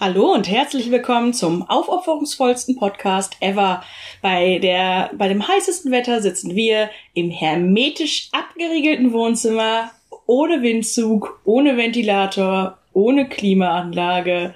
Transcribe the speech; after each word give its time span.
Hallo 0.00 0.32
und 0.32 0.48
herzlich 0.48 0.92
willkommen 0.92 1.34
zum 1.34 1.68
aufopferungsvollsten 1.68 2.76
Podcast 2.76 3.36
ever. 3.40 3.82
Bei 4.22 4.60
der, 4.60 5.10
bei 5.14 5.26
dem 5.26 5.48
heißesten 5.48 5.90
Wetter 5.90 6.22
sitzen 6.22 6.54
wir 6.54 6.88
im 7.14 7.32
hermetisch 7.32 8.28
abgeriegelten 8.30 9.12
Wohnzimmer, 9.12 9.90
ohne 10.26 10.62
Windzug, 10.62 11.40
ohne 11.44 11.76
Ventilator, 11.76 12.78
ohne 12.92 13.28
Klimaanlage. 13.28 14.54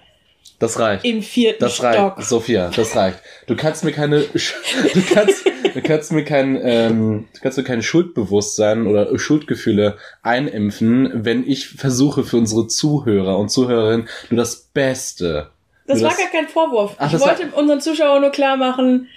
Das 0.63 0.79
reicht. 0.79 1.05
Im 1.05 1.23
vierten 1.23 1.59
das 1.59 1.75
Stock. 1.75 1.87
reicht, 1.87 2.23
Sophia, 2.23 2.71
das 2.71 2.95
reicht. 2.95 3.19
Du 3.49 3.57
kannst 3.57 3.83
mir 3.83 3.91
keine, 3.91 4.21
du 4.21 5.03
kannst, 5.13 5.45
du 5.75 5.83
kannst 5.83 6.13
mir 6.13 6.25
kein, 6.25 6.57
ähm, 6.63 7.27
du 7.35 7.41
kannst 7.41 7.59
mir 7.59 7.65
kein 7.65 7.83
Schuldbewusstsein 7.83 8.87
oder 8.87 9.19
Schuldgefühle 9.19 9.97
einimpfen, 10.23 11.11
wenn 11.25 11.45
ich 11.45 11.67
versuche 11.67 12.23
für 12.23 12.37
unsere 12.37 12.69
Zuhörer 12.69 13.39
und 13.39 13.49
Zuhörerinnen 13.49 14.09
nur 14.31 14.37
das 14.37 14.55
Beste. 14.73 15.51
Das 15.89 16.01
war 16.01 16.15
gar 16.15 16.31
kein 16.31 16.47
Vorwurf. 16.47 16.95
Ach, 16.99 17.07
ich 17.07 17.13
das 17.19 17.23
wollte 17.23 17.49
unseren 17.57 17.81
Zuschauern 17.81 18.21
nur 18.21 18.31
klar 18.31 18.57
machen, 18.57 19.09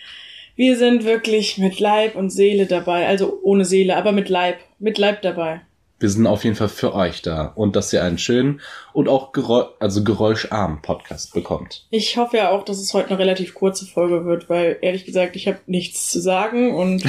wir 0.56 0.78
sind 0.78 1.06
wirklich 1.06 1.60
mit 1.60 1.80
Leib 1.80 2.16
und 2.16 2.32
Seele 2.32 2.66
dabei. 2.66 3.06
Also 3.06 3.40
ohne 3.44 3.66
Seele, 3.66 3.98
aber 3.98 4.14
mit 4.14 4.30
Leib. 4.30 4.58
Mit 4.80 4.98
Leib 4.98 5.22
dabei. 5.22 5.62
Wir 5.98 6.10
sind 6.10 6.28
auf 6.28 6.44
jeden 6.44 6.58
Fall 6.58 6.68
für 6.68 6.94
euch 6.94 7.22
da 7.22 7.54
und 7.56 7.78
dass 7.78 7.94
ihr 7.94 8.04
einen 8.04 8.18
schönen 8.18 8.60
und 8.92 9.08
auch 9.08 9.32
Geräusch, 9.32 9.68
also 9.80 10.04
geräuscharmen 10.04 10.82
Podcast 10.82 11.34
bekommt. 11.34 11.86
Ich 11.90 12.18
hoffe 12.18 12.36
ja 12.36 12.50
auch, 12.50 12.66
dass 12.66 12.80
es 12.80 12.94
heute 12.94 13.12
eine 13.12 13.20
relativ 13.20 13.54
kurze 13.54 13.86
Folge 13.86 14.26
wird, 14.26 14.50
weil 14.50 14.78
ehrlich 14.82 15.06
gesagt, 15.06 15.38
ich 15.38 15.48
habe 15.48 15.60
nichts 15.68 16.10
zu 16.10 16.20
sagen 16.20 16.76
und 16.76 17.04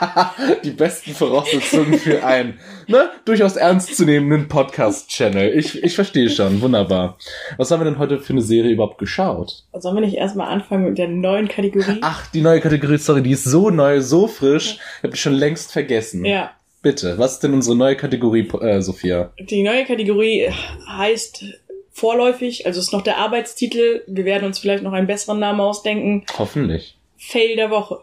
Die 0.64 0.70
besten 0.70 1.12
Voraussetzungen 1.12 1.98
für 1.98 2.24
einen, 2.24 2.60
ne, 2.86 3.10
durchaus 3.24 3.56
ernstzunehmenden 3.56 4.46
Podcast-Channel. 4.46 5.52
Ich, 5.58 5.82
ich 5.82 5.96
verstehe 5.96 6.30
schon, 6.30 6.60
wunderbar. 6.60 7.18
Was 7.56 7.72
haben 7.72 7.80
wir 7.80 7.84
denn 7.84 7.98
heute 7.98 8.20
für 8.20 8.32
eine 8.32 8.42
Serie 8.42 8.70
überhaupt 8.70 8.98
geschaut? 8.98 9.64
sollen 9.74 9.96
wir 9.96 10.02
nicht 10.02 10.16
erstmal 10.16 10.48
anfangen 10.48 10.84
mit 10.84 10.98
der 10.98 11.08
neuen 11.08 11.48
Kategorie? 11.48 11.98
Ach, 12.02 12.30
die 12.30 12.42
neue 12.42 12.60
Kategorie, 12.60 12.98
sorry, 12.98 13.22
die 13.22 13.32
ist 13.32 13.44
so 13.44 13.70
neu, 13.70 14.00
so 14.00 14.28
frisch, 14.28 14.78
ich 14.98 15.02
habe 15.02 15.12
die 15.12 15.18
schon 15.18 15.34
längst 15.34 15.72
vergessen. 15.72 16.24
Ja, 16.24 16.52
Bitte, 16.82 17.18
was 17.18 17.34
ist 17.34 17.40
denn 17.42 17.52
unsere 17.54 17.76
neue 17.76 17.96
Kategorie, 17.96 18.48
äh, 18.60 18.80
Sophia? 18.80 19.32
die 19.38 19.62
neue 19.62 19.84
Kategorie 19.84 20.48
heißt 20.88 21.44
vorläufig, 21.92 22.64
also 22.66 22.80
ist 22.80 22.92
noch 22.92 23.02
der 23.02 23.18
Arbeitstitel. 23.18 24.02
Wir 24.06 24.24
werden 24.24 24.46
uns 24.46 24.58
vielleicht 24.58 24.82
noch 24.82 24.92
einen 24.92 25.06
besseren 25.06 25.38
Namen 25.40 25.60
ausdenken. 25.60 26.24
Hoffentlich. 26.38 26.96
Fail 27.18 27.56
der 27.56 27.70
Woche. 27.70 27.98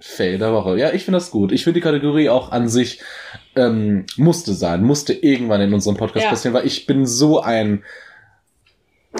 Fail 0.00 0.36
der 0.38 0.52
Woche. 0.52 0.78
Ja, 0.78 0.92
ich 0.92 1.04
finde 1.04 1.16
das 1.16 1.30
gut. 1.30 1.50
Ich 1.52 1.64
finde 1.64 1.80
die 1.80 1.84
Kategorie 1.84 2.28
auch 2.28 2.52
an 2.52 2.68
sich 2.68 3.00
ähm, 3.56 4.04
musste 4.16 4.52
sein, 4.52 4.82
musste 4.84 5.14
irgendwann 5.14 5.62
in 5.62 5.72
unserem 5.72 5.96
Podcast 5.96 6.24
Ja. 6.24 6.30
passieren, 6.30 6.52
weil 6.54 6.66
ich 6.66 6.84
bin 6.84 7.06
so 7.06 7.40
ein 7.40 7.84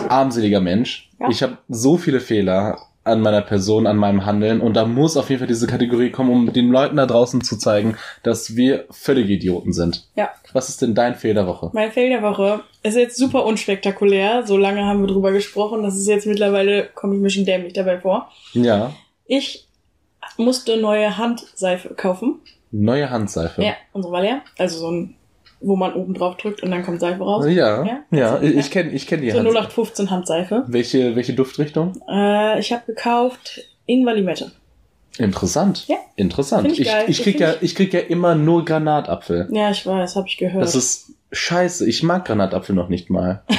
armseliger 0.09 0.61
Mensch. 0.61 1.11
Ja. 1.21 1.31
Ich 1.31 1.43
habe 1.43 1.57
so 1.69 1.97
viele 1.97 2.21
Fehler 2.21 2.79
an 3.05 3.21
meiner 3.21 3.43
Person, 3.43 3.87
an 3.87 3.97
meinem 3.97 4.25
Handeln 4.27 4.61
und 4.61 4.75
da 4.75 4.87
muss 4.87 5.17
auf 5.17 5.29
jeden 5.29 5.41
Fall 5.41 5.47
diese 5.49 5.67
Kategorie 5.67 6.11
kommen, 6.11 6.31
um 6.31 6.53
den 6.53 6.71
Leuten 6.71 6.97
da 6.97 7.05
draußen 7.07 7.43
zu 7.43 7.57
zeigen, 7.59 7.97
dass 8.23 8.57
wir 8.57 8.87
völlige 8.91 9.35
Idioten 9.35 9.73
sind. 9.73 10.09
Ja. 10.17 10.31
Was 10.55 10.69
ist 10.71 10.81
denn 10.83 10.95
dein 10.95 11.15
Fail 11.15 11.35
der 11.35 11.47
Woche? 11.47 11.71
Mein 11.75 11.93
Fail 11.93 12.09
der 12.09 12.23
Woche 12.23 12.61
ist 12.83 12.97
jetzt 12.97 13.17
super 13.19 13.45
unspektakulär. 13.45 14.47
So 14.47 14.57
lange 14.57 14.85
haben 14.85 15.01
wir 15.01 15.09
drüber 15.09 15.33
gesprochen. 15.33 15.83
Das 15.83 15.97
ist 15.97 16.07
jetzt 16.07 16.27
mittlerweile, 16.27 16.89
komme 16.95 17.15
ich 17.17 17.21
mir 17.21 17.31
schon 17.31 17.45
dämlich 17.45 17.73
dabei 17.75 18.01
vor. 18.01 18.31
Ja, 18.53 18.93
Ich 19.27 19.67
musste 20.39 20.77
neue 20.79 21.17
Handseife 21.19 21.95
kaufen. 21.95 22.41
neue 22.71 23.11
Handseife. 23.11 23.63
Ja, 23.63 23.75
unsere 23.93 24.13
war 24.13 24.23
leer. 24.23 24.43
Also 24.59 24.79
so 24.79 24.91
ein, 24.91 25.17
wo 25.65 25.77
man 25.77 25.95
oben 25.95 26.15
drauf 26.15 26.37
drückt 26.37 26.63
und 26.63 26.71
dann 26.71 26.85
kommt 26.85 27.01
Seife 27.01 27.23
raus. 27.23 27.45
Ja, 27.49 27.85
Ja? 27.85 27.99
ja, 28.11 28.41
ich 28.43 28.57
ich 28.57 28.71
kenne 28.71 28.91
ich 28.91 29.07
kenn 29.07 29.21
die 29.23 29.31
So 29.31 29.39
Handseife. 29.39 29.59
0815 29.59 30.11
Handseife. 30.11 30.65
Welche, 30.67 31.17
welche 31.17 31.33
Duftrichtung? 31.35 31.93
Äh, 32.09 32.59
ich 32.61 32.73
habe 32.73 32.83
gekauft 32.87 33.61
Ingwer 33.87 34.15
Limette. 34.15 34.51
Interessant. 35.19 35.87
Ja. 35.87 35.97
Interessant. 36.17 36.67
Find 36.67 36.79
ich 36.79 36.87
Ich, 36.87 36.93
ich, 36.93 37.09
Ich 37.09 37.23
krieg 37.23 37.39
find 37.39 37.41
ja, 37.41 37.55
ich 37.61 37.75
krieg 37.75 37.93
ja 37.95 38.01
immer 38.01 38.35
nur 38.35 38.65
Granatapfel. 38.65 39.49
Ja, 39.51 39.71
ich 39.71 39.87
weiß, 39.87 40.17
habe 40.17 40.27
ich 40.27 40.37
gehört. 40.37 40.63
Das 40.65 40.75
ist 40.75 41.13
scheiße. 41.33 41.89
Ich 41.89 42.03
mag 42.03 42.25
Granatapfel 42.25 42.75
noch 42.75 42.89
nicht 42.89 43.11
mal. 43.11 43.43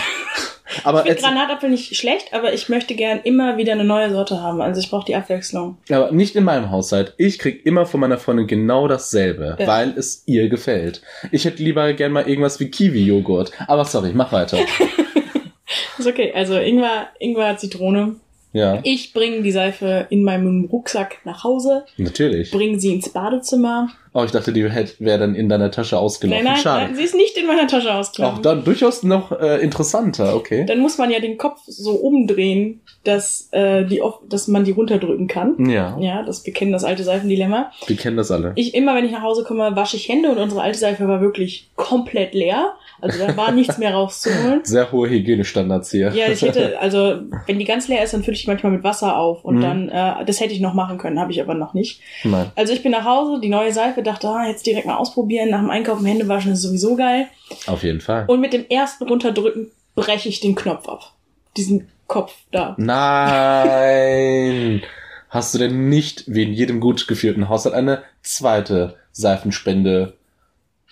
aber, 0.84 1.06
ich 1.06 1.14
finde 1.14 1.22
Granatapfel 1.22 1.70
nicht 1.70 1.96
schlecht, 1.96 2.34
aber 2.34 2.54
ich 2.54 2.70
möchte 2.70 2.96
gern 2.96 3.20
immer 3.24 3.58
wieder 3.58 3.74
eine 3.74 3.84
neue 3.84 4.10
Sorte 4.12 4.42
haben. 4.42 4.62
Also 4.62 4.80
ich 4.82 4.90
brauche 4.90 5.06
die 5.06 5.16
Abwechslung. 5.16 5.78
aber 5.90 6.12
nicht 6.12 6.36
in 6.36 6.44
meinem 6.44 6.72
Haushalt. 6.72 7.14
Ich 7.18 7.40
krieg 7.40 7.66
immer 7.66 7.86
von 7.86 8.00
meiner 8.00 8.18
Freundin 8.18 8.48
genau 8.48 8.88
dasselbe, 8.88 9.56
Ja. 9.60 9.68
weil 9.68 9.94
es 9.98 10.24
ihr 10.26 10.50
gefällt. 10.50 11.02
Ich 11.32 11.46
hätte 11.46 11.64
lieber 11.64 11.94
gern 11.94 12.12
mal 12.12 12.28
irgendwas 12.28 12.60
wie 12.60 12.70
Kiwi-Joghurt. 12.70 13.52
Aber 13.68 13.86
sorry, 13.86 14.12
mach 14.14 14.32
weiter. 14.32 14.58
Ist 15.98 16.08
okay. 16.08 16.32
Also 16.36 16.58
Ingwer, 16.58 17.08
Ingwer, 17.20 17.58
Zitrone. 17.58 18.18
Ja, 18.56 18.80
Ich 18.84 19.14
bringe 19.14 19.42
die 19.42 19.52
Seife 19.52 20.08
in 20.10 20.24
meinem 20.24 20.66
Rucksack 20.72 21.18
nach 21.26 21.44
Hause, 21.44 21.84
natürlich. 21.98 22.52
bringe 22.52 22.80
sie 22.80 22.94
ins 22.94 23.10
Badezimmer. 23.10 23.90
Oh, 24.14 24.24
ich 24.24 24.32
dachte, 24.32 24.54
die 24.54 24.64
wäre 24.64 25.20
dann 25.20 25.36
in 25.36 25.50
deiner 25.50 25.72
Tasche 25.72 25.98
ausgelaufen. 26.00 26.42
Nein, 26.46 26.54
nein, 26.54 26.62
Schade. 26.64 26.86
nein, 26.86 26.96
sie 26.96 27.04
ist 27.04 27.16
nicht 27.16 27.38
in 27.38 27.48
meiner 27.48 27.68
Tasche 27.68 27.92
Auch 27.94 28.00
ausgelaufen. 28.00 28.42
dann 28.44 28.64
durchaus 28.64 29.04
noch 29.04 29.34
äh, 29.34 29.58
interessanter, 29.62 30.36
okay. 30.38 30.66
Dann 30.66 30.80
muss 30.80 30.98
man 30.98 31.12
ja 31.12 31.20
den 31.20 31.38
Kopf 31.38 31.60
so 31.68 31.92
umdrehen, 31.96 32.80
dass, 33.04 33.50
äh, 33.52 33.84
die, 33.84 34.02
off- 34.02 34.22
dass 34.30 34.48
man 34.48 34.64
die 34.64 34.72
runterdrücken 34.72 35.28
kann. 35.28 35.70
Ja, 35.70 35.98
Ja, 36.00 36.24
das, 36.24 36.46
wir 36.46 36.54
kennen 36.54 36.72
das 36.72 36.86
alte 36.86 37.04
Seifendilemma. 37.04 37.72
wir 37.88 37.96
kennen 37.98 38.16
das 38.16 38.32
alle. 38.32 38.54
Ich, 38.56 38.74
immer 38.74 38.96
wenn 38.96 39.04
ich 39.04 39.12
nach 39.12 39.22
Hause 39.22 39.44
komme, 39.44 39.76
wasche 39.76 39.98
ich 39.98 40.08
Hände 40.08 40.30
und 40.32 40.38
unsere 40.38 40.62
alte 40.62 40.78
Seife 40.80 41.08
war 41.10 41.20
wirklich 41.20 41.70
komplett 41.76 42.34
leer. 42.34 42.74
Also 43.06 43.20
da 43.26 43.38
war 43.38 43.52
nichts 43.52 43.78
mehr 43.78 43.94
rauszuholen. 43.94 44.62
Sehr 44.64 44.92
hohe 44.92 45.08
Hygienestandards 45.10 45.92
hier. 45.92 46.12
Ja, 46.14 46.28
ich 46.28 46.42
hätte, 46.42 46.80
also 46.80 47.20
wenn 47.46 47.60
die 47.60 47.66
ganz 47.66 47.88
leer 47.88 48.04
ist, 48.04 48.14
dann 48.16 48.24
fülle 48.24 48.36
ich 48.36 48.42
die 48.44 48.48
manchmal 48.50 48.72
mit 48.72 48.84
Wasser 48.84 49.16
auf 49.18 49.46
und 49.46 49.58
Mhm. 49.58 49.62
dann, 49.62 49.90
äh, 49.90 50.26
das 50.26 50.40
hätte 50.40 50.54
ich 50.54 50.60
noch 50.60 50.74
machen 50.74 50.98
können, 50.98 51.20
habe 51.20 51.32
ich 51.32 51.40
aber 51.40 51.54
noch 51.54 51.76
nicht. 51.76 52.02
Nein. 52.24 52.52
Also 52.56 52.74
ich 52.74 52.82
bin 52.82 52.92
nach 52.92 53.06
Hause, 53.06 53.40
die 53.42 53.50
neue 53.50 53.72
Seife, 53.72 54.02
dachte, 54.02 54.28
ah, 54.28 54.48
jetzt 54.48 54.66
direkt 54.66 54.88
mal 54.88 54.96
ausprobieren, 54.98 55.52
nach 55.52 55.60
dem 55.62 55.70
Einkaufen 55.70 56.06
Hände 56.06 56.28
waschen 56.28 56.52
ist 56.54 56.64
sowieso 56.64 56.96
geil. 56.96 57.28
Auf 57.68 57.84
jeden 57.84 58.02
Fall. 58.02 58.26
Und 58.28 58.42
mit 58.42 58.54
dem 58.54 58.66
ersten 58.70 59.08
runterdrücken 59.08 59.70
breche 59.94 60.30
ich 60.30 60.40
den 60.40 60.56
Knopf 60.56 60.90
ab. 60.90 61.12
Diesen 61.58 61.88
Kopf 62.08 62.34
da. 62.52 62.76
Nein! 62.80 64.82
Hast 65.30 65.54
du 65.54 65.58
denn 65.60 65.90
nicht, 65.90 66.24
wie 66.28 66.44
in 66.44 66.54
jedem 66.54 66.80
gut 66.80 67.08
geführten 67.08 67.50
Haushalt, 67.50 67.76
eine 67.76 68.04
zweite 68.22 68.96
Seifenspende, 69.12 70.14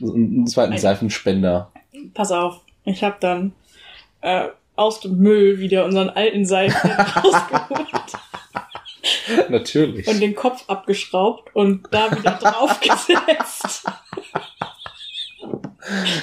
einen 0.02 0.47
zweiten 0.47 0.73
Ein- 0.73 0.79
Seifenspender? 0.79 1.72
Pass 2.14 2.31
auf, 2.31 2.62
ich 2.86 3.03
habe 3.03 3.16
dann 3.19 3.53
äh, 4.22 4.47
aus 4.75 5.00
dem 5.02 5.18
Müll 5.18 5.59
wieder 5.59 5.86
unseren 5.86 6.09
alten 6.09 6.46
Seifen 6.46 6.91
rausgeholt 6.91 7.90
Natürlich. 9.50 10.08
und 10.08 10.19
den 10.22 10.36
Kopf 10.36 10.64
abgeschraubt 10.68 11.56
und 11.56 11.88
da 11.91 12.12
wieder 12.12 12.31
draufgesetzt. 12.41 13.86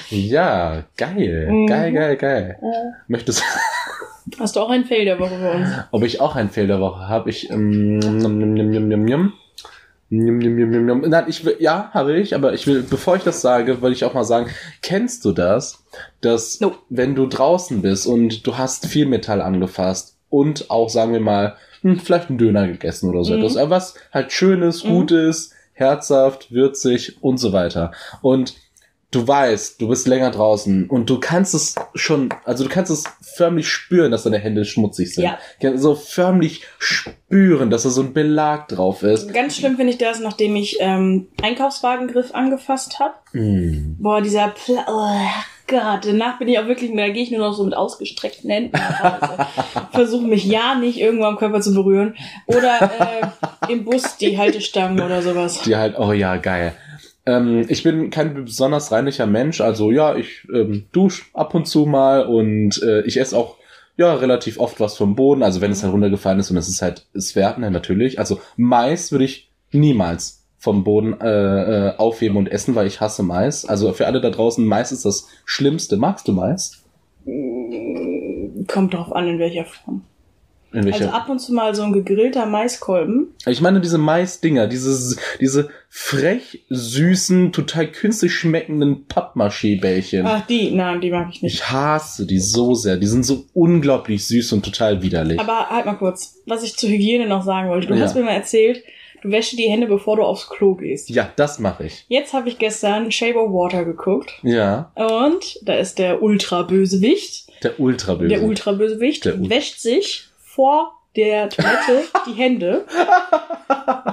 Ja, 0.08 0.84
geil. 0.96 1.48
Mhm. 1.50 1.66
Geil, 1.66 1.92
geil, 1.92 2.16
geil. 2.16 2.58
Äh, 2.62 3.02
Möchtest, 3.08 3.42
Hast 4.38 4.56
du 4.56 4.60
auch 4.60 4.70
einen 4.70 4.84
Fail 4.84 5.04
der 5.04 5.18
Woche 5.18 5.36
für 5.38 5.50
uns? 5.50 5.68
ob 5.90 6.02
ich 6.04 6.20
auch 6.20 6.36
ein 6.36 6.50
Fail 6.50 6.66
der 6.66 6.80
Woche 6.80 7.08
habe? 7.08 7.28
Ich, 7.30 7.50
ähm, 7.50 7.98
njum, 7.98 8.38
njum, 8.38 8.54
njum, 8.54 8.88
njum, 8.88 9.04
njum, 9.04 9.32
Nein, 10.12 11.24
ich 11.28 11.44
will, 11.44 11.56
ja, 11.60 11.90
habe 11.94 12.18
ich, 12.18 12.34
aber 12.34 12.52
ich 12.52 12.66
will, 12.66 12.82
bevor 12.82 13.16
ich 13.16 13.22
das 13.22 13.40
sage, 13.40 13.80
wollte 13.80 13.94
ich 13.94 14.04
auch 14.04 14.14
mal 14.14 14.24
sagen, 14.24 14.50
kennst 14.82 15.24
du 15.24 15.30
das, 15.32 15.84
dass, 16.20 16.60
No. 16.60 16.74
wenn 16.88 17.14
du 17.14 17.26
draußen 17.26 17.80
bist 17.80 18.06
und 18.06 18.44
du 18.46 18.58
hast 18.58 18.86
viel 18.86 19.06
Metall 19.06 19.40
angefasst 19.40 20.16
und 20.28 20.68
auch, 20.70 20.88
sagen 20.90 21.12
wir 21.12 21.20
mal, 21.20 21.56
hm, 21.82 22.00
vielleicht 22.00 22.28
einen 22.28 22.38
Döner 22.38 22.66
gegessen 22.66 23.08
oder 23.08 23.22
so 23.24 23.32
Mhm. 23.32 23.38
etwas, 23.38 23.56
aber 23.56 23.70
was 23.70 23.94
halt 24.12 24.32
schönes, 24.32 24.82
Mhm. 24.84 24.88
gutes, 24.88 25.52
herzhaft, 25.74 26.52
würzig 26.52 27.16
und 27.22 27.38
so 27.38 27.52
weiter. 27.52 27.92
Und 28.20 28.54
du 29.10 29.26
weißt, 29.26 29.80
du 29.80 29.88
bist 29.88 30.06
länger 30.06 30.30
draußen 30.30 30.88
und 30.88 31.10
du 31.10 31.18
kannst 31.18 31.54
es 31.54 31.74
schon, 31.94 32.28
also 32.44 32.64
du 32.64 32.70
kannst 32.70 32.90
es 32.90 33.04
förmlich 33.20 33.68
spüren, 33.68 34.10
dass 34.10 34.22
deine 34.22 34.38
Hände 34.38 34.64
schmutzig 34.64 35.14
sind. 35.14 35.24
Ja. 35.24 35.76
So 35.76 35.94
förmlich 35.94 36.62
spüren, 36.78 37.70
dass 37.70 37.82
da 37.82 37.90
so 37.90 38.02
ein 38.02 38.12
Belag 38.12 38.68
drauf 38.68 39.02
ist. 39.02 39.32
Ganz 39.32 39.56
schlimm 39.56 39.76
finde 39.76 39.92
ich 39.92 39.98
das, 39.98 40.20
nachdem 40.20 40.54
ich 40.56 40.76
ähm, 40.80 41.28
Einkaufswagengriff 41.42 42.34
angefasst 42.34 43.00
habe. 43.00 43.14
Mm. 43.32 43.96
Boah, 43.98 44.20
dieser 44.20 44.48
Pla 44.48 44.84
oh 44.86 45.42
Gott, 45.66 46.04
danach 46.04 46.38
bin 46.38 46.48
ich 46.48 46.58
auch 46.58 46.66
wirklich, 46.66 46.90
da 46.96 47.08
gehe 47.08 47.22
ich 47.22 47.30
nur 47.30 47.40
noch 47.40 47.52
so 47.52 47.62
mit 47.64 47.74
ausgestreckten 47.74 48.50
Händen 48.50 48.76
Hause. 48.76 49.46
Versuche 49.92 50.26
mich 50.26 50.44
ja 50.44 50.74
nicht 50.74 50.98
irgendwo 50.98 51.24
am 51.24 51.36
Körper 51.36 51.60
zu 51.60 51.72
berühren. 51.74 52.16
Oder 52.46 52.90
äh, 53.68 53.72
im 53.72 53.84
Bus 53.84 54.16
die 54.16 54.36
Haltestangen 54.36 55.00
oder 55.00 55.22
sowas. 55.22 55.62
Die 55.62 55.76
halt, 55.76 55.96
oh 55.96 56.12
ja, 56.12 56.36
geil. 56.36 56.74
Ähm, 57.30 57.64
ich 57.68 57.82
bin 57.82 58.10
kein 58.10 58.44
besonders 58.44 58.90
reinlicher 58.90 59.26
Mensch, 59.26 59.60
also 59.60 59.92
ja, 59.92 60.16
ich 60.16 60.48
ähm, 60.52 60.86
dusche 60.90 61.24
ab 61.32 61.54
und 61.54 61.66
zu 61.66 61.86
mal 61.86 62.26
und 62.26 62.82
äh, 62.82 63.02
ich 63.02 63.18
esse 63.18 63.36
auch 63.36 63.56
ja 63.96 64.14
relativ 64.14 64.58
oft 64.58 64.80
was 64.80 64.96
vom 64.96 65.14
Boden, 65.14 65.42
also 65.42 65.60
wenn 65.60 65.70
es 65.70 65.82
halt 65.82 65.92
runtergefallen 65.92 66.40
ist 66.40 66.50
und 66.50 66.56
es 66.56 66.68
ist 66.68 66.82
halt, 66.82 67.06
es 67.14 67.36
werden 67.36 67.62
ja 67.62 67.70
natürlich. 67.70 68.18
Also 68.18 68.40
Mais 68.56 69.12
würde 69.12 69.26
ich 69.26 69.50
niemals 69.70 70.44
vom 70.58 70.82
Boden 70.82 71.20
äh, 71.20 71.88
äh, 71.88 71.96
aufheben 71.98 72.36
und 72.36 72.50
essen, 72.50 72.74
weil 72.74 72.86
ich 72.86 73.00
hasse 73.00 73.22
Mais. 73.22 73.64
Also 73.64 73.92
für 73.92 74.06
alle 74.06 74.20
da 74.20 74.30
draußen, 74.30 74.64
Mais 74.64 74.90
ist 74.90 75.04
das 75.04 75.28
Schlimmste. 75.44 75.96
Magst 75.96 76.26
du 76.26 76.32
Mais? 76.32 76.82
Kommt 78.66 78.94
drauf 78.94 79.12
an, 79.12 79.28
in 79.28 79.38
welcher 79.38 79.64
Form. 79.66 80.02
In 80.72 80.84
welcher? 80.84 81.06
Also 81.06 81.08
ab 81.16 81.28
und 81.28 81.38
zu 81.40 81.52
mal 81.52 81.74
so 81.74 81.82
ein 81.82 81.92
gegrillter 81.92 82.46
Maiskolben. 82.46 83.34
ich 83.46 83.60
meine 83.60 83.80
diese 83.80 83.98
Maisdinger, 83.98 84.66
diese, 84.68 85.16
diese 85.40 85.68
frech 85.88 86.64
süßen, 86.70 87.52
total 87.52 87.88
künstlich 87.88 88.32
schmeckenden 88.34 89.06
Pappmaché-Bällchen. 89.08 90.24
Ach, 90.26 90.46
die, 90.46 90.70
nein, 90.70 91.00
die 91.00 91.10
mag 91.10 91.28
ich 91.32 91.42
nicht. 91.42 91.54
Ich 91.54 91.70
hasse 91.70 92.26
die 92.26 92.38
so 92.38 92.74
sehr. 92.74 92.96
Die 92.96 93.06
sind 93.08 93.24
so 93.24 93.44
unglaublich 93.52 94.26
süß 94.26 94.52
und 94.52 94.64
total 94.64 95.02
widerlich. 95.02 95.40
Aber 95.40 95.68
halt 95.70 95.86
mal 95.86 95.94
kurz, 95.96 96.36
was 96.46 96.62
ich 96.62 96.76
zur 96.76 96.88
Hygiene 96.90 97.26
noch 97.26 97.42
sagen 97.44 97.68
wollte. 97.68 97.88
Du 97.88 97.94
Ja. 97.94 98.02
hast 98.04 98.14
mir 98.14 98.22
mal 98.22 98.30
erzählt, 98.32 98.82
du 99.22 99.30
wäschst 99.30 99.58
die 99.58 99.68
Hände, 99.68 99.86
bevor 99.88 100.16
du 100.16 100.22
aufs 100.22 100.48
Klo 100.48 100.74
gehst. 100.76 101.10
ja, 101.10 101.28
das 101.36 101.58
mache 101.58 101.86
ich. 101.86 102.04
Jetzt 102.08 102.32
habe 102.32 102.48
ich 102.48 102.58
gestern 102.58 103.10
Shape 103.10 103.36
of 103.38 103.50
Water 103.52 103.84
geguckt 103.84 104.32
Ja, 104.42 104.92
und 104.94 105.58
da 105.62 105.74
ist 105.74 105.98
der 105.98 106.22
Ultra-Bösewicht, 106.22 107.48
der 107.62 107.78
Ultraböse. 107.80 108.28
der 108.28 108.42
Ultra-Bösewicht, 108.42 109.24
Der 109.24 109.34
Ul- 109.38 109.50
wäscht 109.50 109.80
sich 109.80 110.26
vor 110.54 110.96
der 111.16 111.48
Toilette 111.48 112.04
die 112.26 112.32
Hände, 112.34 112.86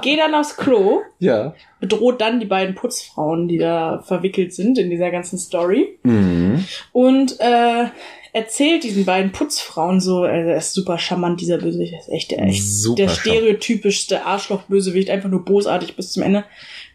geht 0.01 0.19
dann 0.19 0.33
aufs 0.35 0.57
Klo, 0.57 1.01
Ja. 1.19 1.53
bedroht 1.79 2.21
dann 2.21 2.39
die 2.39 2.45
beiden 2.45 2.75
Putzfrauen, 2.75 3.47
die 3.47 3.57
da 3.57 4.01
verwickelt 4.05 4.53
sind 4.53 4.77
in 4.77 4.89
dieser 4.89 5.11
ganzen 5.11 5.37
Story 5.37 5.99
Mhm. 6.03 6.65
und 6.93 7.39
äh, 7.39 7.85
erzählt 8.33 8.83
diesen 8.83 9.05
beiden 9.05 9.31
Putzfrauen 9.31 9.99
so, 9.99 10.23
also 10.23 10.49
er 10.49 10.57
ist 10.57 10.73
super 10.73 10.97
charmant, 10.99 11.39
dieser 11.41 11.57
Bösewicht, 11.57 11.93
er 11.93 11.99
ist 11.99 12.09
echt, 12.09 12.31
der, 12.31 12.43
echt 12.43 12.63
Super 12.67 13.03
der 13.03 13.09
stereotypischste 13.09 14.25
Arschloch-Bösewicht, 14.25 15.09
einfach 15.09 15.29
nur 15.29 15.43
bosartig 15.45 15.95
bis 15.95 16.11
zum 16.11 16.23
Ende. 16.23 16.43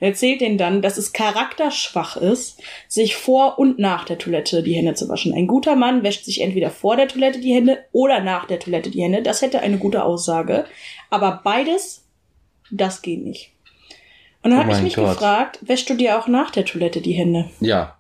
Er 0.03 0.09
erzählt 0.09 0.41
denen 0.41 0.59
dann, 0.59 0.83
dass 0.83 0.99
es 0.99 1.13
charakterschwach 1.13 2.17
ist, 2.17 2.61
sich 2.89 3.15
vor 3.15 3.61
und 3.61 3.79
nach 3.79 4.05
der 4.05 4.19
Toilette 4.19 4.65
die 4.65 4.73
Hände 4.73 4.95
zu 4.95 5.09
waschen. 5.09 5.33
Ein 5.33 5.47
guter 5.47 5.77
Mann 5.77 6.03
wäscht 6.03 6.25
sich 6.25 6.41
entweder 6.41 6.71
vor 6.71 6.97
der 6.97 7.07
Toilette 7.07 7.39
die 7.39 7.55
Hände 7.55 7.79
oder 7.93 8.19
nach 8.19 8.47
der 8.47 8.59
Toilette 8.59 8.91
die 8.91 9.01
Hände. 9.01 9.23
Das 9.23 9.43
hätte 9.43 9.61
eine 9.61 9.79
gute 9.79 10.03
Aussage. 10.03 10.65
Aber 11.09 11.41
beides, 11.45 12.03
das 12.73 13.01
geht 13.03 13.23
nicht. 13.23 13.53
Und 14.43 14.51
dann 14.51 14.59
Oh 14.59 14.63
habe 14.65 14.73
ich 14.73 14.83
mich 14.83 14.97
Gott. 14.97 15.11
gefragt, 15.11 15.61
wäschst 15.63 15.89
du 15.89 15.95
dir 15.95 16.19
auch 16.19 16.27
nach 16.27 16.51
der 16.51 16.65
Toilette 16.65 17.01
die 17.01 17.13
Hände? 17.13 17.49
Ja. 17.61 17.97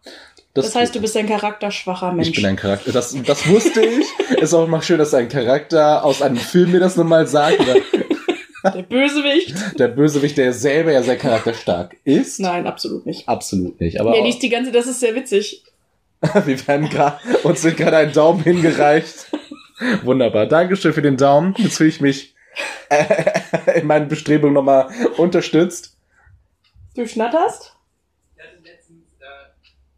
Das, 0.55 0.75
heißt, 0.75 0.97
du 0.97 1.01
bist 1.01 1.17
ein 1.17 1.29
charakterschwacher 1.29 2.11
Mensch. 2.11 2.31
Ich 2.31 2.35
bin 2.35 2.47
ein 2.47 2.57
Charakter. 2.57 2.91
Das, 2.91 3.17
das 3.25 3.49
wusste 3.49 3.81
ich. 3.81 4.07
Ist 4.39 4.53
auch 4.55 4.67
mal 4.67 4.83
schön, 4.83 4.99
dass 4.99 5.15
ein 5.15 5.29
Charakter 5.29 6.05
aus 6.05 6.21
einem 6.21 6.37
Film 6.37 6.73
mir 6.73 6.81
das 6.81 6.97
nochmal 6.97 7.29
sagt. 7.29 7.61
Oder 7.61 7.77
der 8.65 8.83
Bösewicht. 8.83 9.79
der 9.79 9.89
Bösewicht, 9.89 10.37
der 10.39 10.53
selber 10.53 10.93
ja 10.93 11.03
sehr 11.03 11.17
charakterstark 11.17 11.97
ist. 12.05 12.41
Nein, 12.41 12.67
absolut 12.67 13.07
nicht. 13.07 13.29
Absolut 13.29 13.81
nicht. 13.81 14.01
Aber 14.01 14.13
Der 14.13 14.23
liest 14.23 14.43
die 14.43 14.49
ganze, 14.49 14.73
das 14.73 14.87
ist 14.87 15.01
sehr 15.01 15.15
witzig. 15.15 15.65
wir 16.45 16.67
werden 16.69 16.89
gerade, 16.89 17.19
uns 17.43 17.65
wird 17.65 17.77
gerade 17.77 17.97
ein 17.97 18.13
Daumen 18.13 18.43
hingereicht. 18.43 19.27
Wunderbar. 20.03 20.47
Dankeschön 20.47 20.93
für 20.93 21.03
den 21.03 21.17
Daumen. 21.17 21.55
Jetzt 21.59 21.79
fühle 21.79 21.89
ich 21.89 22.01
mich 22.01 22.35
äh, 22.89 23.41
in 23.81 23.87
meinen 23.87 24.09
Bestrebungen 24.09 24.55
nochmal 24.55 24.89
unterstützt. 25.17 25.97
Du 26.95 27.07
schnatterst? 27.07 27.75
Ich 28.37 28.43
hatte 28.43 28.57
letztens 28.63 29.03
äh, 29.19 29.25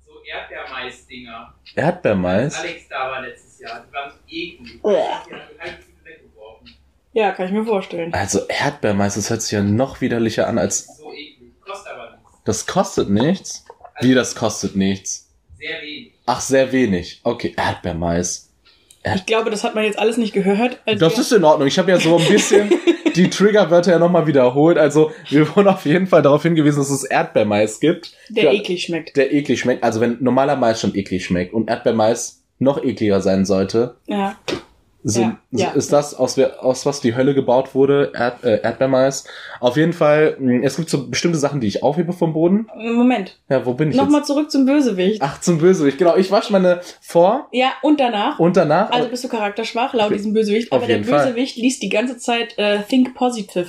so 0.06 0.12
Erdbeermais-Dinger. 0.25 1.55
Erdbeermais. 1.75 2.58
Alex 2.58 2.88
da 2.88 3.10
war 3.10 3.20
letztes 3.20 3.58
Jahr. 3.60 3.84
Die 3.87 3.93
waren 3.93 4.12
eklig. 4.28 4.78
Uah. 4.82 4.93
Die 5.26 5.32
haben 5.32 5.40
eine 5.58 5.60
halbe 5.60 5.82
Tüte 5.84 6.05
weggeworfen. 6.05 6.75
Ja, 7.14 7.31
kann 7.32 7.46
ich 7.46 7.52
mir 7.52 7.64
vorstellen. 7.64 8.12
Also 8.12 8.40
Erdbeermais, 8.49 9.14
das 9.14 9.31
hört 9.31 9.40
sich 9.40 9.52
ja 9.52 9.62
noch 9.62 10.00
widerlicher 10.00 10.46
an 10.49 10.58
als. 10.58 10.87
So 10.99 11.12
eklig. 11.12 11.52
Kostet 11.64 11.93
aber 11.93 12.11
nichts. 12.11 12.43
Das 12.44 12.66
kostet 12.66 13.08
nichts. 13.11 13.64
Wie 14.00 14.14
das 14.14 14.34
kostet 14.34 14.76
nichts? 14.76 15.31
Sehr 15.58 15.81
wenig. 15.81 16.12
Ach, 16.26 16.40
sehr 16.40 16.72
wenig. 16.72 17.20
Okay, 17.25 17.55
Erdbeermais. 17.56 18.50
Ich 19.16 19.26
glaube, 19.26 19.50
das 19.50 19.62
hat 19.64 19.75
man 19.75 19.84
jetzt 19.84 19.99
alles 19.99 20.16
nicht 20.16 20.32
gehört. 20.32 20.81
als 20.87 20.99
Das 20.99 21.19
ist 21.19 21.31
in 21.32 21.44
Ordnung. 21.44 21.69
Ich 21.69 21.78
habe 21.78 21.90
ja 21.90 22.00
so 22.00 22.16
ein 22.19 22.26
bisschen 22.26 22.70
die 23.14 23.28
Triggerwörter 23.31 23.93
ja 23.93 23.99
nochmal 23.99 24.26
wiederholt. 24.26 24.78
Also 24.78 25.12
wir 25.28 25.55
wurden 25.55 25.69
auf 25.69 25.84
jeden 25.84 26.06
Fall 26.06 26.22
darauf 26.22 26.43
hingewiesen, 26.43 26.78
dass 26.78 26.90
es 26.90 27.05
Erdbeermais 27.05 27.81
gibt. 27.81 28.12
der 28.31 28.44
Für- 28.50 28.56
eklig 28.56 28.82
schmeckt. 28.82 29.17
Der 29.17 29.32
eklig 29.32 29.60
schmeckt. 29.60 29.84
Also 29.84 30.00
wenn 30.00 30.17
normaler 30.20 30.56
Mais 30.56 30.81
schon 30.81 30.94
eklig 30.94 31.25
schmeckt 31.25 31.52
und 31.52 31.69
Erdbeermais 31.69 32.43
noch 32.58 32.82
ekliger 32.82 33.20
sein 33.20 33.44
sollte, 33.44 33.96
Ja. 34.06 34.37
Sind, 35.06 35.37
Ja, 35.51 35.67
ja. 35.67 35.71
ist 35.73 35.93
das, 35.93 36.15
aus, 36.15 36.39
aus 36.39 36.87
was 36.87 37.01
die 37.01 37.15
Hölle 37.15 37.35
gebaut 37.35 37.75
wurde, 37.75 38.11
Erd, 38.15 38.43
äh, 38.43 38.61
Erdbeermais. 38.62 39.25
Auf 39.61 39.77
jeden 39.77 39.93
Fall, 39.93 40.37
mh, 40.41 40.65
es 40.65 40.77
gibt 40.77 40.89
so 40.89 41.06
bestimmte 41.09 41.39
Sachen, 41.39 41.61
die 41.61 41.67
ich 41.67 41.83
aufhebe 41.83 42.12
vom 42.15 42.33
Boden. 42.33 42.67
Moment. 42.75 43.39
Ja, 43.51 43.65
wo 43.67 43.75
bin 43.75 43.91
ich 43.91 43.97
jetzt? 43.97 44.03
Nochmal 44.05 44.25
zurück 44.25 44.51
zum 44.51 44.65
Bösewicht. 44.65 45.21
Ach, 45.23 45.39
zum 45.41 45.59
Bösewicht. 45.59 45.99
Genau, 45.99 46.17
ich 46.17 46.31
wasche 46.31 46.53
meine 46.53 46.81
vor 47.03 47.49
Ja, 47.53 47.73
und 47.83 48.01
danach. 48.01 48.39
und 48.39 48.56
danach. 48.56 48.91
Also 48.91 49.09
bist 49.11 49.23
du 49.25 49.29
charakterschwach, 49.29 49.93
laut 49.95 50.12
diesem 50.15 50.33
Bösewicht. 50.33 50.73
Aber 50.73 50.87
der 50.87 50.97
jeden 50.97 51.09
Fall. 51.09 51.27
Bösewicht 51.27 51.56
liest 51.56 51.83
die 51.83 51.91
ganze 51.91 52.17
Zeit 52.17 52.56
äh, 52.59 52.79
Think 52.89 53.15
Positive. 53.15 53.67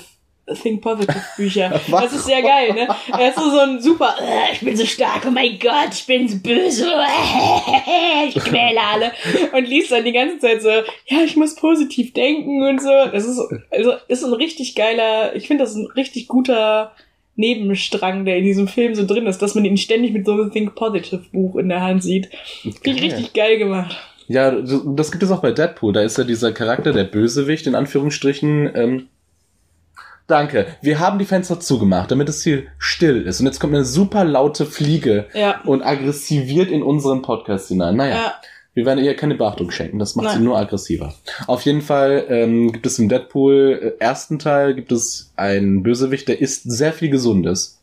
Think 0.53 0.81
Positive 0.81 1.21
Bücher. 1.37 1.81
Was? 1.87 2.03
Das 2.03 2.13
ist 2.13 2.25
sehr 2.25 2.41
geil, 2.43 2.73
ne? 2.73 2.87
Er 3.11 3.29
ist 3.29 3.37
so, 3.37 3.49
so 3.49 3.59
ein 3.59 3.81
super, 3.81 4.15
äh, 4.21 4.53
ich 4.53 4.59
bin 4.59 4.77
so 4.77 4.85
stark, 4.85 5.23
oh 5.27 5.31
mein 5.31 5.57
Gott, 5.59 5.89
ich 5.91 6.05
bin 6.05 6.27
so 6.27 6.37
böse, 6.37 6.85
ich 8.27 8.35
quäle 8.35 8.79
alle. 8.79 9.11
Und 9.53 9.67
liest 9.67 9.91
dann 9.91 10.05
die 10.05 10.11
ganze 10.11 10.39
Zeit 10.39 10.61
so, 10.61 10.69
ja, 10.69 11.23
ich 11.25 11.35
muss 11.35 11.55
positiv 11.55 12.13
denken 12.13 12.61
und 12.63 12.79
so. 12.79 12.89
Das 13.11 13.25
ist, 13.25 13.41
also, 13.71 13.93
ist 14.07 14.23
ein 14.23 14.33
richtig 14.33 14.75
geiler, 14.75 15.35
ich 15.35 15.47
finde, 15.47 15.63
das 15.63 15.73
ein 15.73 15.87
richtig 15.87 16.27
guter 16.27 16.91
Nebenstrang, 17.35 18.25
der 18.25 18.37
in 18.37 18.45
diesem 18.45 18.67
Film 18.67 18.93
so 18.93 19.05
drin 19.05 19.25
ist, 19.25 19.41
dass 19.41 19.55
man 19.55 19.65
ihn 19.65 19.77
ständig 19.77 20.13
mit 20.13 20.25
so 20.25 20.33
einem 20.33 20.51
Think 20.51 20.75
Positive 20.75 21.23
Buch 21.31 21.55
in 21.55 21.69
der 21.69 21.81
Hand 21.81 22.03
sieht. 22.03 22.29
Finde 22.61 22.99
ich 22.99 23.01
richtig 23.01 23.33
geil 23.33 23.57
gemacht. 23.57 23.97
Ja, 24.27 24.51
das 24.51 25.11
gibt 25.11 25.23
es 25.23 25.31
auch 25.31 25.41
bei 25.41 25.51
Deadpool. 25.51 25.93
Da 25.93 26.01
ist 26.01 26.17
ja 26.17 26.23
dieser 26.23 26.51
Charakter, 26.51 26.93
der 26.93 27.03
Bösewicht, 27.03 27.67
in 27.67 27.75
Anführungsstrichen. 27.75 28.71
Ähm, 28.73 29.07
danke. 30.27 30.67
Wir 30.81 30.99
haben 30.99 31.19
die 31.19 31.25
Fenster 31.25 31.59
zugemacht, 31.59 32.11
damit 32.11 32.29
es 32.29 32.43
hier 32.43 32.63
still 32.77 33.21
ist. 33.23 33.39
Und 33.39 33.45
jetzt 33.45 33.59
kommt 33.59 33.73
eine 33.73 33.85
super 33.85 34.23
laute 34.23 34.65
Fliege 34.65 35.27
Ja. 35.33 35.61
und 35.65 35.81
aggressiviert 35.83 36.69
in 36.69 36.83
unseren 36.83 37.21
Podcast 37.21 37.67
hinein. 37.69 37.95
Naja, 37.95 38.15
Ja. 38.15 38.33
wir 38.73 38.85
werden 38.85 39.03
ihr 39.03 39.15
keine 39.15 39.35
Beachtung 39.35 39.71
schenken. 39.71 39.99
Das 39.99 40.15
macht 40.15 40.25
Nein. 40.27 40.37
sie 40.39 40.43
nur 40.43 40.57
aggressiver. 40.57 41.13
Auf 41.47 41.61
jeden 41.63 41.81
Fall 41.81 42.25
ähm, 42.29 42.71
gibt 42.71 42.85
es 42.85 42.99
im 42.99 43.09
Deadpool 43.09 43.95
äh, 43.99 44.03
ersten 44.03 44.39
Teil 44.39 44.73
gibt 44.75 44.91
es 44.91 45.31
einen 45.35 45.83
Bösewicht, 45.83 46.27
der 46.27 46.41
isst 46.41 46.63
sehr 46.69 46.93
viel 46.93 47.09
Gesundes. 47.09 47.79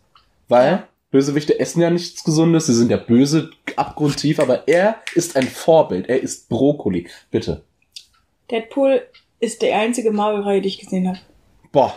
Weil 0.48 0.70
Ja. 0.70 0.88
Bösewichte 1.10 1.60
essen 1.60 1.82
ja 1.82 1.90
nichts 1.90 2.24
Gesundes, 2.24 2.66
sie 2.66 2.74
sind 2.74 2.90
ja 2.90 2.96
böse, 2.96 3.50
abgrundtief, 3.76 4.40
aber 4.40 4.66
er 4.66 4.96
ist 5.14 5.36
ein 5.36 5.46
Vorbild. 5.46 6.08
Er 6.08 6.22
isst 6.22 6.48
Brokkoli. 6.48 7.06
Bitte. 7.30 7.62
Deadpool 8.50 9.02
ist 9.40 9.60
der 9.62 9.76
einzige 9.78 10.10
Marvel-Reihe, 10.10 10.60
die 10.62 10.68
ich 10.68 10.78
gesehen 10.78 11.08
habe. 11.08 11.18
Boah. 11.70 11.94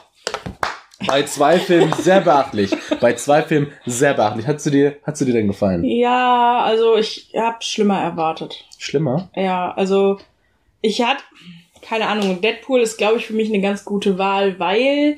Bei 1.08 1.24
zwei 1.24 1.60
Filmen 1.60 1.94
sehr 1.94 2.22
beachtlich. 2.22 2.72
Bei 3.00 3.14
zwei 3.14 3.44
Filmen 3.44 3.72
sehr 3.86 4.14
beachtlich. 4.16 4.48
Hat 4.48 4.60
sie 4.62 4.72
dir, 4.72 4.96
hat 5.04 5.18
sie 5.18 5.26
dir 5.26 5.34
denn 5.34 5.48
gefallen? 5.48 5.84
Ja, 5.84 6.62
also 6.64 6.96
ich 6.98 7.32
habe 7.38 7.58
schlimmer 7.60 8.00
erwartet. 8.00 8.66
Schlimmer? 8.80 9.30
Ja, 9.36 9.72
also 9.74 10.18
ich 10.82 11.02
hatte, 11.04 11.22
keine 11.82 12.08
Ahnung, 12.08 12.42
Deadpool 12.42 12.80
ist, 12.82 12.98
glaube 12.98 13.18
ich, 13.18 13.28
für 13.28 13.34
mich 13.34 13.50
eine 13.50 13.62
ganz 13.62 13.86
gute 13.86 14.18
Wahl, 14.18 14.58
weil 14.60 15.18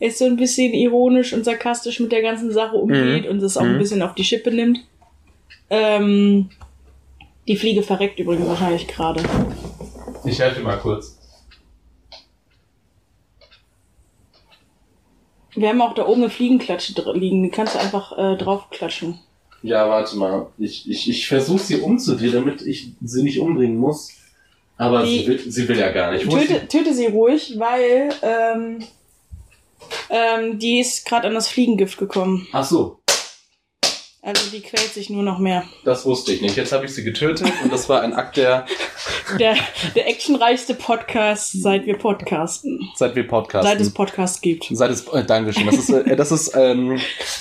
es 0.00 0.18
so 0.18 0.24
ein 0.24 0.36
bisschen 0.36 0.72
ironisch 0.74 1.32
und 1.32 1.44
sarkastisch 1.44 2.00
mit 2.00 2.10
der 2.10 2.22
ganzen 2.22 2.50
Sache 2.52 2.76
umgeht 2.76 3.26
und 3.28 3.42
es 3.42 3.56
auch 3.56 3.62
Mhm. 3.62 3.72
ein 3.72 3.78
bisschen 3.78 4.02
auf 4.02 4.14
die 4.14 4.24
Schippe 4.24 4.50
nimmt. 4.50 4.80
Ähm, 5.70 6.50
die 7.46 7.56
Fliege 7.56 7.82
verreckt 7.82 8.18
übrigens 8.18 8.48
wahrscheinlich 8.48 8.88
gerade. 8.88 9.22
Ich 10.24 10.38
helfe 10.40 10.60
mal 10.62 10.78
kurz. 10.78 11.17
Wir 15.60 15.68
haben 15.70 15.80
auch 15.80 15.94
da 15.94 16.06
oben 16.06 16.22
eine 16.22 16.30
Fliegenklatsche 16.30 16.94
liegen, 17.14 17.42
die 17.42 17.50
kannst 17.50 17.74
du 17.74 17.78
einfach 17.80 18.16
äh, 18.16 18.36
draufklatschen. 18.36 19.18
Ja, 19.62 19.88
warte 19.88 20.16
mal. 20.16 20.46
Ich, 20.58 20.88
ich, 20.88 21.08
ich 21.10 21.26
versuche 21.26 21.58
sie 21.58 21.80
umzudrehen, 21.80 22.32
damit 22.32 22.62
ich 22.62 22.90
sie 23.02 23.22
nicht 23.24 23.40
umbringen 23.40 23.76
muss. 23.76 24.12
Aber 24.76 25.02
Die- 25.02 25.18
sie, 25.18 25.26
will, 25.26 25.38
sie 25.50 25.68
will 25.68 25.78
ja 25.78 25.90
gar 25.90 26.12
nicht. 26.12 26.30
Töte, 26.30 26.68
töte 26.68 26.94
sie 26.94 27.06
ruhig, 27.06 27.54
weil 27.58 28.10
ähm, 28.22 28.78
ähm, 30.10 30.58
die 30.58 30.78
ist 30.80 31.04
gerade 31.06 31.26
an 31.26 31.34
das 31.34 31.48
Fliegengift 31.48 31.98
gekommen. 31.98 32.46
Ach 32.52 32.64
so, 32.64 32.97
Also 34.20 34.50
die 34.50 34.60
quält 34.60 34.92
sich 34.92 35.10
nur 35.10 35.22
noch 35.22 35.38
mehr. 35.38 35.64
das 35.84 36.04
wusste 36.04 36.32
ich 36.32 36.40
nicht. 36.42 36.56
Jetzt 36.56 36.72
habe 36.72 36.84
ich 36.84 36.92
sie 36.92 37.04
getötet 37.04 37.52
und 37.62 37.72
das 37.72 37.88
war 37.88 38.02
ein 38.02 38.12
Akt 38.14 38.36
der, 38.36 38.66
Der, 39.38 39.54
der 39.94 40.08
actionreichste 40.08 40.74
Podcast, 40.74 41.52
seit 41.62 41.86
wir 41.86 41.96
podcasten. 41.98 42.80
seit 42.96 43.14
wir 43.14 43.26
podcasten. 43.28 43.70
Seit 43.70 43.80
es 43.80 43.90
Podcasts 43.94 44.40
gibt. 44.40 44.66
Seit 44.70 44.90
es, 44.90 45.06
äh, 45.08 45.24
Dankeschön. 45.24 45.66
Das 45.66 45.76
ist, 45.76 45.90
äh, 45.90 46.16
das 46.16 46.32
ist, 46.32 46.52
ähm, 46.56 46.98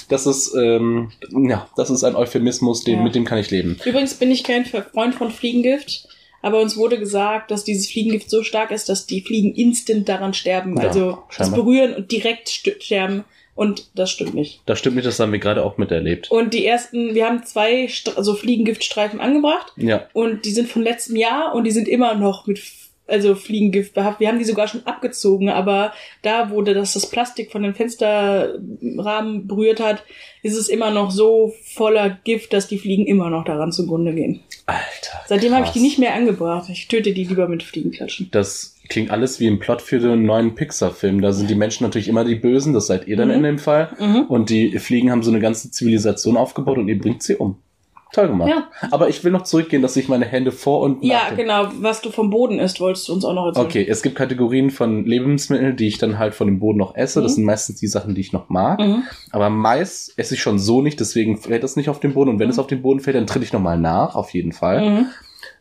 das 0.09 0.27
ist, 0.27 0.53
ähm, 0.53 1.11
ja, 1.31 1.67
das 1.77 1.89
ist 1.89 2.03
ein 2.03 2.15
Euphemismus, 2.15 2.83
den, 2.83 2.97
Ja. 2.99 3.03
mit 3.03 3.15
dem 3.15 3.25
kann 3.25 3.37
ich 3.39 3.49
leben. 3.49 3.79
Übrigens 3.85 4.13
bin 4.15 4.29
ich 4.31 4.43
kein 4.43 4.65
Freund 4.65 5.15
von 5.15 5.31
Fliegengift, 5.31 6.07
aber 6.41 6.59
uns 6.61 6.77
wurde 6.77 6.99
gesagt, 6.99 7.49
dass 7.51 7.63
dieses 7.63 7.89
Fliegengift 7.89 8.29
so 8.29 8.43
stark 8.43 8.69
ist, 8.71 8.87
dass 8.89 9.05
die 9.07 9.21
Fliegen 9.21 9.55
instant 9.55 10.07
daran 10.07 10.33
sterben. 10.33 10.77
Ja, 10.77 10.89
also 10.89 11.17
das 11.29 11.35
scheinbar. 11.37 11.59
berühren 11.63 11.95
und 11.95 12.11
direkt 12.11 12.49
st 12.49 12.71
sterben. 12.83 13.23
Und 13.57 13.89
das 13.95 14.11
stimmt 14.11 14.35
nicht. 14.35 14.61
Das 14.67 14.77
stimmt 14.79 14.95
nicht, 14.95 15.07
das 15.07 15.19
haben 15.19 15.31
wir 15.31 15.39
gerade 15.39 15.65
auch 15.65 15.77
miterlebt. 15.77 16.29
Und 16.31 16.53
die 16.53 16.65
ersten, 16.65 17.15
wir 17.15 17.25
haben 17.25 17.43
zwei 17.43 17.87
St 17.87 18.15
also 18.15 18.35
Fliegengiftstreifen 18.35 19.19
angebracht 19.19 19.73
Ja. 19.77 20.05
und 20.13 20.45
die 20.45 20.51
sind 20.51 20.69
von 20.69 20.83
letztem 20.83 21.15
Jahr 21.15 21.53
und 21.55 21.63
die 21.65 21.71
sind 21.71 21.87
immer 21.87 22.13
noch 22.15 22.45
mit 22.47 22.61
also 23.07 23.35
Fliegengift 23.35 23.93
behaftet. 23.93 24.19
Wir 24.19 24.27
haben 24.27 24.37
die 24.37 24.45
sogar 24.45 24.67
schon 24.67 24.85
abgezogen, 24.85 25.49
aber 25.49 25.93
da, 26.21 26.51
wo 26.51 26.61
das, 26.61 26.93
das 26.93 27.09
Plastik 27.09 27.51
von 27.51 27.63
den 27.63 27.73
Fensterrahmen 27.73 29.47
berührt 29.47 29.79
hat, 29.79 30.03
ist 30.43 30.55
es 30.57 30.67
immer 30.69 30.91
noch 30.91 31.09
so 31.11 31.53
voller 31.73 32.09
Gift, 32.23 32.53
dass 32.53 32.67
die 32.67 32.77
Fliegen 32.77 33.05
immer 33.07 33.29
noch 33.29 33.45
daran 33.45 33.71
zugrunde 33.71 34.13
gehen. 34.13 34.41
Alter. 34.65 35.21
Seitdem 35.27 35.53
habe 35.55 35.65
ich 35.65 35.71
die 35.71 35.79
nicht 35.79 35.97
mehr 35.99 36.13
angebracht. 36.13 36.69
Ich 36.69 36.87
töte 36.87 37.13
die 37.13 37.23
lieber 37.23 37.47
mit 37.47 37.63
Fliegenklatschen. 37.63 38.29
Das 38.31 38.76
klingt 38.89 39.11
alles 39.11 39.39
wie 39.39 39.47
ein 39.47 39.59
Plot 39.59 39.81
für 39.81 39.99
den 39.99 40.23
neuen 40.23 40.55
Pixar-Film. 40.55 41.21
Da 41.21 41.31
sind 41.33 41.49
die 41.49 41.55
Menschen 41.55 41.83
natürlich 41.83 42.07
immer 42.07 42.23
die 42.25 42.35
Bösen, 42.35 42.73
das 42.73 42.87
seid 42.87 43.07
ihr 43.07 43.17
dann 43.17 43.29
Mhm. 43.29 43.33
in 43.35 43.43
dem 43.43 43.57
Fall. 43.59 43.89
Mhm. 43.99 44.23
Und 44.27 44.49
die 44.49 44.77
Fliegen 44.79 45.11
haben 45.11 45.23
so 45.23 45.31
eine 45.31 45.39
ganze 45.39 45.71
Zivilisation 45.71 46.37
aufgebaut 46.37 46.77
und 46.77 46.87
ihr 46.87 46.99
bringt 46.99 47.23
sie 47.23 47.35
um. 47.35 47.57
Toll 48.13 48.29
gemacht. 48.29 48.49
Ja. 48.49 48.69
Aber 48.91 49.09
ich 49.09 49.25
will 49.25 49.33
noch 49.33 49.43
zurückgehen, 49.43 49.81
dass 49.81 49.97
ich 49.97 50.07
meine 50.07 50.23
Hände 50.23 50.53
vor 50.53 50.79
und 50.79 51.03
nach 51.03 51.09
Ja, 51.09 51.35
genau. 51.35 51.67
Was 51.81 51.99
du 52.01 52.09
vom 52.09 52.29
Boden 52.29 52.57
isst, 52.57 52.79
wolltest 52.79 53.09
du 53.09 53.13
uns 53.13 53.25
auch 53.25 53.33
noch 53.33 53.47
erzählen. 53.47 53.65
Okay, 53.65 53.85
es 53.87 54.01
gibt 54.01 54.15
Kategorien 54.15 54.69
von 54.71 55.05
Lebensmitteln, 55.05 55.75
die 55.75 55.87
ich 55.87 55.97
dann 55.97 56.17
halt 56.17 56.33
von 56.33 56.47
dem 56.47 56.57
Boden 56.59 56.77
noch 56.77 56.95
esse. 56.95 57.21
Das 57.21 57.33
Mhm. 57.33 57.35
sind 57.35 57.43
meistens 57.43 57.81
die 57.81 57.87
Sachen, 57.87 58.15
die 58.15 58.21
ich 58.21 58.31
noch 58.31 58.47
mag. 58.47 58.79
Mhm. 58.79 59.03
Aber 59.31 59.49
Mais 59.49 60.13
esse 60.15 60.35
ich 60.35 60.41
schon 60.41 60.57
so 60.57 60.81
nicht, 60.81 61.01
deswegen 61.01 61.35
fällt 61.37 61.63
das 61.63 61.75
nicht 61.75 61.89
auf 61.89 61.99
den 61.99 62.13
Boden. 62.13 62.29
Und 62.29 62.39
wenn 62.39 62.47
Mhm. 62.47 62.51
es 62.51 62.59
auf 62.59 62.67
den 62.67 62.81
Boden 62.81 63.01
fällt, 63.01 63.17
dann 63.17 63.27
tritt 63.27 63.43
ich 63.43 63.51
nochmal 63.51 63.77
nach, 63.77 64.15
auf 64.15 64.33
jeden 64.33 64.53
Fall. 64.53 65.07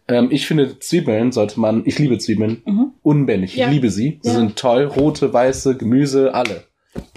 Ähm, 0.08 0.28
ich 0.30 0.46
finde, 0.46 0.78
Zwiebeln 0.78 1.32
sollte 1.32 1.58
man, 1.60 1.82
ich 1.84 1.98
liebe 1.98 2.18
Zwiebeln, 2.18 2.62
Mhm. 2.64 2.92
unbändig. 3.02 3.52
Ich 3.54 3.56
Ja. 3.58 3.68
liebe 3.68 3.90
sie. 3.90 4.18
Sie 4.22 4.28
Ja. 4.30 4.36
sind 4.36 4.56
toll. 4.56 4.84
Rote, 4.84 5.32
weiße, 5.32 5.76
Gemüse, 5.76 6.32
alle. 6.34 6.64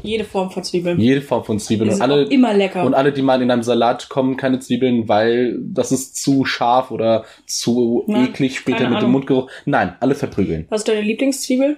Jede 0.03 0.25
Form 0.25 0.51
von 0.51 0.61
Zwiebeln. 0.63 0.99
Jede 0.99 1.21
Form 1.21 1.45
von 1.45 1.57
Zwiebeln. 1.59 1.89
Die 1.89 1.95
Und 1.95 2.01
alle, 2.01 2.23
immer 2.23 2.53
lecker. 2.53 2.83
und 2.85 2.93
alle, 2.93 3.13
die 3.13 3.21
mal 3.21 3.41
in 3.41 3.49
einem 3.49 3.63
Salat 3.63 4.09
kommen, 4.09 4.35
keine 4.35 4.59
Zwiebeln, 4.59 5.07
weil 5.07 5.57
das 5.61 5.91
ist 5.93 6.21
zu 6.21 6.43
scharf 6.43 6.91
oder 6.91 7.23
zu 7.45 8.03
Na, 8.07 8.25
eklig 8.25 8.57
später 8.57 8.81
mit 8.81 8.89
dem 8.89 8.95
Ahnung. 8.97 9.11
Mundgeruch. 9.11 9.49
Nein, 9.65 9.93
alle 10.01 10.15
verprügeln. 10.15 10.65
Was 10.69 10.81
ist 10.81 10.87
deine 10.89 11.01
Lieblingszwiebel? 11.01 11.77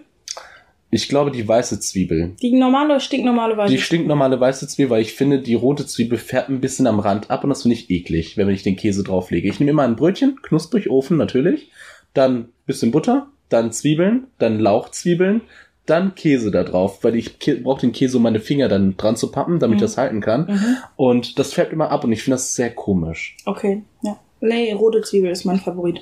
Ich 0.91 1.07
glaube, 1.07 1.31
die 1.31 1.48
weiße 1.48 1.79
Zwiebel. 1.79 2.33
Die 2.41 2.51
normale, 2.53 3.00
stinknormale 3.00 3.55
Weiße. 3.57 3.74
Die 3.74 3.79
stinknormale 3.81 4.39
weiße 4.39 4.67
Zwiebel, 4.67 4.89
weil 4.91 5.01
ich 5.01 5.13
finde, 5.13 5.39
die 5.39 5.53
rote 5.53 5.86
Zwiebel 5.88 6.17
färbt 6.17 6.50
ein 6.50 6.60
bisschen 6.62 6.86
am 6.86 7.00
Rand 7.00 7.31
ab 7.31 7.43
und 7.43 7.50
das 7.50 7.62
finde 7.63 7.75
ich 7.75 7.89
eklig, 7.89 8.36
wenn 8.38 8.50
ich 8.50 8.63
den 8.63 8.75
Käse 8.75 9.03
drauflege. 9.03 9.48
Ich 9.48 9.60
nehme 9.60 9.71
immer 9.71 9.83
ein 9.83 9.95
Brötchen, 9.95 10.39
knusprig, 10.41 10.89
Ofen 10.89 11.15
natürlich, 11.17 11.71
dann 12.13 12.50
bisschen 12.65 12.91
Butter, 12.91 13.27
dann 13.50 13.71
Zwiebeln, 13.71 14.27
dann 14.38 14.60
Lauchzwiebeln, 14.60 15.41
dann 15.86 16.13
Käse 16.15 16.51
da 16.51 16.63
drauf, 16.63 17.03
weil 17.03 17.15
ich 17.15 17.39
brauche 17.63 17.81
den 17.81 17.91
Käse, 17.93 18.17
um 18.17 18.24
meine 18.24 18.39
Finger 18.39 18.67
dann 18.67 18.98
dran 18.98 19.15
zu 19.15 19.31
pappen, 19.31 19.60
damit 19.60 19.75
ich 19.77 19.81
Mhm. 19.81 19.86
das 19.86 19.98
halten 19.98 20.21
kann. 20.21 20.45
Mhm. 20.48 20.77
Und 20.98 21.39
das 21.39 21.53
färbt 21.53 21.74
immer 21.74 21.89
ab 21.89 22.03
und 22.03 22.12
ich 22.12 22.21
finde 22.24 22.36
das 22.36 22.53
sehr 22.53 22.69
komisch. 22.69 23.38
Okay, 23.45 23.83
ja. 24.03 24.17
Nee, 24.41 24.74
rote 24.74 25.01
Zwiebel 25.01 25.31
ist 25.31 25.45
mein 25.45 25.60
Favorit. 25.60 26.01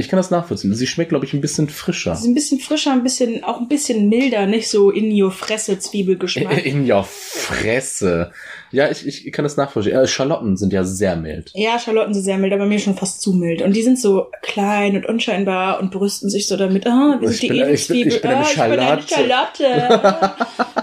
Ich 0.00 0.08
kann 0.08 0.16
das 0.16 0.30
nachvollziehen. 0.30 0.72
Sie 0.74 0.86
schmeckt, 0.86 1.08
glaube 1.08 1.24
ich, 1.26 1.32
ein 1.34 1.40
bisschen 1.40 1.68
frischer. 1.68 2.14
Sie 2.14 2.22
ist 2.22 2.28
ein 2.28 2.34
bisschen 2.34 2.60
frischer, 2.60 2.92
ein 2.92 3.02
bisschen, 3.02 3.42
auch 3.42 3.58
ein 3.60 3.66
bisschen 3.66 4.08
milder, 4.08 4.46
nicht 4.46 4.68
so 4.68 4.90
in 4.92 5.10
your 5.20 5.32
Fresse 5.32 5.76
Zwiebelgeschmack. 5.80 6.64
In 6.64 6.88
your 6.88 7.02
Fresse. 7.02 8.30
Ja, 8.70 8.88
ich, 8.92 9.06
ich 9.26 9.32
kann 9.32 9.42
das 9.42 9.56
nachvollziehen. 9.56 9.96
Äh, 9.96 10.06
Schalotten 10.06 10.56
sind 10.56 10.72
ja 10.72 10.84
sehr 10.84 11.16
mild. 11.16 11.50
Ja, 11.54 11.80
Schalotten 11.80 12.14
sind 12.14 12.22
sehr 12.22 12.38
mild, 12.38 12.52
aber 12.52 12.66
mir 12.66 12.78
schon 12.78 12.94
fast 12.96 13.20
zu 13.22 13.32
mild. 13.32 13.60
Und 13.60 13.74
die 13.74 13.82
sind 13.82 13.98
so 13.98 14.26
klein 14.42 14.94
und 14.94 15.04
unscheinbar 15.06 15.80
und 15.80 15.90
brüsten 15.90 16.30
sich 16.30 16.46
so 16.46 16.56
damit, 16.56 16.86
ah, 16.86 17.16
wir 17.20 17.30
Ich 17.30 17.38
sind 17.38 17.50
die 17.52 17.56
ich 17.56 17.58
bin- 17.58 17.66
Edelzwiebel, 17.68 18.12
ich 18.14 18.22
bin 18.22 18.30
eine 18.30 18.40
ah, 18.40 18.48
ich 18.48 18.54
bin 18.54 18.62
eine 18.62 19.02
Schalotte. 19.02 19.64
Schalotte. 19.64 20.34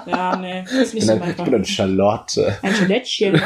ja, 0.08 0.36
nee, 0.36 0.64
ist 0.64 0.72
Ich 0.74 0.94
nicht 0.94 1.08
bin, 1.08 1.18
so 1.18 1.24
ein, 1.24 1.30
ich 1.30 1.36
bin 1.44 1.56
eine 1.56 1.66
Charlotte. 1.66 2.58
Ein 2.62 2.76
Schalettchen. 2.76 3.42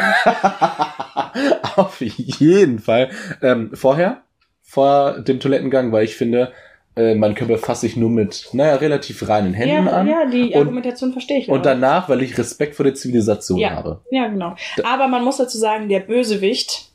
Auf 1.76 2.02
jeden 2.02 2.80
Fall. 2.80 3.10
Ähm, 3.44 3.70
vorher, 3.74 4.24
vor 4.70 5.20
dem 5.22 5.40
Toilettengang, 5.40 5.92
weil 5.92 6.06
ich 6.06 6.16
finde, 6.16 6.52
äh, 6.96 7.16
mein 7.16 7.34
Körper 7.34 7.58
fasse 7.58 7.88
ich 7.88 7.96
nur 7.98 8.12
mit, 8.12 8.50
naja, 8.54 8.76
relativ 8.76 9.28
reinen 9.28 9.54
Händen 9.56 9.88
ja, 9.88 9.92
an. 9.92 10.08
ja, 10.08 10.26
die 10.28 10.50
Und- 10.54 10.56
Argumentation 10.62 11.12
verstehe 11.12 11.40
ich. 11.40 11.50
Und 11.50 11.66
danach, 11.66 12.08
weil 12.08 12.22
ich 12.22 12.38
Respekt 12.38 12.76
vor 12.76 12.84
der 12.84 12.94
Zivilisation 12.94 13.58
Ja. 13.58 13.72
habe. 13.72 14.02
Ja, 14.12 14.28
genau. 14.28 14.56
Aber 14.84 15.08
man 15.08 15.24
muss 15.24 15.38
dazu 15.38 15.58
sagen, 15.58 15.90
der 15.90 16.02
Bösewicht 16.02 16.90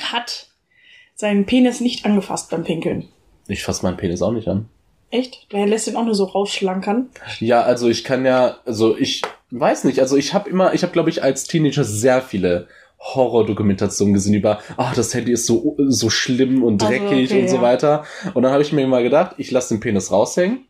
hat 0.00 0.48
seinen 1.14 1.46
Penis 1.46 1.80
nicht 1.80 2.04
angefasst 2.04 2.50
beim 2.50 2.64
Pinkeln. 2.64 3.08
Ich 3.48 3.62
fasse 3.62 3.82
meinen 3.84 3.96
Penis 3.96 4.20
auch 4.20 4.32
nicht 4.32 4.48
an. 4.48 4.68
Echt? 5.10 5.50
Der 5.52 5.66
lässt 5.66 5.86
ihn 5.86 5.96
auch 5.96 6.04
nur 6.04 6.14
so 6.14 6.24
rausschlankern. 6.24 7.08
Ja, 7.40 7.62
also 7.62 7.88
ich 7.88 8.04
kann 8.04 8.26
ja, 8.26 8.56
also 8.66 8.98
ich 8.98 9.22
weiß 9.50 9.84
nicht, 9.84 10.00
also 10.00 10.16
ich 10.16 10.34
habe 10.34 10.50
immer, 10.50 10.74
ich 10.74 10.82
habe 10.82 10.92
glaube 10.92 11.08
ich 11.10 11.22
als 11.22 11.44
Teenager 11.44 11.84
sehr 11.84 12.20
viele 12.20 12.66
Horrordokumentationen 13.14 14.14
gesehen 14.14 14.34
über, 14.34 14.58
ach, 14.76 14.94
das 14.94 15.14
Handy 15.14 15.32
ist 15.32 15.46
so 15.46 15.76
so 15.88 16.10
schlimm 16.10 16.62
und 16.62 16.82
Also, 16.82 16.92
dreckig 16.94 17.30
okay, 17.30 17.42
und 17.42 17.48
so 17.48 17.56
ja. 17.56 17.62
weiter. 17.62 18.04
Und 18.34 18.42
dann 18.42 18.52
habe 18.52 18.62
ich 18.62 18.72
mir 18.72 18.86
mal 18.86 19.02
gedacht, 19.02 19.34
ich 19.38 19.50
lasse 19.50 19.74
den 19.74 19.80
Penis 19.80 20.10
raushängen 20.10 20.66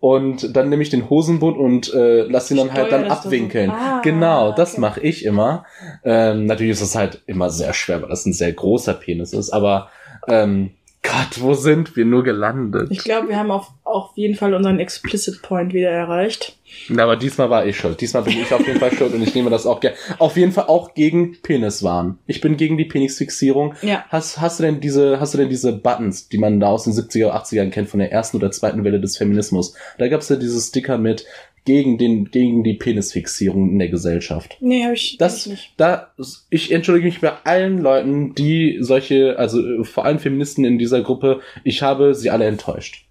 und 0.00 0.56
dann 0.56 0.70
nehme 0.70 0.82
ich 0.82 0.88
den 0.88 1.10
Hosenbund 1.10 1.58
und 1.58 1.92
äh, 1.92 2.22
lasse 2.22 2.54
ihn 2.54 2.58
dann 2.58 2.72
halt 2.72 2.90
dann 2.90 3.00
Steuer 3.02 3.08
das 3.10 3.22
so. 3.22 3.28
abwinkeln. 3.28 3.70
Ah, 3.70 4.00
genau, 4.02 4.52
das 4.52 4.72
okay. 4.72 4.80
mache 4.80 5.00
ich 5.00 5.24
immer. 5.24 5.64
Ähm, 6.04 6.46
natürlich 6.46 6.72
ist 6.72 6.80
es 6.80 6.94
halt 6.96 7.22
immer 7.26 7.50
sehr 7.50 7.74
schwer, 7.74 8.00
weil 8.00 8.08
das 8.08 8.24
ein 8.24 8.32
sehr 8.32 8.52
großer 8.52 8.94
Penis 8.94 9.32
ist, 9.34 9.50
aber 9.50 9.90
ähm, 10.26 10.70
Gott, 11.02 11.40
wo 11.40 11.54
sind 11.54 11.96
wir 11.96 12.04
nur 12.04 12.22
gelandet? 12.22 12.88
Ich 12.90 12.98
glaube, 12.98 13.28
wir 13.28 13.38
haben 13.38 13.50
auf, 13.50 13.68
auf 13.84 14.10
jeden 14.16 14.34
Fall 14.34 14.52
unseren 14.52 14.78
Explicit 14.78 15.40
Point 15.40 15.72
wieder 15.72 15.88
erreicht. 15.88 16.58
Na, 16.88 17.04
aber 17.04 17.16
diesmal 17.16 17.48
war 17.48 17.64
ich 17.66 17.78
schuld. 17.78 18.00
Diesmal 18.00 18.22
bin 18.22 18.38
ich 18.38 18.52
auf 18.52 18.66
jeden 18.66 18.78
Fall 18.78 18.92
schuld 18.92 19.14
und 19.14 19.22
ich 19.22 19.34
nehme 19.34 19.48
das 19.48 19.66
auch 19.66 19.80
gerne. 19.80 19.96
Auf 20.18 20.36
jeden 20.36 20.52
Fall 20.52 20.66
auch 20.66 20.92
gegen 20.94 21.40
Peniswahn. 21.42 22.18
Ich 22.26 22.40
bin 22.42 22.56
gegen 22.56 22.76
die 22.76 22.84
Penisfixierung. 22.84 23.74
Ja. 23.80 24.04
Hast, 24.08 24.40
hast 24.40 24.60
du 24.60 24.64
denn 24.64 24.80
diese, 24.80 25.20
hast 25.20 25.32
du 25.32 25.38
denn 25.38 25.48
diese 25.48 25.72
Buttons, 25.72 26.28
die 26.28 26.38
man 26.38 26.60
da 26.60 26.68
aus 26.68 26.84
den 26.84 26.92
70er, 26.92 27.32
80ern 27.32 27.70
kennt, 27.70 27.88
von 27.88 28.00
der 28.00 28.12
ersten 28.12 28.36
oder 28.36 28.50
zweiten 28.50 28.84
Welle 28.84 29.00
des 29.00 29.16
Feminismus? 29.16 29.74
Da 29.98 30.08
gab's 30.08 30.28
ja 30.28 30.36
diese 30.36 30.60
Sticker 30.60 30.98
mit 30.98 31.24
gegen 31.64 31.98
den, 31.98 32.30
gegen 32.30 32.64
die 32.64 32.74
Penisfixierung 32.74 33.70
in 33.70 33.78
der 33.78 33.88
Gesellschaft. 33.88 34.56
Nee, 34.60 34.84
habe 34.84 34.94
ich 34.94 35.16
Das, 35.18 35.46
nicht. 35.46 35.72
da, 35.76 36.08
ich 36.48 36.72
entschuldige 36.72 37.06
mich 37.08 37.20
bei 37.20 37.32
allen 37.44 37.78
Leuten, 37.78 38.34
die 38.34 38.78
solche, 38.80 39.38
also 39.38 39.60
äh, 39.64 39.84
vor 39.84 40.04
allem 40.04 40.18
Feministen 40.18 40.64
in 40.64 40.78
dieser 40.78 41.02
Gruppe, 41.02 41.40
ich 41.64 41.82
habe 41.82 42.14
sie 42.14 42.30
alle 42.30 42.46
enttäuscht. 42.46 43.04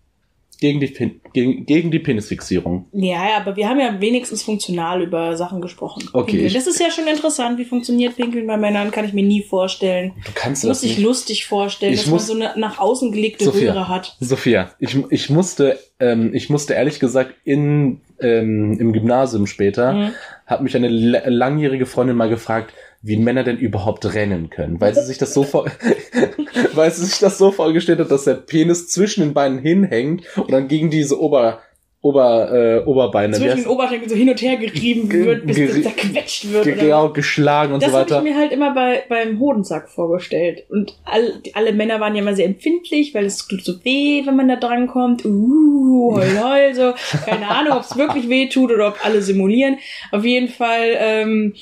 Gegen 0.62 0.82
die, 0.82 0.94
gegen, 1.32 1.66
gegen 1.66 1.90
die 1.90 2.00
Penisfixierung. 2.00 2.88
Ja, 2.92 3.30
ja, 3.30 3.38
aber 3.38 3.56
wir 3.56 3.70
haben 3.70 3.80
ja 3.80 4.02
wenigstens 4.02 4.44
funktional 4.44 5.02
über 5.02 5.38
Sachen 5.38 5.62
gesprochen. 5.62 6.10
Okay, 6.12 6.32
Pinkeln. 6.32 6.48
ich- 6.48 6.54
Das 6.54 6.68
ist 6.68 6.82
ja 6.82 6.92
schon 6.92 7.08
interessant. 7.08 7.58
Wie 7.58 7.64
funktioniert 7.64 8.18
Pinkeln 8.18 8.46
bei 8.46 8.58
Männern? 8.58 8.92
Kann 8.92 9.06
ich 9.06 9.14
mir 9.14 9.24
nie 9.24 9.42
vorstellen. 9.42 10.12
Du 10.26 10.32
kannst 10.36 10.66
Muss 10.66 10.70
das 10.72 10.82
sich 10.82 10.98
nicht. 10.98 11.06
lustig 11.06 11.46
vorstellen, 11.46 11.94
Ich 11.94 12.02
dass 12.02 12.10
muss- 12.10 12.28
man 12.28 12.38
so 12.40 12.44
eine 12.44 12.60
nach 12.60 12.78
außen 12.78 13.14
gelegte 13.14 13.46
Sophia. 13.46 13.72
Röhre 13.72 13.88
hat. 13.88 14.18
Sophia, 14.20 14.72
ich, 14.80 14.98
ich 15.10 15.30
musste, 15.30 15.80
ähm, 16.02 16.34
ich 16.34 16.50
musste 16.50 16.74
ehrlich 16.74 17.00
gesagt 17.00 17.36
in, 17.46 18.02
ähm, 18.22 18.78
im 18.80 18.94
Gymnasium 18.94 19.48
später, 19.48 19.94
Mhm. 19.94 20.12
hat 20.46 20.62
mich 20.62 20.76
eine 20.76 20.88
la- 20.90 21.28
langjährige 21.28 21.86
Freundin 21.86 22.16
mal 22.18 22.30
gefragt, 22.30 22.74
wie 23.02 23.18
Männer 23.18 23.44
denn 23.44 23.58
überhaupt 23.58 24.14
rennen 24.14 24.50
können, 24.50 24.82
weil 24.82 24.94
sie 24.94 25.02
sich 25.04 25.18
das 25.18 25.34
so 25.34 25.44
vor, 25.44 25.66
weil 26.74 26.92
sie 26.92 27.06
sich 27.06 27.20
das 27.20 27.38
so 27.38 27.52
vorgestellt 27.52 28.00
hat, 28.00 28.12
dass 28.12 28.26
der 28.26 28.34
Penis 28.36 28.88
zwischen 28.90 29.22
den 29.24 29.34
Beinen 29.34 29.60
hinhängt 29.60 30.24
und 30.38 30.52
dann 30.52 30.68
gegen 30.68 30.90
diese 30.90 31.20
Ober, 31.22 31.60
Ober, 32.02 32.50
äh, 32.54 32.86
Oberbeine 32.86 33.36
Zwischen 33.36 33.58
den 33.58 33.68
Oberschenkeln 33.68 34.10
so 34.10 34.16
hin 34.16 34.30
und 34.30 34.42
her 34.42 34.56
gerieben 34.56 35.10
Ge- 35.10 35.26
wird, 35.26 35.46
bis 35.46 35.58
das 35.58 35.82
zerquetscht 35.84 36.50
wird. 36.50 36.64
ge- 36.64 36.76
genau, 36.76 37.10
geschlagen 37.10 37.74
und 37.74 37.84
Das 37.84 37.92
so 37.92 37.98
habe 37.98 38.06
ich 38.08 38.12
weiter. 38.16 38.24
mir 38.24 38.36
halt 38.38 38.54
immer 38.54 38.74
bei, 38.74 39.04
beim 39.10 39.38
Hodensack 39.38 39.90
vorgestellt. 39.90 40.64
Und 40.70 40.98
all, 41.04 41.42
alle 41.54 41.74
Männer 41.74 42.00
waren 42.00 42.16
ja 42.16 42.22
immer 42.22 42.36
sehr 42.36 42.46
empfindlich, 42.46 43.14
weil 43.14 43.26
es 43.26 43.46
tut 43.46 43.66
so 43.66 43.84
weh, 43.84 44.22
wenn 44.26 44.38
man 44.38 44.48
da 44.48 44.56
dran 44.56 44.88
kommt. 44.88 45.26
Uh, 45.26 46.16
heul, 46.16 46.40
heul, 46.42 46.74
so. 46.74 46.94
Keine 47.26 47.50
Ahnung, 47.50 47.74
ob 47.74 47.84
es 47.84 47.98
wirklich 47.98 48.30
weh 48.30 48.48
tut 48.48 48.72
oder 48.72 48.88
ob 48.88 49.06
alle 49.06 49.22
simulieren. 49.22 49.78
Auf 50.14 50.24
jeden 50.24 50.48
Fall 50.48 50.96
ähm, 50.98 51.54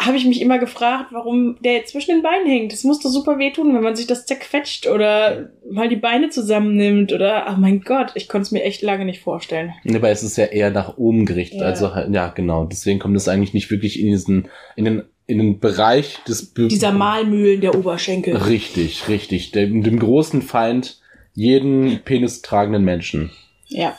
habe 0.00 0.16
ich 0.16 0.24
mich 0.24 0.40
immer 0.40 0.58
gefragt, 0.58 1.06
warum 1.10 1.56
der 1.60 1.72
jetzt 1.72 1.90
zwischen 1.90 2.12
den 2.12 2.22
Beinen 2.22 2.46
hängt. 2.46 2.72
Das 2.72 2.84
muss 2.84 3.00
doch 3.00 3.10
super 3.10 3.38
weh 3.38 3.50
tun, 3.50 3.74
wenn 3.74 3.82
man 3.82 3.96
sich 3.96 4.06
das 4.06 4.26
zerquetscht 4.26 4.86
oder 4.86 5.50
mal 5.68 5.88
die 5.88 5.96
Beine 5.96 6.28
zusammennimmt 6.30 7.12
oder, 7.12 7.46
oh 7.50 7.58
mein 7.58 7.80
Gott, 7.80 8.12
ich 8.14 8.28
konnte 8.28 8.42
es 8.42 8.52
mir 8.52 8.62
echt 8.62 8.82
lange 8.82 9.04
nicht 9.04 9.20
vorstellen. 9.20 9.72
Aber 9.92 10.08
es 10.10 10.22
ist 10.22 10.36
ja 10.38 10.44
eher 10.46 10.70
nach 10.70 10.96
oben 10.98 11.26
gerichtet. 11.26 11.60
Ja. 11.60 11.66
Also 11.66 11.94
halt- 11.94 12.14
ja, 12.14 12.28
genau. 12.28 12.64
Deswegen 12.64 13.00
kommt 13.00 13.16
es 13.16 13.26
eigentlich 13.28 13.54
nicht 13.54 13.70
wirklich 13.72 13.98
in 13.98 14.06
diesen, 14.06 14.48
in 14.76 14.84
den, 14.84 15.02
in 15.26 15.38
den 15.38 15.58
Bereich 15.58 16.18
des 16.28 16.46
Be- 16.46 16.68
Dieser 16.68 16.92
Malmühlen 16.92 17.60
der 17.60 17.74
Oberschenkel. 17.74 18.36
Richtig, 18.36 19.08
richtig. 19.08 19.50
Dem, 19.50 19.82
dem 19.82 19.98
großen 19.98 20.42
Feind 20.42 21.00
jeden 21.34 22.00
penistragenden 22.04 22.84
Menschen. 22.84 23.30
Ja. 23.66 23.96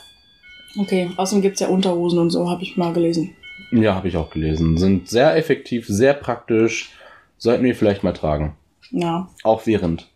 Okay, 0.78 1.10
außerdem 1.16 1.42
gibt's 1.42 1.60
ja 1.60 1.68
Unterhosen 1.68 2.18
und 2.20 2.30
so, 2.30 2.48
habe 2.48 2.62
ich 2.62 2.76
mal 2.76 2.92
gelesen. 2.92 3.34
Ja, 3.72 3.94
habe 3.94 4.08
ich 4.08 4.16
auch 4.16 4.30
gelesen. 4.30 4.76
Sind 4.76 5.08
sehr 5.08 5.36
effektiv, 5.36 5.86
sehr 5.86 6.14
praktisch. 6.14 6.90
Sollten 7.38 7.64
wir 7.64 7.74
vielleicht 7.74 8.02
mal 8.04 8.12
tragen. 8.12 8.56
Ja. 8.90 9.28
Auch 9.44 9.66
während 9.66 10.08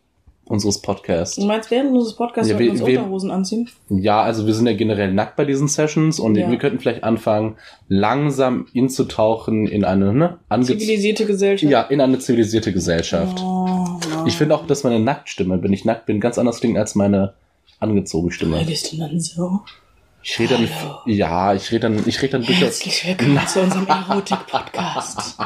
unseres 0.47 0.83
Podcasts. 0.83 1.37
Du 1.37 1.47
meinst, 1.47 1.71
während 1.71 1.93
unseres 1.93 2.17
Podcasts 2.17 2.51
Ja, 2.51 2.59
wir 2.59 2.71
uns 2.71 2.81
wir- 2.81 2.87
wir- 2.87 2.99
Unterhosen 3.01 3.31
anziehen? 3.31 3.71
Ja, 3.89 4.21
also 4.21 4.47
wir 4.47 4.53
sind 4.53 4.67
ja 4.67 4.75
generell 4.75 5.11
nackt 5.15 5.37
bei 5.37 5.47
diesen 5.47 5.69
Sessions 5.69 6.21
und 6.21 6.35
Ja. 6.37 6.51
wir 6.51 6.59
könnten 6.59 6.81
vielleicht 6.81 7.03
anfangen, 7.03 7.57
langsam 7.89 8.67
inzutauchen 8.75 9.67
in 9.67 9.85
eine, 9.85 10.13
ne, 10.13 10.39
Zivilisierte 10.63 11.25
Gesellschaft. 11.25 11.71
ja, 11.73 11.81
in 11.83 12.01
eine 12.03 12.19
zivilisierte 12.19 12.73
Gesellschaft. 12.75 13.41
Oh. 13.43 13.87
Ich 14.27 14.37
finde 14.37 14.55
auch, 14.55 14.67
dass 14.67 14.85
meine 14.85 15.01
Nacktstimme, 15.01 15.63
wenn 15.63 15.73
ich 15.73 15.87
nackt 15.87 16.05
bin, 16.05 16.21
ganz 16.21 16.37
anders 16.39 16.61
klingt 16.61 16.77
als 16.77 16.95
meine 16.95 17.33
angezogene 17.81 18.31
Stimme. 18.33 18.59
Redest 18.61 18.93
du 18.93 18.99
dann 18.99 19.19
so? 19.21 19.61
Ich 20.27 20.39
rede 20.39 20.57
dann, 20.57 20.75
Hallo. 20.81 21.01
ja, 21.05 21.53
ich 21.53 21.71
rede 21.71 21.81
dann, 21.81 22.09
ich 22.09 22.23
rede 22.23 22.33
dann 22.33 22.47
durchaus. 22.47 22.63
Herzlich 22.63 23.07
willkommen 23.07 23.47
zu 23.47 23.61
unserem 23.61 23.87
Erotik-Podcast. 23.87 25.37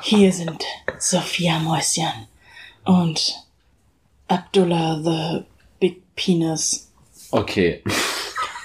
Hier 0.00 0.32
sind 0.32 0.64
Sophia 0.98 1.58
Mäuschen 1.58 2.26
und 2.86 3.34
Abdullah 4.26 5.02
the 5.04 5.44
Big 5.78 6.02
Penis. 6.16 6.90
Okay. 7.30 7.84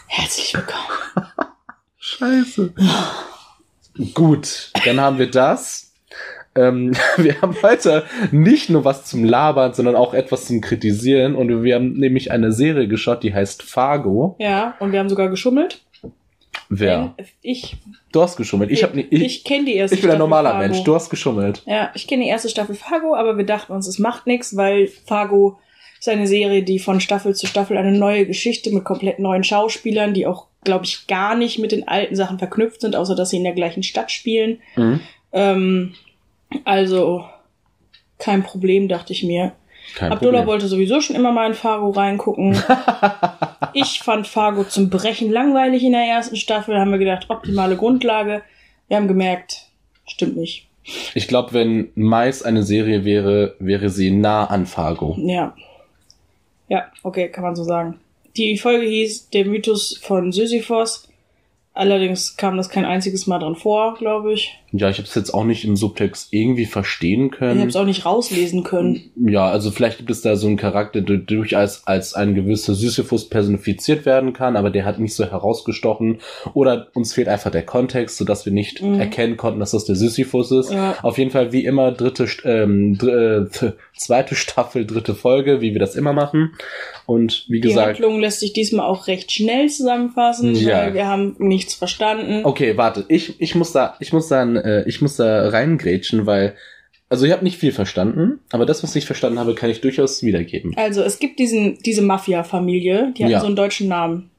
Herzlich 0.07 0.53
willkommen. 0.53 0.87
Scheiße. 1.99 2.73
Gut, 4.13 4.71
dann 4.85 5.01
haben 5.01 5.17
wir 5.19 5.29
das. 5.29 5.90
Ähm, 6.55 6.91
wir 7.17 7.41
haben 7.41 7.55
heute 7.61 8.03
nicht 8.31 8.69
nur 8.69 8.83
was 8.85 9.05
zum 9.05 9.23
Labern, 9.23 9.73
sondern 9.73 9.95
auch 9.95 10.13
etwas 10.13 10.45
zum 10.47 10.61
Kritisieren. 10.61 11.35
Und 11.35 11.63
wir 11.63 11.75
haben 11.75 11.93
nämlich 11.93 12.31
eine 12.31 12.51
Serie 12.51 12.87
geschaut, 12.87 13.23
die 13.23 13.33
heißt 13.33 13.63
Fargo. 13.63 14.35
Ja, 14.39 14.75
und 14.79 14.91
wir 14.91 14.99
haben 14.99 15.09
sogar 15.09 15.29
geschummelt. 15.29 15.81
Wer? 16.73 17.15
Ich, 17.41 17.75
Du 18.13 18.21
hast 18.21 18.37
geschummelt. 18.37 18.71
Ich, 18.71 18.83
hab, 18.83 18.95
nie- 18.95 19.07
ich, 19.09 19.21
ich, 19.23 19.43
kenne 19.43 19.65
die 19.65 19.75
erste 19.75 19.95
ich 19.95 20.01
bin 20.01 20.09
ein 20.09 20.15
Staffel 20.15 20.19
normaler 20.19 20.51
Fargo. 20.51 20.67
Mensch. 20.67 20.83
Du 20.83 20.95
hast 20.95 21.09
geschummelt. 21.09 21.63
Ja, 21.65 21.91
ich 21.95 22.07
kenne 22.07 22.23
die 22.23 22.29
erste 22.29 22.47
Staffel 22.49 22.75
Fargo, 22.75 23.15
aber 23.15 23.37
wir 23.37 23.45
dachten 23.45 23.73
uns, 23.73 23.87
es 23.87 23.99
macht 23.99 24.25
nichts, 24.27 24.55
weil 24.55 24.87
Fargo 24.87 25.59
ist 25.99 26.07
eine 26.09 26.27
Serie, 26.27 26.63
die 26.63 26.79
von 26.79 26.99
Staffel 27.01 27.35
zu 27.35 27.45
Staffel 27.45 27.77
eine 27.77 27.91
neue 27.91 28.25
Geschichte 28.25 28.71
mit 28.73 28.83
komplett 28.85 29.19
neuen 29.19 29.43
Schauspielern, 29.43 30.13
die 30.13 30.25
auch, 30.27 30.47
glaube 30.63 30.85
ich, 30.85 31.07
gar 31.07 31.35
nicht 31.35 31.59
mit 31.59 31.71
den 31.73 31.87
alten 31.87 32.15
Sachen 32.15 32.39
verknüpft 32.39 32.81
sind, 32.81 32.95
außer 32.95 33.15
dass 33.15 33.29
sie 33.31 33.37
in 33.37 33.43
der 33.43 33.53
gleichen 33.53 33.83
Stadt 33.83 34.09
spielen. 34.11 34.59
Mhm. 34.77 34.99
Ähm, 35.33 35.93
also 36.63 37.25
kein 38.17 38.43
Problem, 38.43 38.87
dachte 38.87 39.13
ich 39.13 39.23
mir. 39.23 39.53
Kein 39.95 40.11
Abdullah 40.11 40.39
Problem. 40.39 40.47
wollte 40.47 40.67
sowieso 40.67 41.01
schon 41.01 41.15
immer 41.15 41.31
mal 41.31 41.47
in 41.47 41.53
Fargo 41.53 41.89
reingucken. 41.89 42.55
ich 43.73 43.99
fand 43.99 44.27
Fargo 44.27 44.63
zum 44.63 44.89
Brechen 44.89 45.31
langweilig 45.31 45.83
in 45.83 45.91
der 45.91 46.03
ersten 46.03 46.35
Staffel. 46.35 46.75
Da 46.75 46.81
haben 46.81 46.91
wir 46.91 46.99
gedacht, 46.99 47.29
optimale 47.29 47.75
Grundlage. 47.75 48.43
Wir 48.87 48.97
haben 48.97 49.07
gemerkt, 49.07 49.67
stimmt 50.05 50.37
nicht. 50.37 50.67
Ich 51.13 51.27
glaube, 51.27 51.53
wenn 51.53 51.89
Mais 51.95 52.43
eine 52.43 52.63
Serie 52.63 53.05
wäre, 53.05 53.55
wäre 53.59 53.89
sie 53.89 54.11
nah 54.11 54.45
an 54.45 54.65
Fargo. 54.65 55.15
Ja. 55.19 55.55
Ja, 56.69 56.85
okay, 57.03 57.29
kann 57.29 57.43
man 57.43 57.55
so 57.55 57.63
sagen. 57.63 57.99
Die 58.37 58.57
Folge 58.57 58.85
hieß 58.85 59.29
Der 59.31 59.45
Mythos 59.45 59.99
von 60.01 60.31
Sisyphos. 60.31 61.09
Allerdings 61.73 62.37
kam 62.37 62.57
das 62.57 62.69
kein 62.69 62.85
einziges 62.85 63.27
Mal 63.27 63.39
dran 63.39 63.55
vor, 63.55 63.95
glaube 63.95 64.33
ich. 64.33 64.57
Ja, 64.73 64.89
ich 64.89 64.97
habe 64.97 65.07
es 65.07 65.15
jetzt 65.15 65.33
auch 65.33 65.43
nicht 65.43 65.65
im 65.65 65.75
Subtext 65.75 66.29
irgendwie 66.31 66.65
verstehen 66.65 67.25
Ich 67.31 67.37
können. 67.39 67.59
habe 67.59 67.69
es 67.69 67.75
auch 67.75 67.85
nicht 67.85 68.05
rauslesen 68.05 68.63
können. 68.63 69.11
Ja, 69.15 69.49
also 69.49 69.69
vielleicht 69.71 69.97
gibt 69.97 70.09
es 70.09 70.21
da 70.21 70.35
so 70.35 70.47
einen 70.47 70.57
Charakter, 70.57 71.01
der 71.01 71.17
durchaus 71.17 71.85
als 71.85 72.13
ein 72.13 72.35
gewisser 72.35 72.73
Sisyphus 72.73 73.27
personifiziert 73.29 74.05
werden 74.05 74.33
kann, 74.33 74.55
aber 74.55 74.69
der 74.69 74.85
hat 74.85 74.99
nicht 74.99 75.13
so 75.13 75.25
herausgestochen. 75.25 76.19
Oder 76.53 76.87
uns 76.93 77.13
fehlt 77.13 77.27
einfach 77.27 77.51
der 77.51 77.65
Kontext, 77.65 78.17
sodass 78.17 78.45
wir 78.45 78.53
nicht 78.53 78.81
Mhm. 78.81 78.99
erkennen 78.99 79.37
konnten, 79.37 79.59
dass 79.59 79.71
das 79.71 79.85
der 79.85 79.95
Sisyphus 79.95 80.51
ist. 80.51 80.71
Ja. 80.71 80.95
Auf 81.01 81.17
jeden 81.17 81.31
Fall 81.31 81.51
wie 81.51 81.65
immer 81.65 81.91
dritte, 81.91 82.27
ähm, 82.45 82.97
dr 82.97 83.11
äh, 83.11 83.71
zweite 83.97 84.35
Staffel, 84.35 84.85
dritte 84.85 85.15
Folge, 85.15 85.61
wie 85.61 85.73
wir 85.73 85.79
das 85.79 85.95
immer 85.95 86.13
machen. 86.13 86.53
Und 87.05 87.45
wie 87.49 87.59
Die 87.61 87.67
gesagt, 87.67 87.95
Handlung 87.99 88.19
lässt 88.21 88.39
sich 88.39 88.53
diesmal 88.53 88.85
auch 88.87 89.07
recht 89.07 89.31
schnell 89.31 89.67
zusammenfassen, 89.69 90.55
Ja. 90.55 90.77
weil 90.77 90.93
wir 90.93 91.07
haben 91.07 91.35
nichts 91.39 91.73
verstanden. 91.75 92.41
okay, 92.45 92.77
warte, 92.77 93.05
ich, 93.09 93.39
ich 93.41 93.53
muss 93.55 93.71
da, 93.73 93.95
ich 93.99 94.13
muss 94.13 94.27
da, 94.27 94.45
äh, 94.63 94.83
ich 94.87 95.01
muss 95.01 95.15
da 95.17 95.49
reingrätschen, 95.49 96.25
weil, 96.25 96.55
also 97.09 97.25
ich 97.25 97.31
habe 97.31 97.43
nicht 97.43 97.57
viel 97.57 97.71
verstanden, 97.71 98.39
aber 98.51 98.65
das, 98.65 98.83
was 98.83 98.95
ich 98.95 99.05
verstanden 99.05 99.39
habe, 99.39 99.55
kann 99.55 99.69
ich 99.69 99.81
durchaus 99.81 100.23
wiedergeben. 100.23 100.73
Also 100.77 101.01
es 101.03 101.19
gibt 101.19 101.39
diesen, 101.39 101.77
diese 101.79 102.01
Mafia-Familie, 102.01 103.13
die 103.17 103.23
hat 103.25 103.31
Ja. 103.31 103.39
so 103.41 103.47
einen 103.47 103.55
deutschen 103.55 103.87
Namen. 103.87 104.29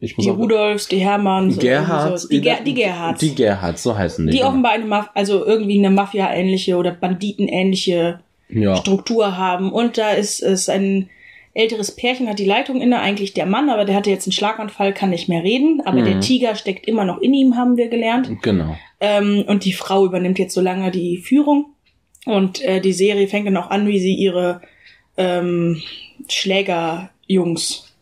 Ich 0.00 0.16
muss 0.16 0.24
Die 0.24 0.30
Rudolfs, 0.30 0.88
die 0.88 0.98
Hermanns. 0.98 1.58
irgendwie 1.62 2.18
so. 2.18 2.28
Die, 2.28 2.40
Ger 2.40 2.58
die 2.64 2.74
Gerhards. 2.74 3.20
Die 3.20 3.34
Gerhards, 3.34 3.82
so 3.82 3.96
heißen 3.96 4.26
die. 4.26 4.32
die 4.32 4.38
genau. 4.38 4.50
offenbar 4.50 4.72
eine 4.72 4.86
Maf 4.86 5.10
also 5.14 5.44
irgendwie 5.44 5.78
eine 5.78 5.90
Mafia-ähnliche 5.90 6.76
oder 6.76 6.92
Banditen-ähnliche 6.92 8.20
Ja. 8.48 8.76
Struktur 8.76 9.36
haben. 9.36 9.70
Und 9.72 9.98
da 9.98 10.12
ist 10.12 10.42
es 10.42 10.68
ein 10.68 11.10
älteres 11.54 11.94
Pärchen, 11.94 12.28
hat 12.28 12.38
die 12.38 12.44
Leitung 12.46 12.80
inne, 12.80 13.00
eigentlich 13.00 13.34
der 13.34 13.46
Mann, 13.46 13.68
aber 13.68 13.84
der 13.84 13.94
hatte 13.94 14.10
jetzt 14.10 14.26
einen 14.26 14.32
Schlaganfall, 14.32 14.94
kann 14.94 15.10
nicht 15.10 15.28
mehr 15.28 15.42
reden. 15.42 15.82
Aber 15.84 16.00
Mhm. 16.00 16.04
der 16.04 16.20
Tiger 16.20 16.54
steckt 16.54 16.86
immer 16.88 17.04
noch 17.04 17.18
in 17.18 17.34
ihm, 17.34 17.56
haben 17.56 17.76
wir 17.76 17.88
gelernt. 17.88 18.30
Genau. 18.42 18.76
Ähm, 19.00 19.44
und 19.46 19.64
die 19.64 19.72
Frau 19.74 20.04
übernimmt 20.06 20.38
jetzt 20.38 20.54
so 20.54 20.60
lange 20.60 20.90
die 20.90 21.18
Führung. 21.18 21.66
Und 22.24 22.62
äh, 22.62 22.80
die 22.80 22.92
Serie 22.92 23.26
fängt 23.28 23.46
dann 23.46 23.56
auch 23.56 23.70
an, 23.70 23.86
wie 23.86 23.98
sie 23.98 24.14
ihre 24.14 24.62
ähm, 25.16 25.82
Schlägerjungs 26.28 27.92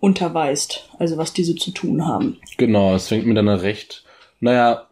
unterweist. 0.00 0.88
Also 0.98 1.16
was 1.16 1.32
diese 1.32 1.54
zu 1.56 1.70
tun 1.72 2.06
haben. 2.06 2.38
Genau, 2.56 2.94
es 2.94 3.08
fängt 3.08 3.26
mit 3.26 3.36
einer 3.38 3.62
recht, 3.62 4.04
naja, 4.40 4.86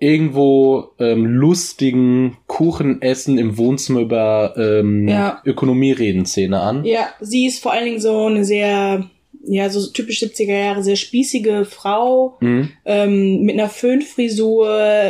irgendwo 0.00 0.88
ähm, 0.98 1.24
lustigen 1.26 2.36
Kuchenessen 2.46 3.38
im 3.38 3.56
Wohnzimmer 3.58 4.00
über 4.00 4.54
ähm, 4.56 5.06
Ja. 5.06 5.40
Ökonomie-Reden-Szene 5.44 6.58
an. 6.60 6.84
Ja, 6.84 7.08
sie 7.20 7.46
ist 7.46 7.62
vor 7.62 7.72
allen 7.72 7.84
Dingen 7.84 8.00
so 8.00 8.24
eine 8.26 8.44
sehr, 8.44 9.08
ja, 9.46 9.68
so 9.70 9.86
typisch 9.92 10.22
70er 10.22 10.58
Jahre, 10.58 10.82
sehr 10.82 10.96
spießige 10.96 11.66
Frau. 11.68 12.38
Mhm. 12.40 12.70
ähm, 12.86 13.42
mit 13.42 13.54
einer 13.58 13.68
Föhnfrisur 13.68 15.04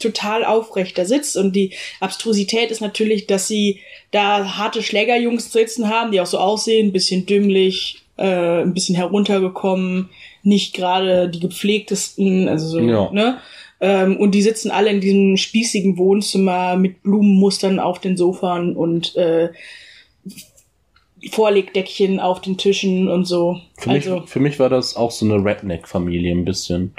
total 0.00 0.44
aufrecht 0.44 0.96
da 0.98 1.04
sitzt. 1.04 1.36
Und 1.36 1.54
die 1.54 1.72
Abstrusität 2.00 2.70
ist 2.70 2.80
natürlich, 2.80 3.26
dass 3.26 3.48
sie 3.48 3.80
da 4.10 4.56
harte 4.56 4.82
Schlägerjungs 4.82 5.52
sitzen 5.52 5.88
haben, 5.88 6.10
die 6.12 6.20
auch 6.20 6.26
so 6.26 6.38
aussehen, 6.38 6.88
ein 6.88 6.92
bisschen 6.92 7.26
dümmlich, 7.26 8.02
äh, 8.16 8.62
ein 8.62 8.74
bisschen 8.74 8.94
heruntergekommen, 8.94 10.08
nicht 10.42 10.74
gerade 10.74 11.28
die 11.28 11.40
gepflegtesten, 11.40 12.48
also 12.48 12.66
so, 12.66 12.80
Ja. 12.80 13.10
ne? 13.12 13.38
Ähm, 13.84 14.16
und 14.16 14.32
die 14.32 14.42
sitzen 14.42 14.70
alle 14.70 14.90
in 14.90 15.00
diesem 15.00 15.36
spießigen 15.36 15.98
Wohnzimmer 15.98 16.76
mit 16.76 17.02
Blumenmustern 17.02 17.80
auf 17.80 17.98
den 17.98 18.16
Sofern 18.16 18.76
und 18.76 19.16
äh, 19.16 19.48
Vorlegdeckchen 21.30 22.20
auf 22.20 22.40
den 22.40 22.56
Tischen 22.56 23.08
und 23.08 23.24
so. 23.26 23.58
Für, 23.78 23.90
also, 23.90 24.20
mich, 24.20 24.30
für 24.30 24.40
mich 24.40 24.58
war 24.60 24.68
das 24.68 24.96
auch 24.96 25.10
so 25.10 25.24
eine 25.24 25.44
Redneck-Familie 25.44 26.32
ein 26.32 26.44
bisschen. 26.44 26.94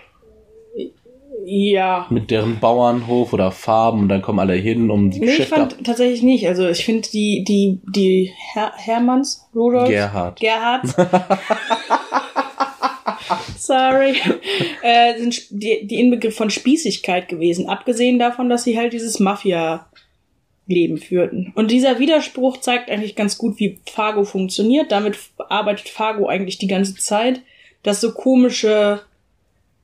ja. 1.46 2.06
Mit 2.10 2.32
deren 2.32 2.60
Bauernhof 2.60 3.34
oder 3.34 3.52
Farben 3.52 4.02
und 4.02 4.10
dann 4.10 4.22
kommen 4.22 4.40
alle 4.40 4.54
hin, 4.56 4.90
um 4.92 5.10
die 5.12 5.20
Nee, 5.20 5.26
ich 5.26 5.32
Geschäfte 5.38 5.56
ab. 5.56 5.72
fand 5.74 5.86
tatsächlich 5.88 6.22
nicht. 6.22 6.48
Also 6.48 6.68
ich 6.68 6.84
finde 6.86 7.08
die, 7.14 7.44
die, 7.46 7.80
die 7.96 8.32
Her 8.54 8.72
Hermanns, 8.76 9.48
Rudolf, 9.56 9.90
Gerhard. 9.90 10.40
Gerhards. 10.40 10.96
Sorry. 13.58 14.16
Äh, 14.82 15.18
sind 15.18 15.44
die, 15.50 15.88
die 15.88 16.00
Inbegriff 16.00 16.36
von 16.36 16.50
Spießigkeit 16.50 17.30
gewesen. 17.30 17.70
Abgesehen 17.70 18.20
davon, 18.20 18.50
dass 18.50 18.66
sie 18.66 18.78
halt 18.78 18.92
dieses 18.92 19.18
Mafia-Leben 19.18 20.98
führten. 20.98 21.54
Und 21.56 21.72
dieser 21.72 22.00
Widerspruch 22.00 22.58
zeigt 22.58 22.92
eigentlich 22.92 23.16
ganz 23.16 23.38
gut, 23.38 23.60
wie 23.60 23.80
Fargo 23.90 24.26
funktioniert. 24.26 24.92
Damit 24.92 25.18
arbeitet 25.38 25.88
Fargo 25.88 26.28
eigentlich 26.28 26.58
die 26.58 26.68
ganze 26.68 26.96
Zeit, 26.96 27.42
dass 27.82 28.02
so 28.02 28.12
komische 28.12 29.02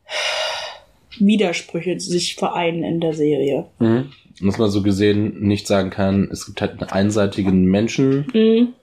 Widersprüche 1.20 1.98
sich 2.00 2.36
vereinen 2.36 2.84
in 2.84 3.00
der 3.00 3.14
Serie. 3.14 3.68
Mhm. 3.80 4.12
Dass 4.42 4.58
man 4.58 4.70
so 4.70 4.84
gesehen 4.84 5.40
nicht 5.40 5.66
sagen 5.66 5.92
kann, 5.92 6.30
es 6.30 6.46
gibt 6.46 6.60
halt 6.60 6.72
einen 6.82 6.90
einseitigen 6.90 7.66
Menschen 7.66 8.28
Mhm. 8.34 8.74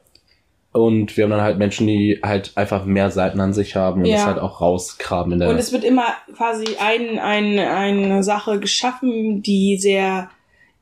Und 0.77 1.17
wir 1.17 1.25
haben 1.25 1.31
dann 1.31 1.41
halt 1.41 1.59
Menschen, 1.59 1.87
die 1.87 2.21
halt 2.23 2.53
einfach 2.55 2.85
mehr 2.85 3.11
Seiten 3.11 3.41
an 3.41 3.55
sich 3.55 3.77
haben 3.77 4.03
und 4.03 4.07
Ja. 4.07 4.17
das 4.17 4.27
halt 4.27 4.39
auch 4.39 4.61
rausgraben 4.61 5.33
in 5.33 5.39
der. 5.39 5.49
Und 5.49 5.59
es 5.59 5.73
wird 5.73 5.85
immer 5.85 6.07
quasi 6.37 6.67
ein, 6.79 7.19
ein, 7.19 7.59
eine 7.59 8.23
Sache 8.23 8.61
geschaffen, 8.61 9.43
die 9.43 9.79
sehr 9.79 10.31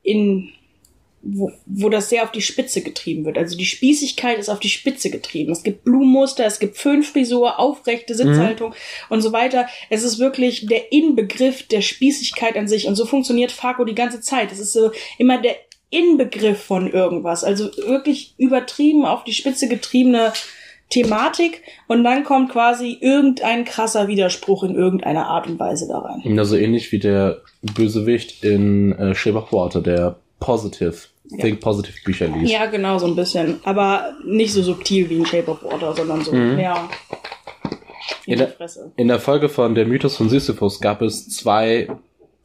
in, 0.03 0.51
wo, 1.23 1.53
wo 1.67 1.89
das 1.89 2.11
sehr 2.11 2.25
auf 2.25 2.33
die 2.33 2.43
Spitze 2.43 2.83
getrieben 2.83 3.25
wird. 3.25 3.39
Also 3.39 3.57
die 3.57 3.65
Spießigkeit 3.65 4.39
ist 4.39 4.49
auf 4.49 4.59
die 4.61 4.69
Spitze 4.69 5.11
getrieben. 5.11 5.53
Es 5.53 5.63
gibt 5.63 5.85
Blumenmuster, 5.85 6.45
es 6.45 6.59
gibt 6.59 6.77
Föhnfrisur, 6.77 7.59
aufrechte 7.59 8.15
Sitzhaltung 8.15 8.75
und 9.09 9.23
so 9.23 9.33
weiter. 9.33 9.67
Es 9.91 10.03
ist 10.03 10.19
wirklich 10.19 10.67
der 10.67 10.93
Inbegriff 10.93 11.67
der 11.69 11.81
Spießigkeit 11.81 12.57
an 12.57 12.69
sich. 12.69 12.89
Und 12.89 12.97
so 12.97 13.07
funktioniert 13.07 13.53
Fargo 13.53 13.85
die 13.85 13.95
ganze 13.95 14.21
Zeit. 14.21 14.53
Es 14.53 14.59
ist 14.59 14.73
so 14.73 14.91
immer 15.19 15.41
der 15.41 15.57
Inbegriff 15.95 16.63
von 16.63 16.91
irgendwas. 16.91 17.45
Also 17.45 17.65
wirklich 17.87 18.35
übertrieben 18.39 19.05
auf 19.05 19.25
die 19.25 19.33
Spitze 19.33 19.69
getriebene 19.69 20.33
Thematik 20.91 21.63
und 21.89 22.05
dann 22.05 22.25
kommt 22.25 22.51
quasi 22.53 22.97
irgendein 23.01 23.65
krasser 23.65 24.07
Widerspruch 24.07 24.63
in 24.65 24.75
irgendeiner 24.75 25.27
Art 25.27 25.47
und 25.47 25.59
Weise 25.59 25.89
da 25.89 25.99
rein. 25.99 26.21
Ja, 26.25 26.45
so 26.45 26.57
ähnlich 26.57 26.93
wie 26.93 26.99
der 26.99 27.41
Bösewicht 27.63 28.45
in 28.45 28.93
äh, 28.93 29.15
Shape 29.15 29.39
of 29.39 29.53
Water, 29.53 29.81
der 29.81 30.17
Positive, 30.41 30.95
Think 31.41 31.61
Positive 31.61 31.95
Bücher 32.05 32.29
liest. 32.29 32.53
Ja, 32.53 32.67
genau, 32.67 32.99
so 32.99 33.07
ein 33.07 33.17
bisschen. 33.17 33.61
Aber 33.65 34.13
nicht 34.27 34.53
so 34.53 34.63
subtil 34.63 35.09
wie 35.09 35.17
in 35.17 35.27
Shape 35.27 35.51
of 35.51 35.65
Water, 35.65 35.95
sondern 35.97 36.23
so, 36.23 36.33
Mhm. 36.33 36.59
ja. 36.61 36.89
In 38.27 38.35
In 38.35 38.39
der- 38.41 38.49
Fresse. 38.49 38.93
In 38.97 39.09
der 39.09 39.19
Folge 39.21 39.49
von 39.49 39.75
Der 39.75 39.87
Mythos 39.87 40.17
von 40.17 40.29
Sisyphus 40.29 40.81
gab 40.81 41.01
es 41.03 41.29
zwei, 41.31 41.89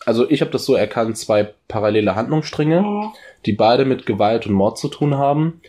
also 0.06 0.30
ich 0.30 0.42
habe 0.42 0.52
das 0.52 0.66
so 0.66 0.76
erkannt, 0.76 1.18
zwei 1.18 1.50
parallele 1.68 2.16
Handlungsstränge, 2.16 2.82
Mhm. 2.82 3.12
die 3.46 3.54
beide 3.54 3.86
mit 3.86 4.06
Gewalt 4.06 4.48
und 4.48 4.54
Mord 4.54 4.78
zu 4.78 4.88
tun 4.88 5.18
haben. 5.18 5.62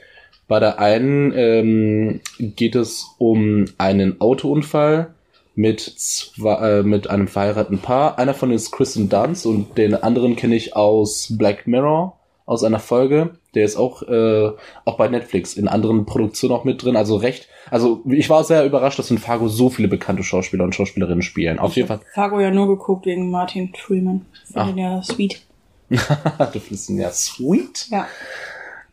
Bei 0.48 0.58
der 0.60 0.78
einen 0.80 1.32
ähm, 1.36 2.20
geht 2.38 2.74
es 2.74 3.14
um 3.18 3.66
einen 3.78 4.20
Autounfall 4.20 5.14
mit, 5.54 5.80
zwei, 5.80 6.78
äh, 6.78 6.82
mit 6.82 7.08
einem 7.10 7.28
verheirateten 7.28 7.78
Paar. 7.78 8.18
Einer 8.18 8.34
von 8.34 8.48
denen 8.48 8.56
ist 8.56 8.72
Kristen 8.72 9.08
Dunst 9.08 9.46
und 9.46 9.78
den 9.78 9.94
anderen 9.94 10.36
kenne 10.36 10.56
ich 10.56 10.74
aus 10.74 11.28
Black 11.36 11.66
Mirror, 11.66 12.18
aus 12.50 12.64
einer 12.64 12.80
Folge. 12.80 13.30
Der 13.54 13.64
ist 13.64 13.76
auch, 13.76 14.02
äh, 14.02 14.50
auch 14.84 14.96
bei 14.96 15.06
Netflix 15.06 15.54
in 15.54 15.68
anderen 15.68 16.04
Produktionen 16.04 16.52
auch 16.52 16.64
mit 16.64 16.82
drin. 16.82 16.96
Also 16.96 17.16
recht, 17.16 17.48
also 17.70 18.02
ich 18.06 18.28
war 18.28 18.42
sehr 18.42 18.66
überrascht, 18.66 18.98
dass 18.98 19.10
in 19.12 19.18
Fargo 19.18 19.46
so 19.46 19.70
viele 19.70 19.86
bekannte 19.86 20.24
Schauspieler 20.24 20.64
und 20.64 20.74
Schauspielerinnen 20.74 21.22
spielen. 21.22 21.60
Auf 21.60 21.70
Ich 21.70 21.76
jeden 21.76 21.88
Fall. 21.88 22.00
Fargo 22.12 22.40
ja 22.40 22.50
nur 22.50 22.66
geguckt 22.66 23.06
wegen 23.06 23.30
Martin 23.30 23.72
Freeman. 23.72 24.26
Ach. 24.54 24.66
Finde 24.66 24.74
den 24.74 24.78
ja 24.78 25.02
sweet. 25.02 25.42
du 25.90 26.58
findest 26.58 26.90
ihn 26.90 26.98
ja 26.98 27.12
sweet. 27.12 27.86
Ja. 27.90 28.08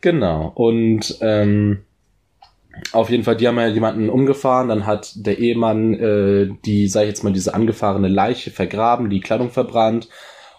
Genau. 0.02 0.52
Und 0.54 1.18
ähm, 1.20 1.80
auf 2.92 3.10
jeden 3.10 3.24
Fall, 3.24 3.36
die 3.36 3.48
haben 3.48 3.58
ja 3.58 3.66
jemanden 3.66 4.08
umgefahren, 4.08 4.68
dann 4.68 4.86
hat 4.86 5.14
der 5.16 5.38
Ehemann 5.40 5.94
äh, 5.94 6.48
die, 6.64 6.86
sag 6.86 7.02
ich 7.02 7.08
jetzt 7.08 7.24
mal, 7.24 7.32
diese 7.32 7.54
angefahrene 7.54 8.06
Leiche 8.06 8.52
vergraben, 8.52 9.10
die 9.10 9.18
Kleidung 9.18 9.50
verbrannt 9.50 10.08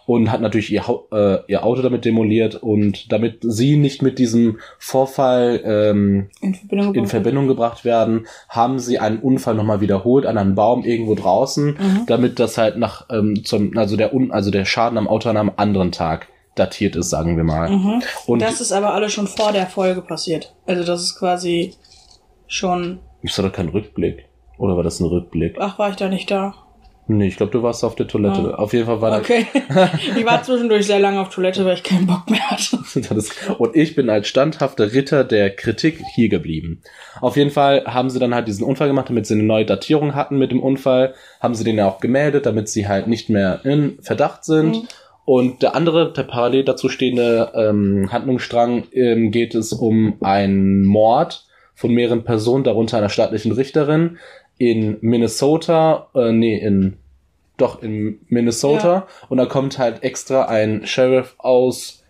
und 0.09 0.31
hat 0.31 0.41
natürlich 0.41 0.71
ihr, 0.73 0.83
äh, 1.11 1.37
ihr 1.47 1.63
Auto 1.63 1.83
damit 1.83 2.03
demoliert 2.03 2.55
und 2.55 3.11
damit 3.11 3.37
sie 3.41 3.77
nicht 3.77 4.01
mit 4.01 4.17
diesem 4.17 4.57
Vorfall 4.79 5.61
ähm, 5.63 6.29
In 6.41 6.55
Verbindung 6.55 6.87
in 6.87 6.93
gebracht. 6.93 7.11
Verbindung 7.11 7.47
gebracht 7.47 7.85
werden, 7.85 8.25
haben 8.49 8.79
sie 8.79 8.97
einen 8.97 9.19
Unfall 9.19 9.53
nochmal 9.53 9.81
wiederholt 9.81 10.25
an 10.25 10.39
einem 10.39 10.55
Baum 10.55 10.83
irgendwo 10.83 11.13
draußen, 11.13 11.77
Mhm. 11.79 12.05
damit 12.07 12.39
das 12.39 12.57
halt 12.57 12.77
nach 12.77 13.05
ähm, 13.11 13.43
zum, 13.45 13.77
also 13.77 13.97
der 13.97 14.11
Un, 14.15 14.31
also 14.31 14.49
der 14.49 14.65
Schaden 14.65 14.97
am 14.97 15.07
Auto 15.07 15.29
an 15.29 15.37
einem 15.37 15.51
anderen 15.57 15.91
Tag 15.91 16.27
datiert 16.55 16.95
ist, 16.95 17.11
sagen 17.11 17.37
wir 17.37 17.43
mal. 17.43 17.69
Mhm. 17.69 18.01
Und 18.25 18.41
das 18.41 18.61
ist 18.61 18.71
aber 18.71 18.95
alles 18.95 19.13
schon 19.13 19.27
vor 19.27 19.51
der 19.51 19.67
Folge 19.67 20.01
passiert. 20.01 20.55
Also 20.65 20.83
das 20.83 21.03
ist 21.03 21.19
quasi 21.19 21.75
schon. 22.47 22.97
ist 23.21 23.37
doch 23.37 23.51
kein 23.51 23.69
Rückblick. 23.69 24.25
Oder 24.57 24.75
war 24.75 24.83
das 24.83 24.99
ein 24.99 25.05
Rückblick? 25.05 25.55
Ach, 25.59 25.77
war 25.77 25.91
ich 25.91 25.97
da 25.97 26.09
nicht 26.09 26.31
da? 26.31 26.55
Nee, 27.11 27.25
ich 27.25 27.37
glaube, 27.37 27.51
du 27.51 27.63
warst 27.63 27.83
auf 27.83 27.95
der 27.95 28.07
Toilette. 28.07 28.53
Ah. 28.53 28.59
Auf 28.59 28.71
jeden 28.71 28.85
Fall 28.85 29.01
war 29.01 29.17
Okay. 29.17 29.47
ich 30.15 30.23
war 30.23 30.43
zwischendurch 30.43 30.85
sehr 30.85 30.99
lange 30.99 31.19
auf 31.19 31.29
Toilette, 31.29 31.65
weil 31.65 31.73
ich 31.73 31.81
keinen 31.81 32.05
Bock 32.05 32.29
mehr 32.29 32.51
hatte. 32.51 32.77
das, 32.93 33.09
das 33.09 33.29
und 33.57 33.75
ich 33.75 33.95
bin 33.95 34.11
als 34.11 34.27
standhafter 34.27 34.93
Ritter 34.93 35.23
der 35.23 35.49
Kritik 35.49 36.03
hier 36.13 36.29
geblieben. 36.29 36.83
Auf 37.19 37.35
jeden 37.35 37.49
Fall 37.49 37.83
haben 37.85 38.11
sie 38.11 38.19
dann 38.19 38.35
halt 38.35 38.47
diesen 38.47 38.63
Unfall 38.63 38.89
gemacht, 38.89 39.09
damit 39.09 39.25
sie 39.25 39.33
eine 39.33 39.41
neue 39.41 39.65
Datierung 39.65 40.13
hatten 40.13 40.37
mit 40.37 40.51
dem 40.51 40.61
Unfall, 40.61 41.15
haben 41.39 41.55
sie 41.55 41.63
den 41.63 41.77
ja 41.77 41.87
auch 41.87 41.99
gemeldet, 41.99 42.45
damit 42.45 42.69
sie 42.69 42.87
halt 42.87 43.07
nicht 43.07 43.27
mehr 43.27 43.61
in 43.63 43.97
Verdacht 44.03 44.45
sind. 44.45 44.75
Mhm. 44.75 44.87
Und 45.25 45.63
der 45.63 45.75
andere, 45.75 46.13
der 46.13 46.23
parallel 46.23 46.63
dazu 46.63 46.89
stehende 46.89 47.51
ähm, 47.55 48.11
Handlungsstrang, 48.11 48.83
ähm, 48.93 49.31
geht 49.31 49.55
es 49.55 49.73
um 49.73 50.17
einen 50.21 50.85
Mord 50.85 51.47
von 51.73 51.91
mehreren 51.91 52.23
Personen, 52.23 52.63
darunter 52.63 52.99
einer 52.99 53.09
staatlichen 53.09 53.51
Richterin 53.51 54.19
in 54.59 54.97
Minnesota, 55.01 56.09
äh, 56.13 56.31
nee, 56.31 56.57
in 56.59 56.97
doch 57.61 57.81
in 57.81 58.19
Minnesota. 58.27 59.07
Und 59.29 59.37
da 59.37 59.45
kommt 59.45 59.77
halt 59.77 60.03
extra 60.03 60.45
ein 60.45 60.85
Sheriff 60.85 61.35
aus 61.37 62.03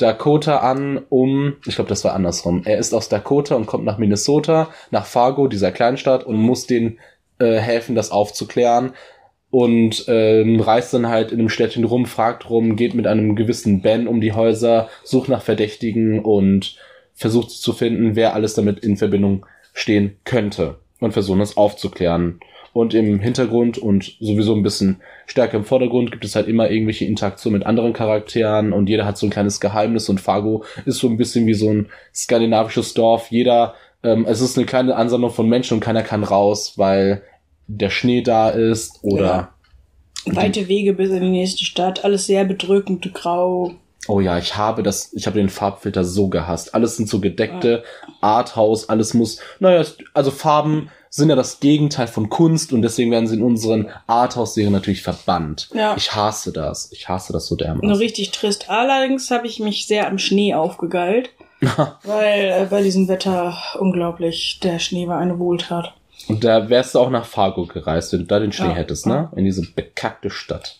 Dakota 0.00 0.58
an, 0.58 1.02
um, 1.10 1.56
ich 1.66 1.74
glaube, 1.74 1.88
das 1.88 2.04
war 2.04 2.14
andersrum. 2.14 2.62
Er 2.64 2.78
ist 2.78 2.94
aus 2.94 3.08
Dakota 3.08 3.54
und 3.54 3.66
kommt 3.66 3.84
nach 3.84 3.98
Minnesota, 3.98 4.70
nach 4.90 5.04
Fargo, 5.04 5.46
dieser 5.46 5.72
Kleinstadt, 5.72 6.24
und 6.24 6.36
muss 6.36 6.66
denen 6.66 6.98
äh, 7.38 7.58
helfen, 7.58 7.94
das 7.94 8.10
aufzuklären. 8.10 8.92
Und 9.50 10.04
ähm, 10.06 10.60
reist 10.60 10.94
dann 10.94 11.08
halt 11.08 11.32
in 11.32 11.40
einem 11.40 11.48
Städtchen 11.48 11.84
rum, 11.84 12.06
fragt 12.06 12.48
rum, 12.48 12.76
geht 12.76 12.94
mit 12.94 13.06
einem 13.06 13.34
gewissen 13.34 13.82
Ben 13.82 14.06
um 14.06 14.20
die 14.20 14.32
Häuser, 14.32 14.88
sucht 15.02 15.28
nach 15.28 15.42
Verdächtigen 15.42 16.20
und 16.20 16.76
versucht 17.14 17.50
zu 17.50 17.72
finden, 17.72 18.14
wer 18.14 18.34
alles 18.34 18.54
damit 18.54 18.78
in 18.78 18.96
Verbindung 18.96 19.44
stehen 19.74 20.16
könnte. 20.24 20.76
Und 21.00 21.12
versuchen 21.12 21.40
das 21.40 21.56
aufzuklären. 21.56 22.40
Und 22.72 22.94
im 22.94 23.18
Hintergrund 23.18 23.78
und 23.78 24.16
sowieso 24.20 24.54
ein 24.54 24.62
bisschen 24.62 25.00
stärker 25.26 25.56
im 25.56 25.64
Vordergrund 25.64 26.12
gibt 26.12 26.24
es 26.24 26.36
halt 26.36 26.46
immer 26.46 26.70
irgendwelche 26.70 27.04
Interaktionen 27.04 27.58
mit 27.58 27.66
anderen 27.66 27.92
Charakteren 27.92 28.72
und 28.72 28.88
jeder 28.88 29.04
hat 29.04 29.18
so 29.18 29.26
ein 29.26 29.30
kleines 29.30 29.60
Geheimnis 29.60 30.08
und 30.08 30.20
Fargo 30.20 30.64
ist 30.84 30.98
so 30.98 31.08
ein 31.08 31.16
bisschen 31.16 31.46
wie 31.46 31.54
so 31.54 31.68
ein 31.68 31.88
skandinavisches 32.14 32.94
Dorf. 32.94 33.30
Jeder, 33.30 33.74
ähm, 34.04 34.24
es 34.28 34.40
ist 34.40 34.56
eine 34.56 34.66
kleine 34.66 34.94
Ansammlung 34.94 35.30
von 35.30 35.48
Menschen 35.48 35.74
und 35.74 35.80
keiner 35.80 36.02
kann 36.02 36.22
raus, 36.22 36.74
weil 36.76 37.22
der 37.66 37.90
Schnee 37.90 38.22
da 38.22 38.50
ist 38.50 39.00
oder 39.02 39.24
Ja. 39.24 39.54
Weite 40.26 40.68
Wege 40.68 40.92
bis 40.92 41.10
in 41.10 41.22
die 41.22 41.30
nächste 41.30 41.64
Stadt. 41.64 42.04
Alles 42.04 42.26
sehr 42.26 42.44
bedrückend, 42.44 43.12
grau. 43.14 43.72
Oh 44.10 44.18
ja, 44.18 44.38
ich 44.38 44.56
habe 44.56 44.82
das, 44.82 45.12
ich 45.12 45.26
habe 45.26 45.38
den 45.38 45.48
Farbfilter 45.48 46.04
so 46.04 46.26
gehasst. 46.28 46.74
Alles 46.74 46.96
sind 46.96 47.08
so 47.08 47.20
gedeckte 47.20 47.84
Arthouse, 48.20 48.88
alles 48.88 49.14
muss, 49.14 49.38
naja, 49.60 49.84
also 50.14 50.32
Farben 50.32 50.90
sind 51.10 51.28
ja 51.30 51.36
das 51.36 51.60
Gegenteil 51.60 52.08
von 52.08 52.28
Kunst 52.28 52.72
und 52.72 52.82
deswegen 52.82 53.12
werden 53.12 53.28
sie 53.28 53.36
in 53.36 53.42
unseren 53.44 53.88
Arthouse-Serien 54.08 54.72
natürlich 54.72 55.02
verbannt. 55.02 55.68
Ja. 55.74 55.94
Ich 55.96 56.12
hasse 56.14 56.52
das. 56.52 56.90
Ich 56.90 57.08
hasse 57.08 57.32
das 57.32 57.46
so 57.46 57.54
Nur 57.54 57.64
dermaßen. 57.66 57.92
richtig 57.92 58.32
trist. 58.32 58.68
Allerdings 58.68 59.30
habe 59.30 59.46
ich 59.46 59.60
mich 59.60 59.86
sehr 59.86 60.08
am 60.08 60.18
Schnee 60.18 60.54
aufgegeilt. 60.54 61.30
weil 62.04 62.62
äh, 62.62 62.66
bei 62.70 62.82
diesem 62.82 63.06
Wetter 63.06 63.56
unglaublich, 63.78 64.58
der 64.62 64.78
Schnee 64.80 65.06
war 65.06 65.18
eine 65.18 65.38
Wohltat. 65.38 65.92
Und 66.28 66.42
da 66.42 66.68
wärst 66.68 66.94
du 66.94 66.98
auch 66.98 67.10
nach 67.10 67.26
Fargo 67.26 67.66
gereist, 67.66 68.12
wenn 68.12 68.20
du 68.20 68.26
da 68.26 68.38
den 68.40 68.52
Schnee 68.52 68.68
Ja. 68.68 68.74
hättest, 68.74 69.06
ne? 69.06 69.30
In 69.36 69.44
diese 69.44 69.62
bekackte 69.62 70.30
Stadt. 70.30 70.78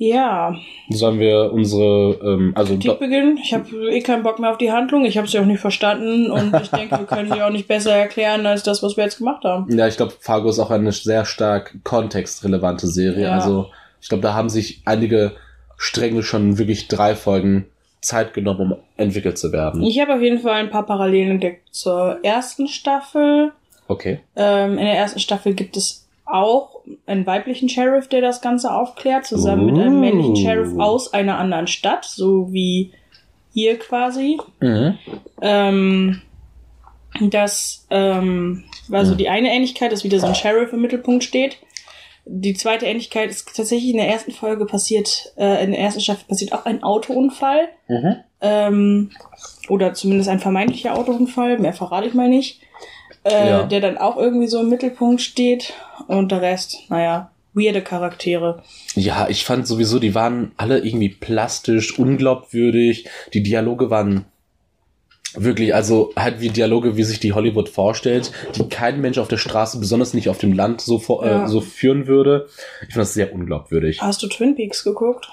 Ja, 0.00 0.54
Sollen 0.90 1.18
wir 1.18 1.52
unsere, 1.52 2.18
ähm, 2.22 2.52
also 2.54 2.74
Kritik 2.74 3.00
beginnen. 3.00 3.36
Ich 3.42 3.52
habe 3.52 3.68
eh 3.90 4.00
keinen 4.00 4.22
Bock 4.22 4.38
mehr 4.38 4.50
auf 4.50 4.58
die 4.58 4.70
Handlung. 4.70 5.04
Ich 5.04 5.18
habe 5.18 5.26
sie 5.26 5.40
auch 5.40 5.44
nicht 5.44 5.58
verstanden 5.60 6.30
und 6.30 6.54
ich 6.54 6.70
denke, 6.70 6.98
wir 6.98 7.04
können 7.04 7.32
sie 7.32 7.42
auch 7.42 7.50
nicht 7.50 7.66
besser 7.66 7.96
erklären 7.96 8.46
als 8.46 8.62
das, 8.62 8.80
was 8.82 8.96
wir 8.96 9.04
jetzt 9.04 9.18
gemacht 9.18 9.42
haben. 9.44 9.76
ja, 9.76 9.88
ich 9.88 9.96
glaube, 9.96 10.12
Fargo 10.20 10.48
ist 10.50 10.60
auch 10.60 10.70
eine 10.70 10.92
sehr 10.92 11.24
stark 11.24 11.74
kontextrelevante 11.82 12.86
Serie. 12.86 13.24
Ja. 13.24 13.32
Also 13.32 13.70
ich 14.00 14.08
glaube, 14.08 14.22
da 14.22 14.34
haben 14.34 14.48
sich 14.48 14.82
einige 14.84 15.32
Stränge 15.76 16.22
schon 16.22 16.58
wirklich 16.58 16.86
drei 16.86 17.16
Folgen 17.16 17.66
Zeit 18.00 18.34
genommen, 18.34 18.72
um 18.72 18.78
entwickelt 18.96 19.36
zu 19.36 19.52
werden. 19.52 19.82
Ich 19.82 20.00
habe 20.00 20.14
auf 20.14 20.22
jeden 20.22 20.38
Fall 20.38 20.54
ein 20.54 20.70
paar 20.70 20.86
Parallelen 20.86 21.32
entdeckt 21.32 21.74
zur 21.74 22.18
ersten 22.22 22.68
Staffel. 22.68 23.50
Okay. 23.88 24.20
Ähm, 24.36 24.78
in 24.78 24.84
der 24.84 24.96
ersten 24.96 25.18
Staffel 25.18 25.54
gibt 25.54 25.76
es 25.76 26.07
auch 26.30 26.80
einen 27.06 27.26
weiblichen 27.26 27.68
Sheriff, 27.68 28.08
der 28.08 28.20
das 28.20 28.40
Ganze 28.40 28.72
aufklärt, 28.72 29.26
zusammen 29.26 29.66
mit 29.66 29.78
einem 29.78 29.96
Oh. 29.96 30.00
männlichen 30.00 30.36
Sheriff 30.36 30.78
aus 30.78 31.12
einer 31.12 31.38
anderen 31.38 31.66
Stadt, 31.66 32.04
so 32.04 32.52
wie 32.52 32.92
hier 33.52 33.78
quasi. 33.78 34.38
Mhm. 34.60 34.98
Ähm, 35.42 36.22
das, 37.20 37.86
ähm, 37.90 38.64
also 38.92 39.12
Ja. 39.12 39.16
die 39.18 39.28
eine 39.28 39.50
Ähnlichkeit 39.52 39.92
ist 39.92 40.04
wieder 40.04 40.20
so 40.20 40.26
ein 40.26 40.34
Sheriff 40.34 40.72
im 40.72 40.80
Mittelpunkt 40.80 41.24
steht. 41.24 41.56
Die 42.30 42.52
zweite 42.54 42.84
Ähnlichkeit 42.86 43.30
ist 43.30 43.46
tatsächlich 43.56 43.90
in 43.90 43.96
der 43.96 44.08
ersten 44.08 44.32
Folge 44.32 44.66
passiert, 44.66 45.32
äh, 45.38 45.64
in 45.64 45.70
der 45.70 45.80
ersten 45.80 46.00
Staffel 46.02 46.26
passiert 46.28 46.52
auch 46.52 46.66
ein 46.66 46.82
Autounfall. 46.82 47.68
Mhm. 47.88 48.16
Ähm, 48.40 49.10
oder 49.68 49.94
zumindest 49.94 50.28
ein 50.28 50.38
vermeintlicher 50.38 50.94
Autounfall, 50.96 51.58
mehr 51.58 51.72
verrate 51.72 52.06
ich 52.06 52.14
mal 52.14 52.28
nicht. 52.28 52.60
Äh, 53.30 53.48
Ja. 53.48 53.62
Der 53.64 53.80
dann 53.80 53.98
auch 53.98 54.16
irgendwie 54.16 54.46
so 54.48 54.60
im 54.60 54.68
Mittelpunkt 54.68 55.20
steht. 55.20 55.72
Und 56.06 56.30
der 56.32 56.40
Rest, 56.42 56.76
naja, 56.88 57.30
weirde 57.54 57.82
Charaktere. 57.82 58.62
Ja, 58.94 59.28
ich 59.28 59.44
fand 59.44 59.66
sowieso, 59.66 59.98
die 59.98 60.14
waren 60.14 60.52
alle 60.56 60.78
irgendwie 60.78 61.08
plastisch, 61.08 61.98
unglaubwürdig. 61.98 63.08
Die 63.34 63.42
Dialoge 63.42 63.90
waren 63.90 64.24
wirklich, 65.34 65.74
also 65.74 66.12
halt 66.16 66.40
wie 66.40 66.48
Dialoge, 66.48 66.96
wie 66.96 67.02
sich 67.04 67.20
die 67.20 67.32
Hollywood 67.32 67.68
vorstellt, 67.68 68.32
die 68.56 68.68
kein 68.68 69.00
Mensch 69.00 69.18
auf 69.18 69.28
der 69.28 69.36
Straße, 69.36 69.78
besonders 69.78 70.14
nicht 70.14 70.28
auf 70.28 70.38
dem 70.38 70.52
Land, 70.54 70.80
so, 70.80 70.98
vor, 70.98 71.24
Ja. 71.26 71.44
äh, 71.44 71.48
so 71.48 71.60
führen 71.60 72.06
würde. 72.06 72.48
Ich 72.82 72.94
fand 72.94 73.02
das 73.02 73.14
sehr 73.14 73.32
unglaubwürdig. 73.32 74.00
Hast 74.00 74.22
du 74.22 74.28
Twin 74.28 74.54
Peaks 74.54 74.84
geguckt? 74.84 75.28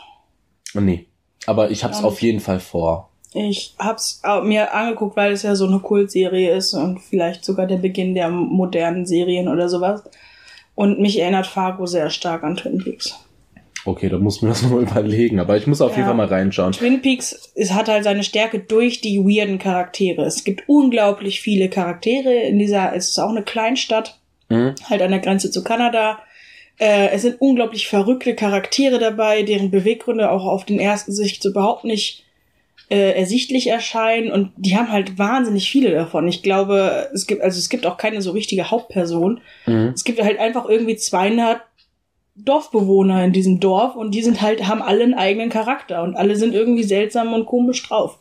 Nee. 0.73 1.05
Aber 1.47 1.69
ich 1.71 1.83
hab's 1.83 2.03
auf 2.03 2.21
jeden 2.21 2.39
Fall 2.39 2.59
vor. 2.59 3.11
Ich 3.35 3.75
hab's 3.77 4.21
mir 4.43 4.73
angeguckt, 4.73 5.17
weil 5.17 5.33
es 5.33 5.43
ja 5.43 5.55
so 5.55 5.67
eine 5.67 5.79
Kultserie 5.79 6.55
ist 6.55 6.73
und 6.73 6.99
vielleicht 6.99 7.43
sogar 7.43 7.67
der 7.67 7.77
Beginn 7.77 8.15
der 8.15 8.29
modernen 8.29 9.05
Serien 9.05 9.47
oder 9.49 9.67
sowas. 9.69 10.03
Und 10.73 10.99
mich 10.99 11.19
erinnert 11.19 11.45
Fargo 11.47 11.85
sehr 11.85 12.09
stark 12.09 12.43
an 12.43 12.55
Twin 12.57 12.77
Peaks. 12.83 13.13
Okay, 13.85 14.09
da 14.09 14.17
muss 14.17 14.41
man 14.41 14.49
das 14.51 14.61
nochmal 14.63 14.83
überlegen. 14.83 15.39
Aber 15.39 15.55
ich 15.57 15.67
muss 15.67 15.81
auf 15.81 15.91
jeden 15.91 16.01
Ja. 16.01 16.07
Fall 16.07 16.15
mal 16.15 16.27
reinschauen. 16.27 16.71
Twin 16.71 17.01
Peaks 17.01 17.51
es 17.55 17.73
hat 17.73 17.87
halt 17.87 18.03
seine 18.03 18.23
Stärke 18.23 18.59
durch 18.59 19.01
die 19.01 19.19
weirden 19.19 19.59
Charaktere. 19.59 20.23
Es 20.25 20.43
gibt 20.43 20.63
unglaublich 20.67 21.41
viele 21.41 21.69
Charaktere 21.69 22.33
in 22.33 22.57
dieser, 22.57 22.95
es 22.95 23.09
ist 23.09 23.19
auch 23.19 23.29
eine 23.29 23.43
Kleinstadt, 23.43 24.19
Mhm. 24.49 24.75
halt 24.89 25.01
an 25.01 25.11
der 25.11 25.19
Grenze 25.21 25.49
zu 25.51 25.63
Kanada. 25.63 26.19
Äh, 26.77 27.09
es 27.11 27.21
sind 27.23 27.39
unglaublich 27.41 27.87
verrückte 27.87 28.35
Charaktere 28.35 28.99
dabei, 28.99 29.43
deren 29.43 29.71
Beweggründe 29.71 30.29
auch 30.29 30.45
auf 30.45 30.65
den 30.65 30.79
ersten 30.79 31.11
Sicht 31.13 31.43
überhaupt 31.45 31.83
nicht 31.85 32.24
äh, 32.89 33.11
ersichtlich 33.17 33.67
erscheinen 33.67 34.31
und 34.31 34.51
die 34.57 34.77
haben 34.77 34.91
halt 34.91 35.17
wahnsinnig 35.17 35.69
viele 35.69 35.91
davon. 35.91 36.27
Ich 36.27 36.43
glaube, 36.43 37.09
es 37.13 37.25
gibt 37.25 37.41
also 37.41 37.57
es 37.57 37.69
gibt 37.69 37.85
auch 37.85 37.97
keine 37.97 38.21
so 38.21 38.31
richtige 38.31 38.69
Hauptperson. 38.69 39.41
Mhm. 39.65 39.91
Es 39.95 40.03
gibt 40.03 40.21
halt 40.21 40.39
einfach 40.39 40.69
irgendwie 40.69 40.95
200 40.95 41.61
Dorfbewohner 42.35 43.23
in 43.23 43.31
diesem 43.31 43.59
Dorf 43.59 43.95
und 43.95 44.11
die 44.11 44.21
sind 44.21 44.41
halt 44.41 44.67
haben 44.67 44.81
alle 44.81 45.03
einen 45.03 45.13
eigenen 45.13 45.49
Charakter 45.49 46.03
und 46.03 46.15
alle 46.15 46.35
sind 46.35 46.53
irgendwie 46.53 46.83
seltsam 46.83 47.33
und 47.33 47.45
komisch 47.45 47.87
drauf. 47.87 48.17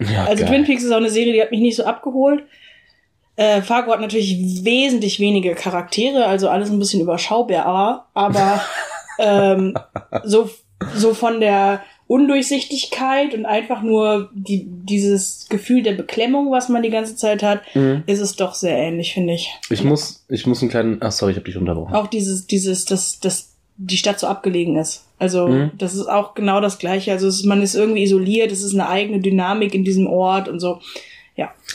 Ja, 0.00 0.24
Also 0.24 0.44
geil. 0.44 0.54
Twin 0.54 0.64
Peaks 0.64 0.82
ist 0.82 0.90
auch 0.90 0.96
eine 0.96 1.10
Serie, 1.10 1.32
die 1.32 1.42
hat 1.42 1.50
mich 1.50 1.60
nicht 1.60 1.76
so 1.76 1.84
abgeholt. 1.84 2.44
Äh, 3.36 3.62
Fargo 3.62 3.92
hat 3.92 4.00
natürlich 4.00 4.64
wesentlich 4.64 5.20
weniger 5.20 5.54
Charaktere, 5.54 6.26
also 6.26 6.48
alles 6.48 6.70
ein 6.70 6.78
bisschen 6.78 7.00
überschaubarer, 7.00 8.06
aber 8.14 8.60
ähm, 9.18 9.76
so, 10.24 10.50
so 10.94 11.14
von 11.14 11.40
der 11.40 11.82
Undurchsichtigkeit 12.06 13.34
und 13.34 13.46
einfach 13.46 13.82
nur 13.82 14.30
die, 14.34 14.66
dieses 14.66 15.46
Gefühl 15.48 15.82
der 15.82 15.92
Beklemmung, 15.92 16.50
was 16.50 16.68
man 16.68 16.82
die 16.82 16.90
ganze 16.90 17.16
Zeit 17.16 17.42
hat, 17.42 17.62
Mhm. 17.74 18.02
ist 18.06 18.20
es 18.20 18.36
doch 18.36 18.54
sehr 18.54 18.76
ähnlich, 18.76 19.14
finde 19.14 19.34
ich. 19.34 19.50
Ich 19.70 19.84
muss, 19.84 20.24
ich 20.28 20.46
muss 20.46 20.60
einen 20.62 20.70
kleinen, 20.70 20.98
ach 21.00 21.12
sorry, 21.12 21.32
ich 21.32 21.36
habe 21.38 21.46
dich 21.46 21.56
unterbrochen. 21.56 21.94
Auch 21.94 22.06
dieses, 22.08 22.46
dieses, 22.46 22.84
dass, 22.84 23.20
dass 23.20 23.50
die 23.76 23.96
Stadt 23.96 24.20
so 24.20 24.26
abgelegen 24.26 24.76
ist. 24.76 25.04
Also, 25.18 25.48
Mhm. 25.48 25.70
das 25.78 25.94
ist 25.94 26.06
auch 26.06 26.34
genau 26.34 26.60
das 26.60 26.78
Gleiche. 26.78 27.12
Also, 27.12 27.26
es, 27.28 27.44
man 27.44 27.62
ist 27.62 27.74
irgendwie 27.74 28.02
isoliert, 28.02 28.52
es 28.52 28.62
ist 28.62 28.74
eine 28.74 28.88
eigene 28.88 29.20
Dynamik 29.20 29.74
in 29.74 29.84
diesem 29.84 30.06
Ort 30.06 30.48
und 30.48 30.60
so. 30.60 30.80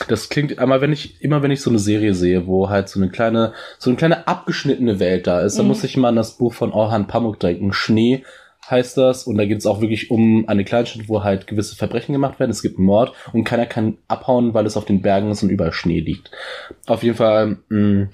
Das 0.08 0.30
klingt, 0.30 0.58
aber 0.58 0.80
wenn 0.80 0.94
ich, 0.94 1.20
immer 1.22 1.42
wenn 1.42 1.50
ich 1.50 1.60
so 1.60 1.68
eine 1.68 1.78
Serie 1.78 2.14
sehe, 2.14 2.46
wo 2.46 2.70
halt 2.70 2.88
so 2.88 2.98
eine 2.98 3.10
kleine, 3.10 3.52
so 3.78 3.90
eine 3.90 3.98
kleine 3.98 4.26
abgeschnittene 4.26 4.98
Welt 4.98 5.26
da 5.26 5.42
ist, 5.42 5.58
dann 5.58 5.66
Mhm. 5.66 5.68
muss 5.72 5.84
ich 5.84 5.94
immer 5.94 6.08
an 6.08 6.16
das 6.16 6.38
Buch 6.38 6.54
von 6.54 6.72
Orhan 6.72 7.06
Pamuk 7.06 7.38
denken. 7.38 7.74
Schnee 7.74 8.22
heißt 8.70 8.96
das 8.96 9.24
und 9.26 9.36
da 9.36 9.44
geht 9.44 9.58
es 9.58 9.66
auch 9.66 9.80
wirklich 9.80 10.10
um 10.10 10.48
eine 10.48 10.64
Kleinstadt, 10.64 11.08
wo 11.08 11.24
halt 11.24 11.46
gewisse 11.46 11.76
Verbrechen 11.76 12.12
gemacht 12.12 12.38
werden. 12.38 12.50
Es 12.50 12.62
gibt 12.62 12.78
einen 12.78 12.86
Mord 12.86 13.12
und 13.32 13.44
keiner 13.44 13.66
kann 13.66 13.98
abhauen, 14.08 14.54
weil 14.54 14.66
es 14.66 14.76
auf 14.76 14.84
den 14.84 15.02
Bergen 15.02 15.30
ist 15.30 15.42
und 15.42 15.50
überall 15.50 15.72
Schnee 15.72 16.00
liegt. 16.00 16.30
Auf 16.86 17.02
jeden 17.02 17.16
Fall, 17.16 17.58
mh, 17.68 18.08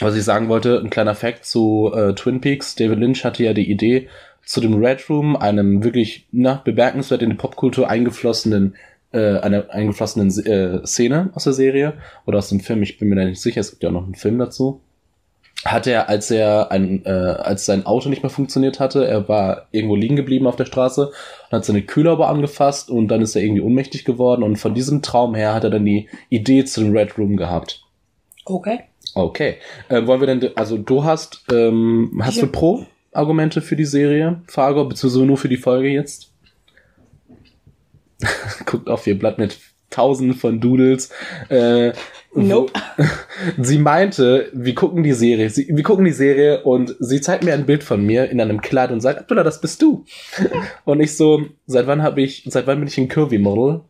was 0.00 0.16
ich 0.16 0.24
sagen 0.24 0.48
wollte, 0.48 0.80
ein 0.80 0.90
kleiner 0.90 1.14
Fact 1.14 1.44
zu 1.44 1.92
äh, 1.94 2.14
Twin 2.14 2.40
Peaks. 2.40 2.74
David 2.74 2.98
Lynch 2.98 3.24
hatte 3.24 3.44
ja 3.44 3.52
die 3.52 3.70
Idee, 3.70 4.08
zu 4.44 4.60
dem 4.60 4.82
Red 4.82 5.08
Room, 5.08 5.36
einem 5.36 5.84
wirklich 5.84 6.26
na, 6.32 6.60
bemerkenswert 6.64 7.22
in 7.22 7.30
die 7.30 7.36
Popkultur 7.36 7.88
eingeflossenen 7.88 8.74
äh, 9.12 9.38
einer 9.38 9.70
eingeflossenen 9.70 10.28
äh, 10.46 10.86
Szene 10.86 11.30
aus 11.34 11.44
der 11.44 11.52
Serie 11.52 11.94
oder 12.26 12.38
aus 12.38 12.48
dem 12.48 12.60
Film, 12.60 12.82
ich 12.82 12.98
bin 12.98 13.08
mir 13.08 13.16
da 13.16 13.24
nicht 13.24 13.40
sicher, 13.40 13.60
es 13.60 13.70
gibt 13.70 13.82
ja 13.82 13.88
auch 13.88 13.94
noch 13.94 14.04
einen 14.04 14.14
Film 14.14 14.38
dazu. 14.38 14.80
Hat 15.64 15.86
er, 15.86 16.08
als 16.08 16.30
er 16.30 16.70
ein, 16.70 17.04
äh, 17.04 17.10
als 17.10 17.66
sein 17.66 17.84
Auto 17.84 18.08
nicht 18.08 18.22
mehr 18.22 18.30
funktioniert 18.30 18.80
hatte, 18.80 19.06
er 19.06 19.28
war 19.28 19.66
irgendwo 19.72 19.94
liegen 19.94 20.16
geblieben 20.16 20.46
auf 20.46 20.56
der 20.56 20.64
Straße 20.64 21.08
und 21.08 21.56
hat 21.56 21.64
seine 21.66 21.82
Kühlhaube 21.82 22.26
angefasst 22.26 22.90
und 22.90 23.08
dann 23.08 23.20
ist 23.20 23.36
er 23.36 23.42
irgendwie 23.42 23.60
ohnmächtig 23.60 24.06
geworden 24.06 24.42
und 24.42 24.56
von 24.56 24.72
diesem 24.72 25.02
Traum 25.02 25.34
her 25.34 25.52
hat 25.52 25.64
er 25.64 25.70
dann 25.70 25.84
die 25.84 26.08
Idee 26.30 26.64
zu 26.64 26.80
dem 26.80 26.96
Red 26.96 27.18
Room 27.18 27.36
gehabt. 27.36 27.84
Okay. 28.46 28.80
Okay. 29.14 29.56
Äh, 29.88 30.06
wollen 30.06 30.20
wir 30.20 30.26
denn, 30.26 30.56
also 30.56 30.78
du 30.78 31.04
hast, 31.04 31.44
ähm, 31.52 32.20
hast 32.22 32.36
Ich 32.36 32.40
du 32.40 32.46
Pro-Argumente 32.46 33.60
für 33.60 33.76
die 33.76 33.84
Serie, 33.84 34.40
Fargo, 34.46 34.84
beziehungsweise 34.84 35.26
nur 35.26 35.36
für 35.36 35.48
die 35.48 35.56
Folge 35.56 35.88
jetzt? 35.88 36.32
Guckt 38.66 38.88
auf 38.88 39.06
ihr 39.06 39.18
Blatt 39.18 39.38
mit 39.38 39.58
tausenden 39.90 40.36
von 40.36 40.60
Doodles. 40.60 41.10
Äh, 41.48 41.92
Nope. 42.32 42.72
sie 43.58 43.78
meinte, 43.78 44.50
wir 44.52 44.74
gucken 44.74 45.02
die 45.02 45.12
Serie, 45.12 45.50
sie, 45.50 45.68
wir 45.68 45.82
gucken 45.82 46.04
die 46.04 46.12
Serie 46.12 46.62
und 46.62 46.94
sie 47.00 47.20
zeigt 47.20 47.44
mir 47.44 47.54
ein 47.54 47.66
Bild 47.66 47.82
von 47.82 48.04
mir 48.04 48.30
in 48.30 48.40
einem 48.40 48.60
Kleid 48.60 48.92
und 48.92 49.00
sagt, 49.00 49.18
Abdullah, 49.18 49.42
das 49.42 49.60
bist 49.60 49.82
du. 49.82 50.04
und 50.84 51.00
ich 51.00 51.16
so, 51.16 51.46
seit 51.66 51.86
wann 51.86 52.02
habe 52.02 52.22
ich, 52.22 52.44
seit 52.46 52.66
wann 52.66 52.78
bin 52.78 52.88
ich 52.88 52.98
ein 52.98 53.08
Curvy-Model? 53.08 53.80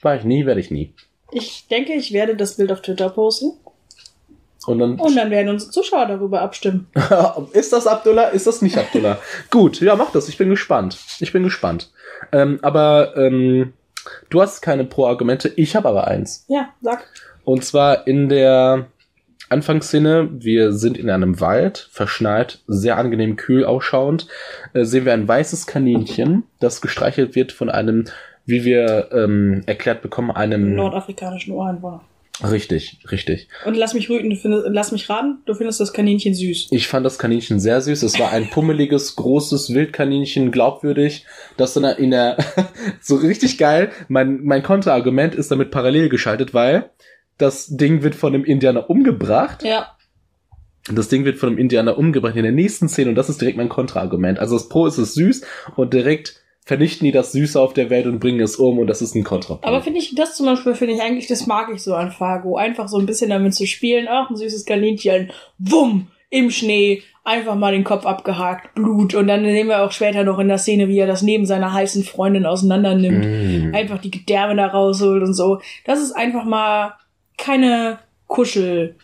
War 0.00 0.16
ich 0.16 0.24
nie, 0.24 0.46
werde 0.46 0.60
ich 0.60 0.70
nie. 0.70 0.94
Ich 1.30 1.66
denke, 1.68 1.92
ich 1.94 2.12
werde 2.12 2.36
das 2.36 2.56
Bild 2.56 2.72
auf 2.72 2.80
Twitter 2.80 3.10
posten 3.10 3.52
Und 4.66 4.78
dann 4.78 4.98
und 4.98 5.16
dann 5.16 5.30
werden 5.30 5.48
unsere 5.48 5.70
Zuschauer 5.70 6.06
darüber 6.06 6.40
abstimmen. 6.40 6.88
ist 7.52 7.72
das 7.72 7.86
Abdullah? 7.86 8.28
Ist 8.28 8.46
das 8.46 8.62
nicht 8.62 8.78
Abdullah? 8.78 9.18
Gut, 9.50 9.80
ja, 9.80 9.94
mach 9.96 10.10
das. 10.12 10.28
Ich 10.28 10.38
bin 10.38 10.48
gespannt. 10.48 10.96
Ich 11.20 11.32
bin 11.32 11.42
gespannt. 11.42 11.90
Ähm, 12.32 12.60
aber 12.62 13.16
ähm, 13.16 13.74
du 14.30 14.40
hast 14.40 14.62
keine 14.62 14.84
Pro-Argumente. 14.84 15.52
Ich 15.56 15.76
habe 15.76 15.88
aber 15.88 16.06
eins. 16.06 16.44
Ja, 16.48 16.70
sag. 16.80 17.06
Und 17.44 17.64
zwar 17.64 18.06
in 18.06 18.28
der 18.28 18.86
Anfangsszene, 19.50 20.30
wir 20.32 20.72
sind 20.72 20.98
in 20.98 21.10
einem 21.10 21.40
Wald, 21.40 21.88
verschneit, 21.90 22.60
sehr 22.66 22.96
angenehm 22.96 23.36
kühl 23.36 23.64
ausschauend, 23.64 24.26
äh, 24.72 24.84
sehen 24.84 25.04
wir 25.04 25.12
ein 25.12 25.28
weißes 25.28 25.66
Kaninchen, 25.66 26.44
das 26.60 26.80
gestreichelt 26.80 27.34
wird 27.34 27.52
von 27.52 27.70
einem, 27.70 28.06
wie 28.46 28.64
wir 28.64 29.10
ähm, 29.12 29.62
erklärt 29.66 30.02
bekommen, 30.02 30.30
einem... 30.30 30.74
Nordafrikanischen 30.74 31.52
Ureinwohner. 31.52 32.00
Richtig, 32.42 32.98
richtig. 33.12 33.48
Und 33.64 33.76
lass 33.76 33.94
mich 33.94 34.10
rügen, 34.10 34.30
du 34.30 34.36
findest, 34.36 34.66
lass 34.68 34.90
mich 34.90 35.08
raten, 35.08 35.38
du 35.46 35.54
findest 35.54 35.78
das 35.78 35.92
Kaninchen 35.92 36.34
süß. 36.34 36.68
Ich 36.72 36.88
fand 36.88 37.06
das 37.06 37.16
Kaninchen 37.16 37.60
sehr 37.60 37.80
süß. 37.80 38.02
Es 38.02 38.18
war 38.18 38.32
ein 38.32 38.50
pummeliges, 38.50 39.14
großes 39.14 39.72
Wildkaninchen, 39.72 40.50
glaubwürdig. 40.50 41.26
Das 41.56 41.74
dann 41.74 41.84
in 41.96 42.10
der, 42.10 42.36
so 43.00 43.14
richtig 43.16 43.56
geil. 43.56 43.92
Mein, 44.08 44.42
mein 44.42 44.64
Kontraargument 44.64 45.36
ist 45.36 45.52
damit 45.52 45.70
parallel 45.70 46.08
geschaltet, 46.08 46.54
weil 46.54 46.90
das 47.38 47.76
Ding 47.76 48.02
wird 48.02 48.14
von 48.14 48.34
einem 48.34 48.44
Indianer 48.44 48.88
umgebracht. 48.88 49.62
Ja. 49.62 49.94
Das 50.92 51.08
Ding 51.08 51.24
wird 51.24 51.38
von 51.38 51.50
einem 51.50 51.58
Indianer 51.58 51.96
umgebracht 51.96 52.36
in 52.36 52.42
der 52.42 52.52
nächsten 52.52 52.88
Szene 52.88 53.10
und 53.10 53.14
das 53.14 53.30
ist 53.30 53.40
direkt 53.40 53.56
mein 53.56 53.70
Kontraargument. 53.70 54.38
Also 54.38 54.56
das 54.56 54.68
Pro 54.68 54.86
ist 54.86 54.98
es 54.98 55.14
süß 55.14 55.42
und 55.76 55.94
direkt 55.94 56.44
vernichten 56.64 57.04
die 57.04 57.12
das 57.12 57.32
Süße 57.32 57.60
auf 57.60 57.74
der 57.74 57.90
Welt 57.90 58.06
und 58.06 58.20
bringen 58.20 58.40
es 58.40 58.56
um 58.56 58.78
und 58.78 58.86
das 58.86 59.02
ist 59.02 59.14
ein 59.14 59.24
Kontrapunkt. 59.24 59.66
Aber 59.66 59.82
finde 59.82 59.98
ich, 59.98 60.14
das 60.14 60.36
zum 60.36 60.46
Beispiel 60.46 60.74
finde 60.74 60.94
ich 60.94 61.02
eigentlich, 61.02 61.26
das 61.26 61.46
mag 61.46 61.70
ich 61.72 61.82
so 61.82 61.94
an 61.94 62.10
Fargo. 62.10 62.56
Einfach 62.56 62.88
so 62.88 62.98
ein 62.98 63.06
bisschen 63.06 63.30
damit 63.30 63.54
zu 63.54 63.66
spielen. 63.66 64.06
Ach, 64.08 64.30
ein 64.30 64.36
süßes 64.36 64.64
Kaninchen. 64.64 65.30
Wumm! 65.58 66.08
Im 66.30 66.50
Schnee. 66.50 67.02
Einfach 67.22 67.54
mal 67.54 67.72
den 67.72 67.84
Kopf 67.84 68.06
abgehakt. 68.06 68.74
Blut. 68.74 69.14
Und 69.14 69.28
dann 69.28 69.44
sehen 69.44 69.68
wir 69.68 69.82
auch 69.82 69.92
später 69.92 70.24
noch 70.24 70.38
in 70.38 70.48
der 70.48 70.58
Szene, 70.58 70.88
wie 70.88 70.98
er 70.98 71.06
das 71.06 71.22
neben 71.22 71.46
seiner 71.46 71.72
heißen 71.72 72.02
Freundin 72.02 72.44
auseinander 72.44 72.94
nimmt. 72.94 73.24
Mm. 73.24 73.74
Einfach 73.74 73.98
die 73.98 74.10
Gedärme 74.10 74.56
da 74.56 74.66
rausholt 74.66 75.22
und 75.22 75.32
so. 75.32 75.60
Das 75.84 76.02
ist 76.02 76.12
einfach 76.12 76.44
mal 76.44 76.94
keine 77.36 77.98
Kuschel. 78.26 78.96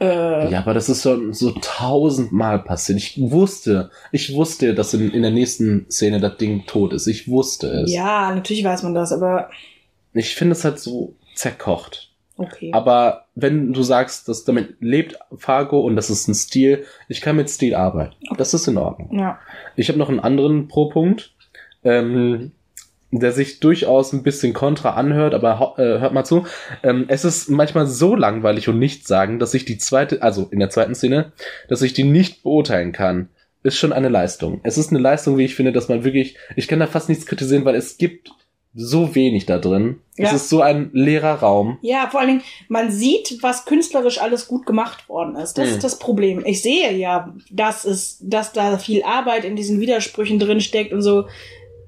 Äh, 0.00 0.50
Ja, 0.50 0.58
aber 0.60 0.74
das 0.74 0.88
ist 0.88 1.02
schon 1.02 1.32
so 1.32 1.52
tausendmal 1.60 2.58
passiert. 2.60 2.98
Ich 2.98 3.18
wusste, 3.18 3.90
ich 4.12 4.34
wusste, 4.34 4.74
dass 4.74 4.92
in, 4.94 5.10
in 5.12 5.22
der 5.22 5.30
nächsten 5.30 5.86
Szene 5.90 6.20
das 6.20 6.36
Ding 6.36 6.66
tot 6.66 6.92
ist. 6.92 7.06
Ich 7.06 7.28
wusste 7.28 7.68
es. 7.68 7.92
ja, 7.92 8.34
natürlich 8.34 8.64
weiß 8.64 8.82
man 8.82 8.94
das, 8.94 9.12
aber 9.12 9.50
Ich 10.12 10.34
finde 10.34 10.52
es 10.52 10.64
halt 10.64 10.78
so 10.80 11.14
zerkocht. 11.34 12.10
okay. 12.36 12.70
Aber 12.72 13.26
wenn 13.36 13.72
du 13.72 13.82
sagst, 13.82 14.28
dass 14.28 14.44
damit 14.44 14.76
lebt 14.80 15.16
Fargo 15.36 15.80
und 15.80 15.96
das 15.96 16.10
ist 16.10 16.28
ein 16.28 16.34
Stil, 16.34 16.84
ich 17.08 17.20
kann 17.20 17.36
mit 17.36 17.48
Stil 17.50 17.74
arbeiten. 17.74 18.14
Das 18.36 18.54
ist 18.54 18.66
in 18.68 18.76
Ordnung. 18.78 19.16
ja. 19.18 19.38
Ich 19.76 19.88
habe 19.88 19.98
noch 19.98 20.08
einen 20.08 20.20
anderen 20.20 20.68
Pro-Punkt, 20.68 21.32
ähm, 21.84 22.52
der 23.20 23.32
sich 23.32 23.60
durchaus 23.60 24.12
ein 24.12 24.22
bisschen 24.22 24.52
kontra 24.52 24.90
anhört, 24.94 25.34
aber 25.34 25.74
äh, 25.78 26.00
hört 26.00 26.12
mal 26.12 26.24
zu. 26.24 26.44
Ähm, 26.82 27.04
es 27.08 27.24
ist 27.24 27.48
manchmal 27.50 27.86
so 27.86 28.14
langweilig 28.14 28.68
und 28.68 28.78
nichts 28.78 29.06
sagen, 29.08 29.38
dass 29.38 29.54
ich 29.54 29.64
die 29.64 29.78
zweite, 29.78 30.22
also 30.22 30.48
in 30.50 30.58
der 30.58 30.70
zweiten 30.70 30.94
Szene, 30.94 31.32
dass 31.68 31.82
ich 31.82 31.92
die 31.92 32.04
nicht 32.04 32.42
beurteilen 32.42 32.92
kann. 32.92 33.28
Ist 33.62 33.78
schon 33.78 33.92
eine 33.94 34.10
Leistung. 34.10 34.60
Es 34.62 34.76
ist 34.76 34.90
eine 34.90 34.98
Leistung, 35.00 35.38
wie 35.38 35.44
ich 35.46 35.54
finde, 35.54 35.72
dass 35.72 35.88
man 35.88 36.04
wirklich, 36.04 36.36
ich 36.54 36.68
kann 36.68 36.80
da 36.80 36.86
fast 36.86 37.08
nichts 37.08 37.24
kritisieren, 37.24 37.64
weil 37.64 37.74
es 37.76 37.96
gibt 37.96 38.30
so 38.76 39.14
wenig 39.14 39.46
da 39.46 39.58
drin. 39.58 40.00
Es 40.16 40.30
Ja. 40.30 40.36
ist 40.36 40.48
so 40.48 40.60
ein 40.60 40.90
leerer 40.92 41.34
Raum. 41.34 41.78
Ja, 41.80 42.08
vor 42.10 42.18
allen 42.20 42.28
Dingen, 42.28 42.42
man 42.68 42.90
sieht, 42.90 43.38
was 43.40 43.64
künstlerisch 43.66 44.20
alles 44.20 44.48
gut 44.48 44.66
gemacht 44.66 45.08
worden 45.08 45.36
ist. 45.36 45.56
Das 45.56 45.68
Mhm. 45.68 45.74
ist 45.76 45.84
das 45.84 45.98
Problem. 46.00 46.42
Ich 46.44 46.60
sehe 46.60 46.92
ja, 46.92 47.32
dass 47.50 47.84
es, 47.84 48.18
dass 48.20 48.52
da 48.52 48.76
viel 48.78 49.04
Arbeit 49.04 49.44
in 49.44 49.54
diesen 49.56 49.80
Widersprüchen 49.80 50.40
drin 50.40 50.60
steckt 50.60 50.92
und 50.92 51.02
so. 51.02 51.26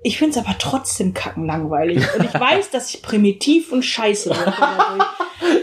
Ich 0.06 0.18
find's 0.18 0.38
aber 0.38 0.54
trotzdem 0.56 1.14
kackenlangweilig. 1.14 1.98
Und 2.16 2.26
ich 2.26 2.32
weiß, 2.32 2.70
dass 2.70 2.94
ich 2.94 3.02
primitiv 3.02 3.72
und 3.72 3.84
scheiße 3.84 4.30
bin. 4.30 4.38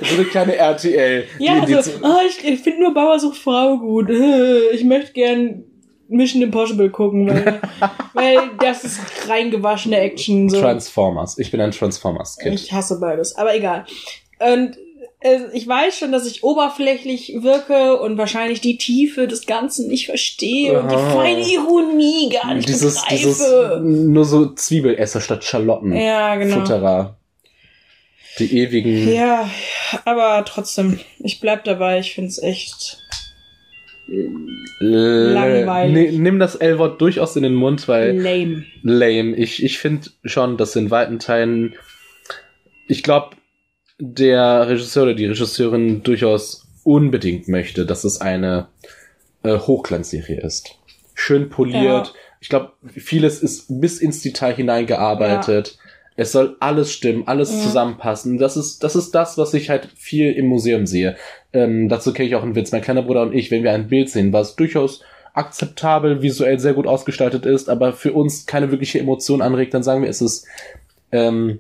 So 0.03 0.15
eine 0.15 0.25
kleine 0.25 0.56
RTL. 0.56 1.25
ja, 1.39 1.62
also, 1.62 1.91
ah, 2.03 2.19
ich, 2.27 2.45
ich 2.45 2.60
finde 2.60 2.82
nur 2.82 2.93
Bauer 2.93 3.19
sucht 3.19 3.38
Frau 3.38 3.77
gut. 3.77 4.10
Äh, 4.10 4.69
Ich 4.73 4.84
möchte 4.84 5.13
gern 5.13 5.63
Mission 6.10 6.41
Impossible 6.41 6.89
gucken, 6.89 7.27
weil, 7.27 7.62
weil 8.13 8.38
das 8.60 8.84
ist 8.84 8.99
reingewaschene 9.27 9.97
Action. 9.97 10.49
So. 10.49 10.60
Transformers. 10.60 11.38
Ich 11.39 11.49
bin 11.49 11.60
ein 11.62 11.71
Transformers-Kind. 11.71 12.53
Ich 12.53 12.71
hasse 12.71 12.99
beides, 12.99 13.36
aber 13.36 13.56
egal. 13.56 13.86
Und 14.39 14.77
ich 15.53 15.67
weiß 15.67 15.97
schon, 15.97 16.12
dass 16.12 16.25
ich 16.27 16.43
oberflächlich 16.43 17.33
wirke 17.41 17.99
und 17.99 18.17
wahrscheinlich 18.17 18.59
die 18.62 18.77
Tiefe 18.77 19.27
des 19.27 19.45
Ganzen 19.45 19.88
nicht 19.88 20.05
verstehe 20.07 20.79
und 20.81 20.91
die 20.91 20.95
feine 20.95 21.41
Ironie 21.49 22.29
gar 22.29 22.53
nicht 22.53 22.67
Dieses, 22.67 22.95
begreife. 23.01 23.15
dieses 23.15 23.47
nur 23.81 24.25
so 24.25 24.53
Zwiebelesser 24.53 25.21
statt 25.21 25.43
Schalotten. 25.43 25.95
ja, 25.95 26.36
genau. 26.36 26.55
Futterer. 26.59 27.17
Die 28.39 28.57
ewigen. 28.57 29.13
Ja, 29.13 29.49
aber 30.05 30.43
trotzdem, 30.45 30.99
ich 31.19 31.39
bleib 31.39 31.63
dabei, 31.65 31.99
ich 31.99 32.13
find's 32.15 32.41
echt. 32.41 32.97
langweilig. 34.79 36.13
L- 36.13 36.19
Nimm 36.19 36.39
das 36.39 36.55
L-Wort 36.55 36.99
durchaus 37.01 37.36
in 37.36 37.43
den 37.43 37.53
Mund, 37.55 37.88
weil 37.88 38.17
Lame. 38.19 38.65
lame. 38.81 39.36
Ich, 39.36 39.63
ich 39.63 39.77
finde 39.77 40.09
schon, 40.25 40.57
dass 40.57 40.75
in 40.75 40.91
weiten 40.91 41.19
Teilen, 41.19 41.75
ich 42.88 43.03
glaube, 43.03 43.36
der 44.12 44.68
Regisseur 44.68 45.04
oder 45.04 45.13
die 45.13 45.26
Regisseurin 45.28 46.04
durchaus 46.04 46.66
unbedingt 46.84 47.48
möchte, 47.48 47.86
dass 47.86 48.04
es 48.04 48.20
eine 48.20 48.68
äh, 49.44 49.58
Hochglanzserie 49.58 50.42
ist. 50.42 50.76
Schön 51.13 51.50
poliert. 51.50 52.08
Ja. 52.08 52.13
Ich 52.42 52.50
glaube, 52.50 52.74
vieles 52.94 53.42
ist 53.42 53.68
bis 53.80 54.00
ins 54.00 54.22
Detail 54.22 54.54
hineingearbeitet. 54.56 55.78
Es 56.18 56.34
soll 56.34 56.58
alles 56.60 56.92
stimmen, 56.92 57.24
alles 57.26 57.52
Ja. 57.52 57.60
zusammenpassen. 57.60 58.38
Das 58.38 58.58
ist, 58.58 58.84
das 58.84 58.96
ist 58.96 59.12
das, 59.16 59.38
was 59.38 59.54
ich 59.54 59.70
halt 59.70 59.88
viel 59.96 60.32
im 60.34 60.48
Museum 60.48 60.86
sehe. 60.86 61.16
Ähm, 61.54 61.88
dazu 61.88 62.12
kenne 62.13 62.28
ich 62.28 62.36
auch 62.36 62.44
einen 62.44 62.56
Witz. 62.56 62.72
Mein 62.72 62.82
kleiner 62.82 63.04
Bruder 63.04 63.22
und 63.22 63.34
ich, 63.34 63.50
wenn 63.50 63.63
wir 63.63 63.72
ein 63.72 63.88
Bild 63.88 64.10
sehen, 64.10 64.34
was 64.34 64.56
durchaus 64.58 65.02
akzeptabel, 65.34 66.22
visuell 66.22 66.60
sehr 66.60 66.74
gut 66.74 66.86
ausgestaltet 66.86 67.46
ist, 67.46 67.70
aber 67.70 67.94
für 67.94 68.13
uns 68.13 68.46
keine 68.46 68.70
wirkliche 68.72 69.00
Emotion 69.00 69.42
anregt, 69.42 69.74
dann 69.74 69.82
sagen 69.82 70.04
wir, 70.04 70.10
es 70.10 70.22
ist, 70.22 70.46
ähm, 71.12 71.60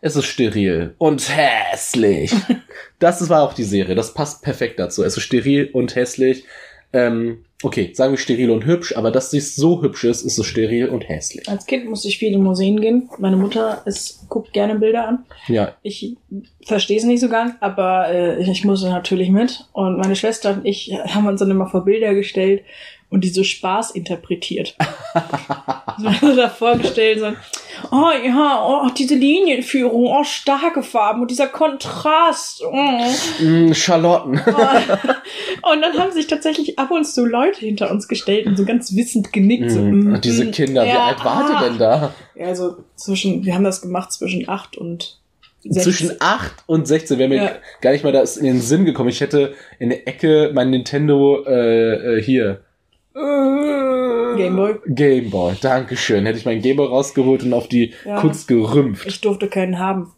es 0.00 0.16
ist 0.16 0.26
steril 0.26 0.94
und 0.98 1.28
hässlich. 1.36 2.32
das 2.98 3.28
war 3.28 3.42
auch 3.42 3.52
die 3.52 3.64
Serie. 3.64 3.94
Das 3.94 4.14
passt 4.14 4.42
perfekt 4.42 4.78
dazu. 4.78 5.02
Es 5.04 5.16
ist 5.16 5.22
steril 5.22 5.70
und 5.72 5.94
hässlich. 5.94 6.44
Ähm, 6.92 7.44
okay, 7.62 7.90
sagen 7.92 8.12
wir 8.12 8.18
steril 8.18 8.50
und 8.50 8.64
hübsch, 8.64 8.96
aber 8.96 9.10
dass 9.10 9.30
sie 9.30 9.40
so 9.40 9.82
hübsch 9.82 10.04
ist, 10.04 10.22
ist 10.22 10.38
es 10.38 10.46
steril 10.46 10.88
und 10.88 11.06
hässlich. 11.06 11.48
Als 11.48 11.66
Kind 11.66 11.86
musste 11.86 12.08
ich 12.08 12.18
viel 12.18 12.32
in 12.32 12.42
Museen 12.42 12.80
gehen. 12.80 13.10
Meine 13.18 13.36
Mutter 13.36 13.82
ist, 13.84 14.26
guckt 14.28 14.52
gerne 14.52 14.76
Bilder 14.76 15.06
an. 15.06 15.26
Ja, 15.48 15.76
Ich 15.82 16.16
verstehe 16.64 16.96
es 16.96 17.04
nicht 17.04 17.20
so 17.20 17.28
ganz, 17.28 17.54
aber 17.60 18.08
äh, 18.08 18.42
ich 18.42 18.64
musste 18.64 18.88
natürlich 18.88 19.30
mit. 19.30 19.66
Und 19.72 19.98
meine 19.98 20.16
Schwester 20.16 20.54
und 20.54 20.64
ich 20.64 20.92
haben 21.08 21.26
uns 21.26 21.40
dann 21.40 21.50
immer 21.50 21.68
vor 21.68 21.84
Bilder 21.84 22.14
gestellt 22.14 22.62
und 23.10 23.24
die 23.24 23.30
so 23.30 23.42
Spaß 23.42 23.92
interpretiert. 23.92 24.76
so 25.98 26.10
so 26.20 26.36
davor 26.36 26.76
gestellt, 26.76 27.20
so, 27.20 27.32
oh 27.90 28.10
ja, 28.24 28.64
oh, 28.66 28.88
diese 28.96 29.14
Linienführung, 29.14 30.06
oh, 30.06 30.24
starke 30.24 30.82
Farben 30.82 31.22
und 31.22 31.30
dieser 31.30 31.46
Kontrast. 31.48 32.62
Oh. 32.64 33.42
mm, 33.42 33.72
Charlotten. 33.74 34.40
Und 35.62 35.82
dann 35.82 35.98
haben 35.98 36.12
sich 36.12 36.26
tatsächlich 36.26 36.78
ab 36.78 36.90
und 36.90 37.04
zu 37.04 37.26
Leute 37.26 37.60
hinter 37.60 37.90
uns 37.90 38.08
gestellt 38.08 38.46
und 38.46 38.56
so 38.56 38.64
ganz 38.64 38.94
wissend 38.94 39.32
genickt. 39.32 39.70
So, 39.70 39.80
Mm, 39.80 40.12
mm, 40.12 40.20
Diese 40.20 40.44
mm, 40.46 40.50
Kinder, 40.52 40.84
wie 40.84 40.88
ja, 40.88 41.06
alt 41.06 41.24
wart 41.24 41.50
ah. 41.50 41.62
ihr 41.62 41.68
denn 41.68 41.78
da? 41.78 42.14
Ja, 42.34 42.46
also 42.46 42.76
zwischen, 42.96 43.44
wir 43.44 43.54
haben 43.54 43.64
das 43.64 43.82
gemacht 43.82 44.12
zwischen 44.12 44.48
acht 44.48 44.78
und 44.78 45.18
sechs. 45.62 45.84
Zwischen 45.84 46.12
8 46.20 46.52
und 46.66 46.86
16 46.86 47.18
wäre 47.18 47.28
mir 47.28 47.36
Ja. 47.36 47.50
gar 47.80 47.92
nicht 47.92 48.04
mal 48.04 48.12
das 48.12 48.36
in 48.36 48.44
den 48.44 48.60
Sinn 48.60 48.84
gekommen. 48.84 49.08
Ich 49.08 49.20
hätte 49.20 49.54
in 49.78 49.90
der 49.90 50.06
Ecke 50.06 50.50
mein 50.54 50.70
Nintendo 50.70 51.44
äh, 51.44 52.18
äh, 52.18 52.22
hier 52.22 52.60
Gameboy. 54.36 54.76
Gameboy. 54.86 55.54
Dankeschön. 55.60 56.26
Hätte 56.26 56.38
ich 56.38 56.44
meinen 56.44 56.62
Gameboy 56.62 56.86
rausgeholt 56.86 57.42
und 57.42 57.52
auf 57.52 57.68
die 57.68 57.94
Ja. 58.04 58.20
Kunst 58.20 58.48
gerümpft. 58.48 59.06
Ich 59.06 59.20
durfte 59.20 59.48
keinen 59.48 59.78
haben. 59.78 60.12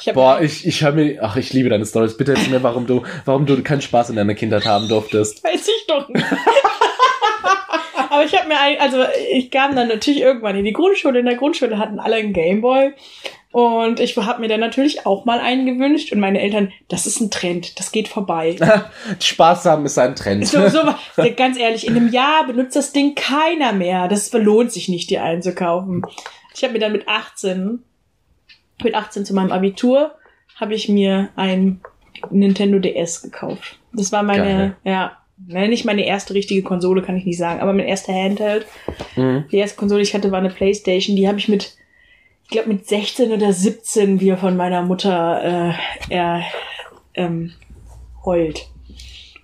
Ich 0.00 0.08
hab 0.08 0.14
Boah, 0.14 0.40
ich, 0.40 0.66
ich 0.66 0.82
habe 0.82 0.96
mir, 0.96 1.22
ach, 1.22 1.36
ich 1.36 1.52
liebe 1.52 1.68
deine 1.68 1.86
Stories. 1.86 2.16
Bitte 2.16 2.32
erzähl 2.32 2.50
mir, 2.50 2.62
warum 2.62 2.86
du, 2.86 3.02
warum 3.24 3.46
du 3.46 3.62
keinen 3.62 3.80
Spaß 3.82 4.10
in 4.10 4.16
deiner 4.16 4.34
Kindheit 4.34 4.66
haben 4.66 4.88
durftest. 4.88 5.44
Weiß 5.44 5.68
ich 5.68 5.86
doch 5.86 6.08
nicht. 6.08 6.24
Aber 8.24 8.32
ich 8.32 8.38
habe 8.38 8.48
mir 8.48 8.58
ein, 8.58 8.80
also 8.80 9.04
ich 9.32 9.50
kam 9.50 9.76
dann 9.76 9.88
natürlich 9.88 10.20
irgendwann 10.20 10.56
in 10.56 10.64
die 10.64 10.72
Grundschule. 10.72 11.20
In 11.20 11.26
der 11.26 11.36
Grundschule 11.36 11.78
hatten 11.78 11.98
alle 11.98 12.16
einen 12.16 12.32
Gameboy. 12.32 12.92
Und 13.52 14.00
ich 14.00 14.16
habe 14.16 14.40
mir 14.40 14.48
dann 14.48 14.60
natürlich 14.60 15.06
auch 15.06 15.26
mal 15.26 15.38
einen 15.38 15.66
gewünscht. 15.66 16.10
Und 16.10 16.20
meine 16.20 16.40
Eltern, 16.40 16.72
das 16.88 17.06
ist 17.06 17.20
ein 17.20 17.30
Trend, 17.30 17.78
das 17.78 17.92
geht 17.92 18.08
vorbei. 18.08 18.56
Spaß 19.20 19.66
haben 19.66 19.84
ist 19.84 19.98
ein 19.98 20.16
Trend. 20.16 20.46
So, 20.46 20.68
so, 20.68 20.80
ganz 21.36 21.58
ehrlich, 21.58 21.86
in 21.86 21.96
einem 21.96 22.10
Jahr 22.10 22.46
benutzt 22.46 22.76
das 22.76 22.92
Ding 22.92 23.14
keiner 23.14 23.72
mehr. 23.72 24.08
Das 24.08 24.32
lohnt 24.32 24.72
sich 24.72 24.88
nicht, 24.88 25.10
dir 25.10 25.22
einzukaufen. 25.22 26.02
Ich 26.54 26.64
habe 26.64 26.72
mir 26.72 26.80
dann 26.80 26.92
mit 26.92 27.06
18, 27.06 27.80
mit 28.82 28.94
18 28.94 29.24
zu 29.24 29.34
meinem 29.34 29.52
Abitur, 29.52 30.14
habe 30.58 30.74
ich 30.74 30.88
mir 30.88 31.28
ein 31.36 31.80
Nintendo 32.30 32.78
DS 32.78 33.22
gekauft. 33.22 33.78
Das 33.92 34.12
war 34.12 34.22
meine, 34.22 34.42
Geil. 34.44 34.76
ja, 34.84 35.18
ne, 35.46 35.68
nicht 35.68 35.84
meine 35.84 36.06
erste 36.06 36.34
richtige 36.34 36.62
Konsole, 36.62 37.02
kann 37.02 37.16
ich 37.16 37.24
nicht 37.24 37.38
sagen, 37.38 37.60
aber 37.60 37.72
mein 37.72 37.86
erster 37.86 38.12
Handheld. 38.12 38.66
Mhm. 39.16 39.44
Die 39.50 39.58
erste 39.58 39.76
Konsole, 39.76 40.02
die 40.02 40.08
ich 40.08 40.14
hatte, 40.14 40.30
war 40.30 40.38
eine 40.38 40.50
Playstation. 40.50 41.16
Die 41.16 41.28
habe 41.28 41.38
ich 41.38 41.48
mit, 41.48 41.76
ich 42.44 42.50
glaube, 42.50 42.68
mit 42.68 42.86
16 42.86 43.32
oder 43.32 43.52
17 43.52 44.20
wieder 44.20 44.36
von 44.36 44.56
meiner 44.56 44.82
Mutter 44.82 45.74
äh, 46.10 46.12
er, 46.14 46.42
ähm, 47.14 47.52
heult. 48.24 48.68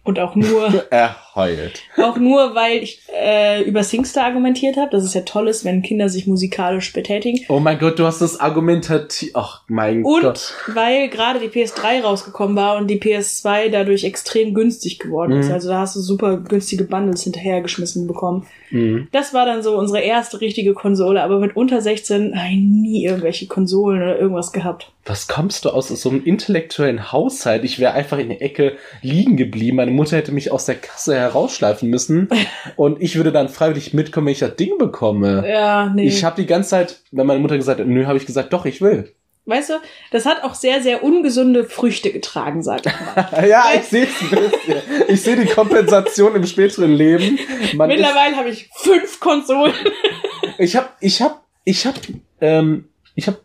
Und 0.02 0.18
auch 0.18 0.34
nur, 0.34 0.86
Er 0.90 1.16
heult. 1.34 1.82
auch 1.96 2.16
nur, 2.16 2.54
weil 2.54 2.82
ich 2.82 3.02
äh, 3.14 3.62
über 3.62 3.82
Singstar 3.84 4.24
argumentiert 4.24 4.76
habe, 4.76 4.90
dass 4.90 5.04
es 5.04 5.14
ja 5.14 5.22
toll 5.22 5.48
ist, 5.48 5.64
wenn 5.64 5.82
Kinder 5.82 6.08
sich 6.08 6.26
musikalisch 6.26 6.92
betätigen. 6.92 7.40
Oh 7.48 7.60
mein 7.60 7.78
Gott, 7.78 7.98
du 7.98 8.04
hast 8.04 8.20
das 8.20 8.38
argumentativ. 8.40 9.30
Ach 9.34 9.62
mein 9.68 10.04
Und 10.04 10.22
Gott. 10.22 10.54
weil 10.74 11.08
gerade 11.08 11.38
die 11.40 11.48
PS3 11.48 12.02
rausgekommen 12.02 12.56
war 12.56 12.76
und 12.76 12.88
die 12.88 13.00
PS2 13.00 13.68
dadurch 13.70 14.04
extrem 14.04 14.54
günstig 14.54 14.98
geworden 14.98 15.32
ist. 15.38 15.48
Mhm. 15.48 15.52
Also 15.54 15.68
da 15.68 15.78
hast 15.80 15.96
du 15.96 16.00
super 16.00 16.36
günstige 16.38 16.84
Bundles 16.84 17.22
hinterhergeschmissen 17.22 18.06
bekommen. 18.06 18.46
Mhm. 18.70 19.08
Das 19.12 19.34
war 19.34 19.46
dann 19.46 19.62
so 19.62 19.76
unsere 19.76 20.00
erste 20.00 20.40
richtige 20.40 20.74
Konsole, 20.74 21.22
aber 21.22 21.38
mit 21.38 21.56
unter 21.56 21.80
16 21.80 22.36
habe 22.38 22.48
ich 22.52 22.58
nie 22.58 23.04
irgendwelche 23.04 23.46
Konsolen 23.46 24.02
oder 24.02 24.18
irgendwas 24.18 24.52
gehabt. 24.52 24.92
Was 25.06 25.26
kommst 25.28 25.64
du 25.64 25.70
aus 25.70 25.88
so 25.88 26.10
einem 26.10 26.22
intellektuellen 26.24 27.10
Haushalt? 27.10 27.64
Ich 27.64 27.78
wäre 27.80 27.94
einfach 27.94 28.18
in 28.18 28.28
der 28.28 28.42
Ecke 28.42 28.76
liegen 29.02 29.36
geblieben. 29.36 29.78
Meine 29.78 29.90
Mutter 29.90 30.16
hätte 30.16 30.30
mich 30.30 30.52
aus 30.52 30.66
der 30.66 30.76
Kasse 30.76 31.14
herausschleifen 31.20 31.88
müssen 31.88 32.28
und 32.76 33.00
ich 33.02 33.16
würde 33.16 33.32
dann 33.32 33.48
freiwillig 33.48 33.94
mitkommen, 33.94 34.26
wenn 34.26 34.32
ich 34.32 34.38
das 34.40 34.56
Ding 34.56 34.78
bekomme. 34.78 35.48
Ja, 35.48 35.92
nee. 35.94 36.06
Ich 36.06 36.24
habe 36.24 36.40
die 36.40 36.46
ganze 36.46 36.70
Zeit, 36.70 37.00
wenn 37.12 37.26
meine 37.26 37.40
Mutter 37.40 37.56
gesagt 37.56 37.80
hat, 37.80 37.86
nö, 37.86 38.06
habe 38.06 38.18
ich 38.18 38.26
gesagt, 38.26 38.52
doch, 38.52 38.64
ich 38.66 38.80
will. 38.80 39.12
weißt 39.46 39.70
du, 39.70 39.74
das 40.10 40.26
hat 40.26 40.42
auch 40.42 40.54
sehr, 40.54 40.82
sehr 40.82 41.02
ungesunde 41.02 41.64
Früchte 41.64 42.10
getragen, 42.12 42.62
sag 42.62 42.86
ich 42.86 42.92
mal. 42.92 43.46
Ja, 43.48 43.64
ich 43.74 43.82
sehe 43.82 44.04
es. 44.04 45.08
Ich 45.08 45.22
sehe 45.22 45.36
die 45.36 45.46
Kompensation 45.46 46.34
im 46.34 46.46
späteren 46.46 46.92
Leben. 46.92 47.38
Man 47.74 47.88
Mittlerweile 47.88 48.36
habe 48.36 48.48
ich 48.50 48.70
fünf 48.74 49.20
Konsolen. 49.20 49.74
ich 50.58 50.76
habe, 50.76 50.88
ich 51.00 51.20
habe, 51.22 51.36
ich 51.64 51.86
habe, 51.86 51.98
ähm, 52.40 52.88
ich 53.14 53.26
habe 53.26 53.38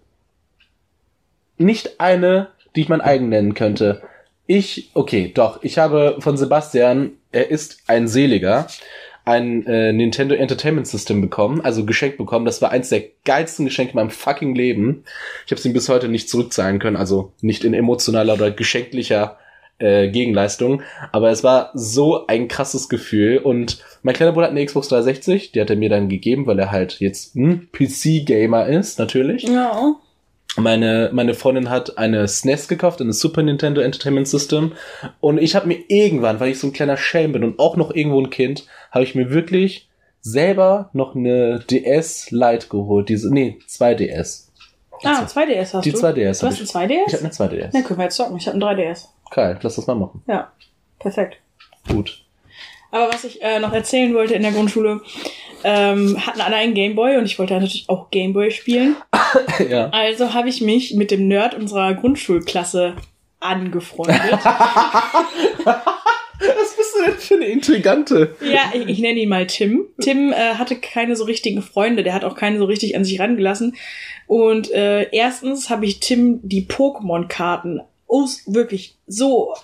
nicht 1.57 1.99
eine, 1.99 2.49
die 2.75 2.81
ich 2.81 2.89
mein 2.89 3.01
eigen 3.01 3.29
nennen 3.29 3.53
könnte. 3.53 4.01
Ich, 4.47 4.91
okay, 4.93 5.31
doch, 5.33 5.63
ich 5.63 5.77
habe 5.77 6.17
von 6.19 6.37
Sebastian, 6.37 7.13
er 7.35 7.51
ist 7.51 7.79
ein 7.87 8.07
Seliger, 8.07 8.67
ein 9.25 9.65
äh, 9.65 9.91
Nintendo 9.91 10.35
Entertainment 10.35 10.87
System 10.87 11.19
bekommen, 11.19 11.61
also 11.61 11.83
geschenkt 11.83 12.17
bekommen. 12.17 12.45
Das 12.45 12.61
war 12.61 12.71
eins 12.71 12.89
der 12.89 13.03
geilsten 13.25 13.65
Geschenke 13.65 13.91
in 13.91 13.95
meinem 13.97 14.11
fucking 14.11 14.55
Leben. 14.55 15.03
Ich 15.45 15.51
habe 15.51 15.59
es 15.59 15.65
ihm 15.65 15.73
bis 15.73 15.89
heute 15.89 16.07
nicht 16.07 16.29
zurückzahlen 16.29 16.79
können, 16.79 16.95
also 16.95 17.33
nicht 17.41 17.63
in 17.63 17.73
emotionaler 17.73 18.35
oder 18.35 18.51
geschenklicher 18.51 19.37
äh, 19.79 20.09
Gegenleistung. 20.09 20.83
Aber 21.11 21.31
es 21.31 21.43
war 21.43 21.71
so 21.73 22.27
ein 22.27 22.47
krasses 22.47 22.87
Gefühl. 22.87 23.39
Und 23.39 23.83
mein 24.03 24.15
kleiner 24.15 24.31
Bruder 24.31 24.45
hat 24.45 24.51
eine 24.51 24.65
Xbox 24.65 24.89
360, 24.89 25.51
die 25.51 25.61
hat 25.61 25.71
er 25.71 25.75
mir 25.75 25.89
dann 25.89 26.07
gegeben, 26.07 26.45
weil 26.45 26.59
er 26.59 26.71
halt 26.71 26.99
jetzt 26.99 27.33
hm, 27.33 27.67
PC-Gamer 27.71 28.67
ist, 28.67 28.99
natürlich. 28.99 29.43
Ja. 29.43 29.95
Meine, 30.57 31.09
meine 31.11 31.33
Freundin 31.33 31.69
hat 31.69 31.97
eine 31.97 32.27
SNES 32.27 32.67
gekauft, 32.67 33.01
eine 33.01 33.11
Super 33.13 33.43
Nintendo 33.43 33.81
Entertainment 33.81 34.27
System. 34.27 34.71
Und 35.19 35.37
ich 35.37 35.55
habe 35.55 35.67
mir 35.67 35.79
irgendwann, 35.89 36.39
weil 36.39 36.51
ich 36.51 36.59
so 36.59 36.67
ein 36.67 36.73
kleiner 36.73 36.97
Schelm 36.97 37.33
bin 37.33 37.43
und 37.43 37.59
auch 37.59 37.75
noch 37.75 37.93
irgendwo 37.93 38.21
ein 38.21 38.29
Kind, 38.29 38.65
habe 38.91 39.03
ich 39.03 39.15
mir 39.15 39.31
wirklich 39.31 39.89
selber 40.21 40.89
noch 40.93 41.13
eine 41.15 41.59
DS 41.59 42.31
Lite 42.31 42.67
geholt. 42.69 43.09
Diese, 43.09 43.33
nee, 43.33 43.59
2DS. 43.69 44.45
Ah, 45.03 45.25
2DS 45.25 45.73
hast 45.73 45.85
Die 45.85 45.91
du. 45.91 45.97
2DS 45.99 46.39
Du 46.39 46.47
hast 46.47 46.61
ich. 46.61 46.75
ein 46.75 46.89
2DS? 46.89 47.03
Ich 47.07 47.13
habe 47.13 47.23
eine 47.25 47.33
2DS. 47.33 47.71
Dann 47.73 47.83
können 47.83 47.99
wir 47.99 48.03
jetzt 48.05 48.15
zocken. 48.15 48.37
Ich 48.37 48.47
habe 48.47 48.57
ein 48.57 48.63
3DS. 48.63 49.05
Geil, 49.31 49.59
lass 49.61 49.75
das 49.75 49.87
mal 49.87 49.95
machen. 49.95 50.23
Ja, 50.27 50.51
perfekt. 50.99 51.37
Gut. 51.89 52.21
Aber 52.91 53.13
was 53.13 53.25
ich 53.25 53.41
äh, 53.41 53.59
noch 53.59 53.73
erzählen 53.73 54.13
wollte 54.13 54.35
in 54.35 54.41
der 54.41 54.53
Grundschule, 54.53 55.01
ähm, 55.67 56.23
hatten 56.23 56.41
alle 56.41 56.57
einen 56.57 56.75
Gameboy 56.75 57.17
und 57.17 57.25
ich 57.25 57.39
wollte 57.39 57.55
natürlich 57.55 57.85
auch 57.87 58.11
Gameboy 58.11 58.51
spielen. 58.51 58.95
ja. 59.69 59.89
Also 59.89 60.35
habe 60.35 60.47
ich 60.47 60.61
mich 60.61 60.93
mit 60.93 61.09
dem 61.09 61.27
Nerd 61.27 61.55
unserer 61.55 61.95
Grundschulklasse 61.95 62.93
angefreundet. 63.39 64.21
Was 66.37 66.75
bist 66.75 66.95
du 66.95 67.05
denn 67.05 67.17
für 67.17 67.33
eine 67.33 67.45
Intrigante? 67.45 68.35
ja, 68.41 68.71
ich, 68.73 68.87
ich 68.87 68.99
nenne 68.99 69.19
ihn 69.19 69.29
mal 69.29 69.47
Tim. 69.47 69.87
Tim 69.99 70.31
äh, 70.31 70.53
hatte 70.53 70.75
keine 70.75 71.15
so 71.15 71.23
richtigen 71.23 71.63
Freunde, 71.63 72.03
der 72.03 72.13
hat 72.13 72.23
auch 72.23 72.35
keine 72.35 72.59
so 72.59 72.65
richtig 72.65 72.95
an 72.95 73.03
sich 73.03 73.19
rangelassen. 73.19 73.75
Und 74.27 74.71
äh, 74.71 75.09
erstens 75.11 75.71
habe 75.71 75.85
ich 75.85 75.99
Tim 75.99 76.41
die 76.43 76.67
Pokémon-Karten 76.67 77.81
aus, 78.07 78.43
wirklich 78.45 78.97
so 79.07 79.55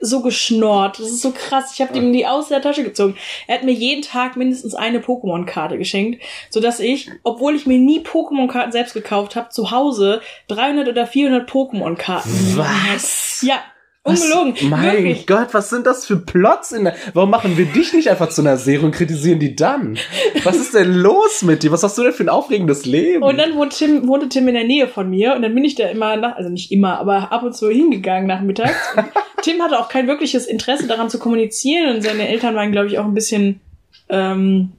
so 0.00 0.22
geschnorrt. 0.22 0.98
Das 0.98 1.06
ist 1.06 1.22
so 1.22 1.32
krass. 1.36 1.72
Ich 1.74 1.80
habe 1.80 1.96
ihm 1.96 2.12
die 2.12 2.26
aus 2.26 2.48
der 2.48 2.62
Tasche 2.62 2.84
gezogen. 2.84 3.16
Er 3.46 3.56
hat 3.56 3.64
mir 3.64 3.72
jeden 3.72 4.02
Tag 4.02 4.36
mindestens 4.36 4.74
eine 4.74 5.00
Pokémon-Karte 5.00 5.78
geschenkt, 5.78 6.22
so 6.50 6.60
dass 6.60 6.80
ich, 6.80 7.10
obwohl 7.22 7.54
ich 7.54 7.66
mir 7.66 7.78
nie 7.78 8.00
Pokémon-Karten 8.00 8.72
selbst 8.72 8.94
gekauft 8.94 9.36
habe, 9.36 9.50
zu 9.50 9.70
Hause 9.70 10.20
300 10.48 10.88
oder 10.88 11.06
400 11.06 11.48
Pokémon-Karten. 11.48 12.56
Was? 12.56 13.42
Ja, 13.42 13.62
ungelogen. 14.08 14.54
Was? 14.54 14.62
Mein 14.62 14.92
Wirklich. 14.92 15.26
Gott, 15.26 15.48
was 15.52 15.70
sind 15.70 15.86
das 15.86 16.06
für 16.06 16.16
Plots 16.16 16.72
in 16.72 16.84
der. 16.84 16.94
Warum 17.14 17.30
machen 17.30 17.56
wir 17.56 17.66
dich 17.66 17.92
nicht 17.92 18.08
einfach 18.08 18.28
zu 18.28 18.42
einer 18.42 18.56
Serie 18.56 18.86
und 18.86 18.92
kritisieren 18.92 19.38
die 19.38 19.54
dann? 19.56 19.98
Was 20.44 20.56
ist 20.56 20.74
denn 20.74 20.94
los 20.94 21.42
mit 21.42 21.62
dir? 21.62 21.72
Was 21.72 21.82
hast 21.82 21.96
du 21.98 22.02
denn 22.02 22.12
für 22.12 22.24
ein 22.24 22.28
aufregendes 22.28 22.86
Leben? 22.86 23.22
Und 23.22 23.38
dann 23.38 23.54
wohnte 23.56 23.76
Tim, 23.76 24.08
wohnte 24.08 24.28
Tim 24.28 24.48
in 24.48 24.54
der 24.54 24.64
Nähe 24.64 24.88
von 24.88 25.08
mir 25.10 25.34
und 25.34 25.42
dann 25.42 25.54
bin 25.54 25.64
ich 25.64 25.74
da 25.74 25.88
immer 25.88 26.16
nach, 26.16 26.36
also 26.36 26.50
nicht 26.50 26.72
immer, 26.72 26.98
aber 26.98 27.32
ab 27.32 27.42
und 27.42 27.54
zu 27.54 27.68
hingegangen 27.70 28.26
nachmittags. 28.26 28.76
Tim 29.42 29.62
hatte 29.62 29.78
auch 29.78 29.88
kein 29.88 30.08
wirkliches 30.08 30.46
Interesse 30.46 30.86
daran 30.86 31.10
zu 31.10 31.18
kommunizieren 31.18 31.96
und 31.96 32.02
seine 32.02 32.28
Eltern 32.28 32.54
waren, 32.54 32.72
glaube 32.72 32.88
ich, 32.88 32.98
auch 32.98 33.04
ein 33.04 33.14
bisschen, 33.14 33.60
ähm, 34.08 34.72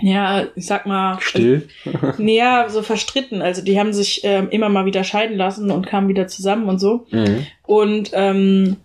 ja, 0.00 0.46
ich 0.56 0.66
sag 0.66 0.86
mal, 0.86 1.18
Still. 1.20 1.68
näher 2.18 2.66
so 2.68 2.82
verstritten. 2.82 3.42
Also 3.42 3.62
die 3.62 3.78
haben 3.78 3.92
sich 3.92 4.22
ähm, 4.24 4.48
immer 4.50 4.68
mal 4.68 4.86
wieder 4.86 5.04
scheiden 5.04 5.36
lassen 5.36 5.70
und 5.70 5.86
kamen 5.86 6.08
wieder 6.08 6.26
zusammen 6.26 6.68
und 6.68 6.78
so. 6.78 7.06
Mhm. 7.10 7.46
Und 7.64 8.10
ähm, 8.12 8.76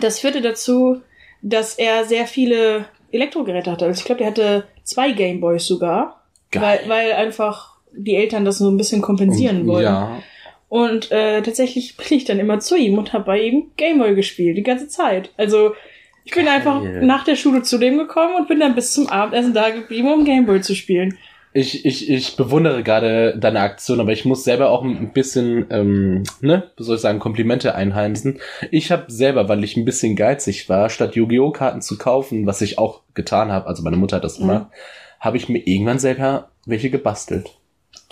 das 0.00 0.18
führte 0.18 0.40
dazu, 0.40 1.00
dass 1.42 1.74
er 1.74 2.04
sehr 2.04 2.26
viele 2.26 2.86
Elektrogeräte 3.12 3.70
hatte. 3.70 3.86
Also 3.86 4.00
ich 4.00 4.04
glaube, 4.04 4.18
der 4.18 4.28
hatte 4.28 4.64
zwei 4.82 5.12
Gameboys 5.12 5.66
sogar, 5.66 6.24
weil, 6.52 6.80
weil 6.88 7.12
einfach 7.12 7.76
die 7.92 8.16
Eltern 8.16 8.44
das 8.44 8.58
so 8.58 8.70
ein 8.70 8.76
bisschen 8.76 9.00
kompensieren 9.00 9.66
wollen. 9.66 9.84
Ja. 9.84 10.22
Und 10.68 11.10
äh, 11.10 11.42
tatsächlich 11.42 11.96
bin 11.96 12.18
ich 12.18 12.24
dann 12.24 12.38
immer 12.38 12.60
zu 12.60 12.76
ihm 12.76 12.98
und 12.98 13.12
habe 13.12 13.24
bei 13.24 13.40
ihm 13.40 13.70
Gameboy 13.76 14.14
gespielt, 14.14 14.56
die 14.56 14.62
ganze 14.62 14.88
Zeit. 14.88 15.30
Also 15.36 15.74
ich 16.28 16.34
bin 16.34 16.44
Geil. 16.44 16.56
einfach 16.56 16.82
nach 17.00 17.24
der 17.24 17.36
Schule 17.36 17.62
zu 17.62 17.78
dem 17.78 17.96
gekommen 17.96 18.34
und 18.36 18.48
bin 18.48 18.60
dann 18.60 18.74
bis 18.74 18.92
zum 18.92 19.08
Abendessen 19.08 19.54
da 19.54 19.70
geblieben, 19.70 20.12
um 20.12 20.24
Gameboy 20.26 20.60
zu 20.60 20.74
spielen. 20.74 21.16
Ich, 21.54 21.86
ich, 21.86 22.10
ich 22.10 22.36
bewundere 22.36 22.82
gerade 22.82 23.34
deine 23.38 23.60
Aktion, 23.60 23.98
aber 24.00 24.12
ich 24.12 24.26
muss 24.26 24.44
selber 24.44 24.68
auch 24.68 24.84
ein 24.84 25.14
bisschen, 25.14 25.66
ähm, 25.70 26.22
ne, 26.42 26.70
wie 26.76 26.82
soll 26.84 26.96
ich 26.96 27.00
sagen, 27.00 27.18
Komplimente 27.18 27.74
einheimsen. 27.74 28.38
Ich 28.70 28.92
habe 28.92 29.04
selber, 29.08 29.48
weil 29.48 29.64
ich 29.64 29.74
ein 29.78 29.86
bisschen 29.86 30.14
geizig 30.14 30.68
war, 30.68 30.90
statt 30.90 31.16
Yu-Gi-Oh! 31.16 31.50
Karten 31.50 31.80
zu 31.80 31.96
kaufen, 31.96 32.46
was 32.46 32.60
ich 32.60 32.78
auch 32.78 33.00
getan 33.14 33.50
habe, 33.50 33.66
also 33.66 33.82
meine 33.82 33.96
Mutter 33.96 34.16
hat 34.16 34.24
das 34.24 34.38
Mhm. 34.38 34.42
gemacht, 34.46 34.66
habe 35.20 35.38
ich 35.38 35.48
mir 35.48 35.66
irgendwann 35.66 35.98
selber 35.98 36.50
welche 36.66 36.90
gebastelt. 36.90 37.48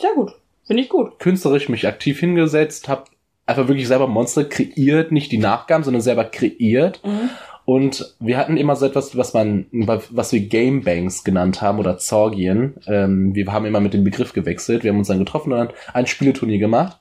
Sehr 0.00 0.14
gut. 0.14 0.32
Finde 0.64 0.82
ich 0.82 0.88
gut. 0.88 1.18
Künstlerisch 1.18 1.68
mich 1.68 1.86
aktiv 1.86 2.18
hingesetzt, 2.18 2.88
habe 2.88 3.04
einfach 3.44 3.68
wirklich 3.68 3.86
selber 3.86 4.08
Monster 4.08 4.44
kreiert, 4.44 5.12
nicht 5.12 5.30
die 5.30 5.38
Nachgaben, 5.38 5.84
sondern 5.84 6.00
selber 6.00 6.24
kreiert. 6.24 7.00
Mhm. 7.04 7.28
Und 7.66 8.14
wir 8.20 8.38
hatten 8.38 8.56
immer 8.56 8.76
so 8.76 8.86
etwas, 8.86 9.16
was 9.16 9.34
man, 9.34 9.66
was 9.72 10.32
wir 10.32 10.40
Game 10.40 10.82
Banks 10.84 11.24
genannt 11.24 11.60
haben 11.60 11.78
oder 11.78 11.98
Zorgien. 11.98 12.76
Ähm, 12.86 13.34
wir 13.34 13.52
haben 13.52 13.66
immer 13.66 13.80
mit 13.80 13.92
dem 13.92 14.04
Begriff 14.04 14.32
gewechselt. 14.32 14.84
Wir 14.84 14.92
haben 14.92 14.98
uns 14.98 15.08
dann 15.08 15.18
getroffen 15.18 15.52
und 15.52 15.58
dann 15.58 15.68
ein 15.92 16.06
Spieleturnier 16.06 16.58
gemacht. 16.58 16.98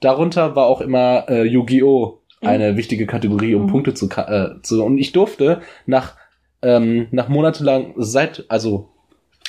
Darunter 0.00 0.56
war 0.56 0.66
auch 0.66 0.80
immer 0.80 1.26
äh, 1.28 1.44
Yu-Gi-Oh! 1.44 2.22
Mhm. 2.42 2.48
eine 2.48 2.76
wichtige 2.76 3.06
Kategorie, 3.06 3.54
um 3.54 3.62
Mhm. 3.62 3.66
Punkte 3.68 3.94
zu, 3.94 4.08
äh, 4.10 4.60
zu. 4.62 4.84
Und 4.84 4.98
ich 4.98 5.12
durfte 5.12 5.60
nach, 5.86 6.16
ähm, 6.62 7.08
nach 7.10 7.28
monatelang, 7.28 7.94
seit, 7.96 8.44
also 8.48 8.90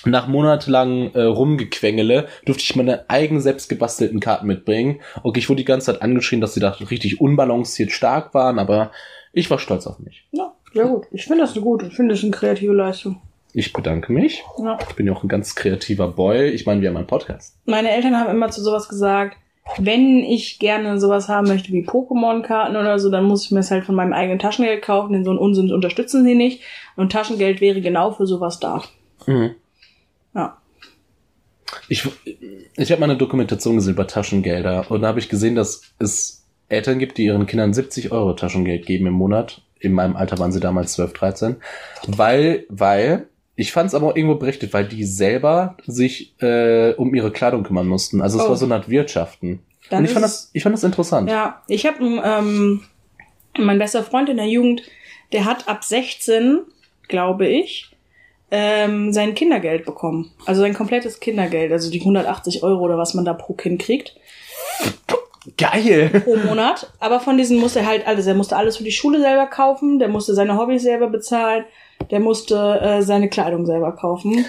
nach 0.06 0.28
monatelang 0.28 1.12
äh, 1.14 1.24
Rumgequengele 1.24 2.28
durfte 2.46 2.64
ich 2.64 2.76
meine 2.76 3.10
eigen 3.10 3.42
selbst 3.42 3.68
gebastelten 3.68 4.20
Karten 4.20 4.48
mitbringen. 4.48 5.02
Okay, 5.24 5.40
ich 5.40 5.50
wurde 5.50 5.58
die 5.58 5.66
ganze 5.66 5.92
Zeit 5.92 6.02
angeschrien, 6.02 6.40
dass 6.40 6.54
sie 6.54 6.60
da 6.60 6.70
richtig 6.70 7.20
unbalanciert 7.20 7.92
stark 7.92 8.34
waren, 8.34 8.60
aber 8.60 8.92
ich 9.34 9.50
war 9.50 9.60
stolz 9.60 9.86
auf 9.86 10.00
mich. 10.00 10.26
Ja, 10.32 10.54
sehr 10.74 10.86
gut. 10.86 11.06
Ich 11.12 11.26
finde 11.26 11.42
das 11.42 11.54
gute. 11.56 11.88
Ich 11.88 11.96
finde 11.96 12.14
das 12.14 12.24
eine 12.24 12.32
kreative 12.32 12.74
Leistung. 12.74 13.22
Ich 13.54 13.74
bedanke 13.74 14.12
mich. 14.12 14.44
Ja. 14.60 14.78
Ich 14.88 14.96
bin 14.96 15.08
ja 15.08 15.14
auch 15.14 15.24
ein 15.24 15.30
ganz 15.30 15.56
kreativer 15.56 16.10
Boy. 16.10 16.50
Ich 16.50 16.66
meine, 16.66 16.82
wir 16.82 16.90
haben 16.90 16.98
einen 16.98 17.08
Podcast. 17.08 17.58
Meine 17.66 17.90
Eltern 17.90 18.16
haben 18.16 18.30
immer 18.30 18.50
zu 18.50 18.62
sowas 18.62 18.88
gesagt, 18.88 19.38
wenn 19.78 20.24
ich 20.24 20.60
gerne 20.60 21.00
sowas 21.00 21.28
haben 21.28 21.48
möchte 21.48 21.72
wie 21.72 21.86
Pokémon-Karten 21.86 22.76
oder 22.76 23.00
so, 23.00 23.10
dann 23.10 23.26
muss 23.26 23.46
ich 23.46 23.52
mir 23.52 23.60
es 23.60 23.72
halt 23.72 23.86
von 23.86 23.96
meinem 23.96 24.14
eigenen 24.14 24.40
Taschengeld 24.40 24.82
kaufen, 24.82 25.14
denn 25.14 25.26
so 25.26 25.32
einen 25.32 25.40
Unsinn 25.40 25.74
unterstützen 25.74 26.24
sie 26.24 26.36
nicht. 26.36 26.62
Und 26.96 27.12
Taschengeld 27.12 27.62
wäre 27.62 27.82
genau 27.82 28.12
für 28.12 28.26
sowas 28.26 28.60
da. 28.60 28.84
Mhm. 29.26 29.56
Ja. 30.34 30.58
Ich, 31.90 32.08
ich 32.76 32.92
habe 32.92 33.02
mal 33.02 33.10
eine 33.10 33.18
Dokumentation 33.18 33.76
gesehen 33.76 33.94
über 33.94 34.08
Taschengelder 34.08 34.90
und 34.90 35.02
da 35.02 35.08
habe 35.08 35.20
ich 35.20 35.30
gesehen, 35.30 35.56
dass 35.56 35.82
es 36.00 36.46
Eltern 36.70 37.00
gibt, 37.00 37.18
die 37.18 37.26
ihren 37.26 37.46
Kindern 37.46 37.74
70 37.74 38.12
Euro 38.12 38.34
Taschengeld 38.34 38.86
geben 38.86 39.08
im 39.08 39.14
Monat. 39.14 39.62
In 39.80 39.94
meinem 39.94 40.16
Alter 40.16 40.38
waren 40.40 40.52
sie 40.52 40.60
damals 40.60 40.94
12, 40.94 41.14
13. 41.14 41.56
Weil, 42.08 42.66
weil, 42.70 43.28
ich 43.56 43.72
fand 43.72 43.88
es 43.88 43.96
aber 43.96 44.08
auch 44.08 44.16
irgendwo 44.16 44.36
berechtigt, 44.36 44.74
weil 44.74 44.88
die 44.88 45.04
selber 45.04 45.78
sich 45.86 46.36
äh, 46.42 46.94
um 46.94 47.14
ihre 47.16 47.32
Kleidung 47.32 47.64
kümmern 47.64 47.88
mussten. 47.88 48.22
Also 48.22 48.38
es 48.40 48.46
Oh. 48.46 48.50
war 48.50 48.56
so 48.56 48.66
eine 48.66 48.76
Art 48.76 48.90
Wirtschaften. 48.90 49.60
Dann 49.90 50.00
und 50.00 50.06
ich 50.06 50.12
fand, 50.12 50.24
das, 50.26 50.50
ich 50.54 50.64
fand 50.64 50.74
das 50.74 50.84
interessant. 50.84 51.30
Ja, 51.30 51.62
ich 51.68 51.86
habe 51.86 51.98
ähm, 52.04 52.84
mein 53.58 53.80
bester 53.80 54.04
Freund 54.04 54.30
in 54.30 54.38
der 54.38 54.48
Jugend, 54.48 54.82
der 55.32 55.46
hat 55.46 55.68
ab 55.68 55.84
16, 55.84 56.60
glaube 57.08 57.48
ich, 57.48 57.92
ähm, 58.52 59.12
sein 59.12 59.34
Kindergeld 59.36 59.86
bekommen. 59.86 60.32
Also 60.46 60.62
sein 60.62 60.74
komplettes 60.74 61.20
Kindergeld, 61.20 61.72
also 61.72 61.90
die 61.92 62.00
180 62.00 62.64
Euro 62.64 62.82
oder 62.84 62.98
was 62.98 63.14
man 63.14 63.26
da 63.26 63.34
pro 63.34 63.54
Kind 63.54 63.82
kriegt. 63.82 64.16
Geil! 65.58 66.10
pro 66.24 66.36
Monat. 66.36 66.92
Aber 67.00 67.20
von 67.20 67.38
diesen 67.38 67.60
musste 67.60 67.80
er 67.80 67.86
halt 67.88 68.08
alles. 68.08 68.28
Er 68.28 68.34
musste 68.36 68.58
alles 68.58 68.78
für 68.78 68.84
die 68.84 68.92
Schule 68.92 69.22
selber 69.22 69.46
kaufen, 69.48 70.00
der 70.00 70.08
musste 70.10 70.34
seine 70.34 70.58
Hobbys 70.58 70.84
selber 70.84 71.08
bezahlen, 71.08 71.64
der 72.12 72.20
musste 72.20 72.80
äh, 72.82 73.02
seine 73.02 73.30
Kleidung 73.30 73.66
selber 73.66 73.94
kaufen. 73.94 74.46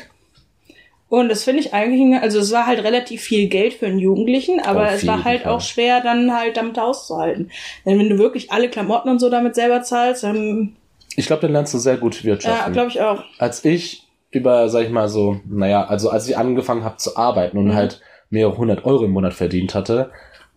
Und 1.11 1.31
das 1.31 1.45
finde 1.45 1.61
ich 1.61 1.73
eigentlich, 1.73 2.21
also 2.21 2.39
es 2.39 2.53
war 2.53 2.67
halt 2.67 2.83
relativ 2.85 3.23
viel 3.23 3.49
Geld 3.49 3.73
für 3.73 3.87
einen 3.87 3.99
Jugendlichen, 3.99 4.61
aber 4.61 4.91
es 4.93 5.07
war 5.07 5.25
halt 5.25 5.43
Fall. 5.43 5.53
auch 5.53 5.61
schwer, 5.63 6.03
dann 6.03 6.37
halt 6.37 6.59
damit 6.59 6.79
auszuhalten. 6.79 7.51
Denn 7.87 7.99
wenn 7.99 8.11
du 8.11 8.19
wirklich 8.19 8.53
alle 8.53 8.69
Klamotten 8.69 9.09
und 9.09 9.19
so 9.19 9.31
damit 9.31 9.55
selber 9.55 9.83
zahlst, 9.83 10.23
dann, 10.25 10.77
Ich 11.17 11.27
glaube, 11.27 11.41
dann 11.43 11.53
lernst 11.53 11.73
du 11.73 11.79
sehr 11.79 11.97
gut 11.97 12.17
ja, 12.17 12.25
wirtschaften. 12.25 12.73
glaube 12.75 12.91
ich 12.91 13.01
auch. 13.01 13.23
als 13.39 13.65
ich 13.65 14.07
über, 14.33 14.69
sag 14.69 14.83
ich 14.85 14.91
mal 14.91 15.09
so, 15.09 15.41
naja, 15.49 15.87
also 15.87 16.11
als 16.11 16.29
ich 16.29 16.37
angefangen 16.37 16.85
habe 16.85 16.99
zu 16.99 17.17
arbeiten 17.17 17.57
und 17.57 17.69
Mhm. 17.69 17.75
halt 17.75 18.03
mehrere 18.29 18.59
hundert 18.59 18.85
Euro 18.85 19.05
im 19.07 19.13
Monat 19.13 19.33
verdient 19.33 19.75
hatte, 19.75 20.11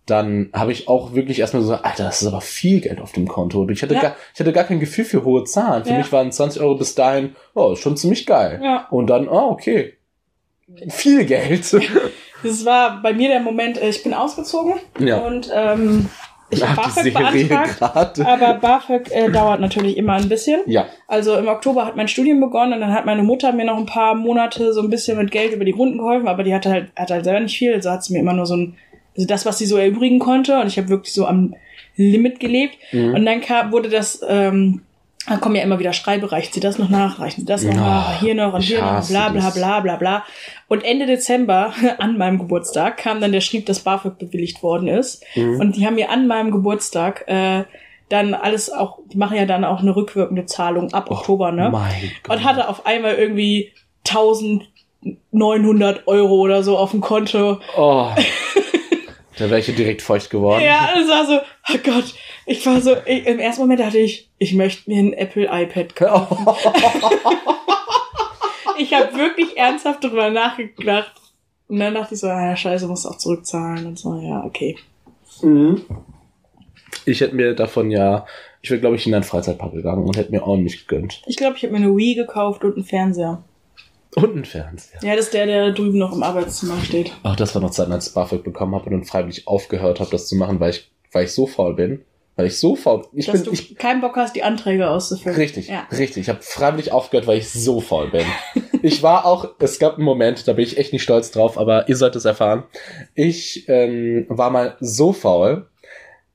dann 0.06 0.50
habe 0.54 0.72
ich 0.72 0.88
auch 0.88 1.14
wirklich 1.14 1.40
erstmal 1.40 1.64
so, 1.64 1.74
Alter, 1.74 2.04
das 2.06 2.22
ist 2.22 2.28
aber 2.28 2.42
viel 2.42 2.82
Geld 2.82 3.00
auf 3.00 3.12
dem 3.12 3.28
Konto. 3.28 3.62
Und 3.62 3.72
ich 3.72 3.82
hatte, 3.84 3.94
Ja. 3.94 4.02
gar, 4.02 4.16
ich 4.34 4.40
hatte 4.40 4.52
gar 4.52 4.64
kein 4.64 4.80
Gefühl 4.80 5.06
für 5.06 5.24
hohe 5.24 5.44
Zahlen. 5.44 5.84
Für 5.86 5.92
Ja. 5.92 5.98
mich 6.00 6.12
waren 6.12 6.32
20 6.32 6.62
Euro 6.62 6.76
bis 6.76 6.96
dahin, 6.96 7.36
oh, 7.54 7.76
schon 7.76 7.96
ziemlich 7.98 8.26
geil. 8.26 8.60
Ja. 8.64 8.88
Und 8.90 9.08
dann, 9.08 9.28
oh, 9.30 9.50
okay. 9.52 9.94
Viel 10.90 11.26
Geld. 11.26 11.66
Das 12.44 12.66
war 12.66 13.04
bei 13.04 13.14
mir 13.14 13.30
der 13.30 13.40
Moment, 13.40 13.78
äh, 13.80 13.90
ich 13.90 14.02
bin 14.02 14.16
ausgezogen 14.16 14.74
ja. 14.98 15.18
und 15.20 15.52
ähm, 15.54 16.10
ich 16.50 16.68
habe 16.68 16.76
BAföG 16.76 17.14
beantragt. 17.14 17.78
gerade. 17.78 18.26
Aber 18.26 18.54
BAföG 18.56 19.12
äh, 19.12 19.30
dauert 19.30 19.60
natürlich 19.62 19.96
immer 19.96 20.14
ein 20.14 20.28
bisschen. 20.28 20.60
Ja. 20.66 20.88
Also 21.08 21.36
im 21.36 21.48
Oktober 21.48 21.86
hat 21.86 21.96
mein 21.96 22.08
Studium 22.08 22.40
begonnen 22.40 22.74
und 22.74 22.82
dann 22.82 22.94
hat 22.94 23.06
meine 23.06 23.22
Mutter 23.22 23.54
mir 23.54 23.66
noch 23.66 23.78
ein 23.78 23.86
paar 23.86 24.16
Monate 24.16 24.74
so 24.74 24.82
ein 24.82 24.90
bisschen 24.90 25.20
mit 25.20 25.30
Geld 25.30 25.54
über 25.54 25.66
die 25.66 25.72
Runden 25.72 26.00
geholfen, 26.00 26.28
aber 26.28 26.42
die 26.42 26.56
hatte 26.56 26.72
halt, 26.72 26.88
hatte 26.96 27.14
halt 27.14 27.26
selber 27.26 27.42
nicht 27.42 27.56
viel, 27.56 27.76
also 27.76 27.92
hat 27.92 28.04
sie 28.04 28.14
mir 28.14 28.20
immer 28.20 28.34
nur 28.34 28.48
so 28.48 28.56
ein, 28.56 28.76
also 29.22 29.28
das, 29.28 29.46
was 29.46 29.60
sie 29.60 29.66
so 29.68 29.78
erübrigen 29.78 30.20
konnte 30.20 30.60
und 30.60 30.68
ich 30.68 30.78
habe 30.78 30.90
wirklich 30.90 31.14
so 31.14 31.26
am 31.28 31.56
Limit 31.96 32.40
gelebt. 32.40 32.76
Mhm. 32.92 33.14
Und 33.14 33.26
dann 33.26 33.42
kam, 33.42 33.72
wurde 33.72 33.90
das, 33.90 34.22
ähm, 34.28 34.82
dann 35.28 35.40
kommen 35.40 35.56
ja 35.56 35.62
immer 35.62 35.78
wieder 35.78 35.94
Schreibe, 35.94 36.32
reicht 36.32 36.56
sie 36.56 36.60
das 36.60 36.80
noch 36.80 36.90
nach, 36.90 37.20
reicht 37.20 37.38
sie 37.38 37.46
das 37.46 37.64
noch 37.64 37.76
Oh, 37.76 37.78
nach, 37.78 38.20
hier 38.20 38.34
noch 38.34 38.56
und 38.56 38.62
hier 38.62 38.82
noch, 38.82 39.08
bla 39.08 39.30
bla 39.30 39.52
bla 39.52 39.80
bla 39.82 39.96
bla. 39.98 40.26
Und 40.68 40.84
Ende 40.84 41.06
Dezember, 41.06 41.72
an 42.00 42.18
meinem 42.18 42.40
Geburtstag, 42.40 42.98
kam 42.98 43.22
dann 43.22 43.32
der 43.32 43.42
Schrieb, 43.42 43.68
dass 43.68 43.82
BAföG 43.82 44.18
bewilligt 44.18 44.64
worden 44.64 44.88
ist. 44.88 45.24
Mhm. 45.36 45.60
Und 45.60 45.76
die 45.76 45.86
haben 45.86 45.94
mir 45.96 46.10
an 46.10 46.26
meinem 46.26 46.50
Geburtstag 46.50 47.26
äh, 47.28 47.66
dann 48.10 48.34
alles 48.34 48.72
auch, 48.72 48.98
die 49.14 49.18
machen 49.18 49.38
ja 49.38 49.46
dann 49.46 49.64
auch 49.64 49.82
eine 49.82 49.96
rückwirkende 49.96 50.48
Zahlung 50.48 50.92
ab 50.94 51.12
Oktober, 51.12 51.52
ne? 51.52 51.68
Oh 51.68 51.72
Mein 51.72 52.12
Gott. 52.24 52.38
Und 52.38 52.44
hatte 52.44 52.68
auf 52.68 52.88
einmal 52.88 53.14
irgendwie 53.14 53.72
1900 54.08 56.08
Euro 56.08 56.34
oder 56.36 56.64
so 56.64 56.78
auf 56.78 56.92
dem 56.92 57.02
Konto. 57.02 57.60
Oh. 57.78 58.08
da 59.42 59.50
wäre 59.50 59.60
ich 59.60 59.68
ja 59.68 59.74
direkt 59.74 60.02
feucht 60.02 60.30
geworden. 60.30 60.64
Ja, 60.64 60.90
es 60.96 61.08
war 61.08 61.26
so, 61.26 61.40
oh 61.74 61.78
Gott, 61.84 62.14
ich 62.46 62.66
war 62.66 62.82
so, 62.82 62.96
ich, 63.06 63.26
im 63.26 63.40
ersten 63.40 63.62
Moment 63.62 63.80
dachte 63.80 63.98
ich, 63.98 64.30
ich 64.38 64.54
möchte 64.54 64.90
mir 64.90 65.00
ein 65.00 65.14
Apple 65.14 65.50
iPad 65.52 65.96
kaufen. 65.96 66.48
Ich 68.78 68.94
habe 68.94 69.16
wirklich 69.16 69.58
ernsthaft 69.58 70.04
drüber 70.04 70.30
nachgedacht. 70.30 71.14
Und 71.68 71.80
dann 71.80 71.94
dachte 71.94 72.16
ich 72.16 72.20
so, 72.20 72.28
ah, 72.28 72.50
ja, 72.50 72.56
scheiße, 72.56 72.88
musst 72.88 73.06
du 73.06 73.10
auch 73.10 73.18
zurückzahlen. 73.18 73.86
Und 73.86 74.00
so, 74.00 74.20
ja, 74.20 74.44
okay. 74.44 74.78
Mhm. 75.42 75.86
Ich 77.06 77.22
hätte 77.22 77.36
mir 77.36 77.54
davon 77.54 77.90
ja, 77.92 78.26
ich 78.62 78.70
wäre 78.70 78.80
glaube 78.80 78.96
ich 78.96 79.08
in 79.08 79.14
einen 79.14 79.24
Freizeitpark 79.24 79.74
gegangen 79.74 80.04
und 80.04 80.18
hätte 80.18 80.32
mir 80.32 80.44
ordentlich 80.44 80.88
gegönnt. 80.88 81.22
Ich 81.26 81.36
glaube, 81.36 81.58
ich 81.58 81.64
habe 81.64 81.74
mir 81.74 81.80
eine 81.80 81.96
Wii 81.96 82.16
gekauft 82.16 82.64
und 82.64 82.76
einen 82.76 82.84
Fernseher. 82.84 83.44
Und 84.16 84.32
einen 84.32 84.46
Fernseher. 84.46 85.00
Ja, 85.04 85.16
das 85.16 85.26
ist 85.26 85.34
der, 85.34 85.46
der 85.46 85.72
drüben 85.72 85.98
noch 85.98 86.14
im 86.14 86.22
Arbeitszimmer 86.24 86.78
steht. 86.84 87.12
Ach, 87.24 87.36
das 87.36 87.56
war 87.56 87.62
noch 87.62 87.72
Zeiten, 87.72 87.92
als 87.94 88.08
ich 88.10 88.14
BAföG 88.14 88.44
bekommen 88.44 88.76
habe 88.76 88.86
und 88.86 88.92
dann 88.92 89.04
freiwillig 89.06 89.48
aufgehört 89.48 90.00
habe, 90.00 90.10
das 90.12 90.28
zu 90.28 90.36
machen, 90.36 90.60
weil 90.60 90.72
ich, 90.72 90.92
weil 91.12 91.26
ich 91.26 91.32
so 91.32 91.48
faul 91.48 91.76
bin. 91.76 92.04
Weil 92.38 92.48
ich 92.48 92.58
so 92.58 92.76
faul 92.78 93.06
Ich 93.14 93.26
Dass 93.26 93.36
bin, 93.36 93.44
du 93.46 93.52
ich, 93.52 93.76
keinen 93.76 94.00
Bock 94.02 94.16
hast, 94.16 94.36
die 94.36 94.44
Anträge 94.44 94.90
auszufüllen. 94.90 95.38
richtig, 95.38 95.68
Ja. 95.68 95.86
richtig. 95.92 96.18
Ich 96.24 96.30
habe 96.30 96.42
freiwillig 96.42 96.92
aufgehört, 96.92 97.28
weil 97.28 97.38
ich 97.38 97.50
so 97.50 97.82
faul 97.82 98.10
bin. 98.10 98.26
ich 98.82 99.04
war 99.04 99.26
auch, 99.26 99.50
es 99.60 99.80
gab 99.80 99.96
einen 99.96 100.06
Moment, 100.06 100.48
da 100.48 100.54
bin 100.54 100.64
ich 100.64 100.78
echt 100.78 100.94
nicht 100.94 101.04
stolz 101.04 101.32
drauf, 101.32 101.58
aber 101.58 101.88
ihr 101.90 101.96
sollt 101.98 102.16
es 102.16 102.26
erfahren. 102.26 102.64
Ich 103.16 103.66
ähm, 103.68 104.26
war 104.30 104.50
mal 104.50 104.78
so 104.80 105.12
faul. 105.14 105.68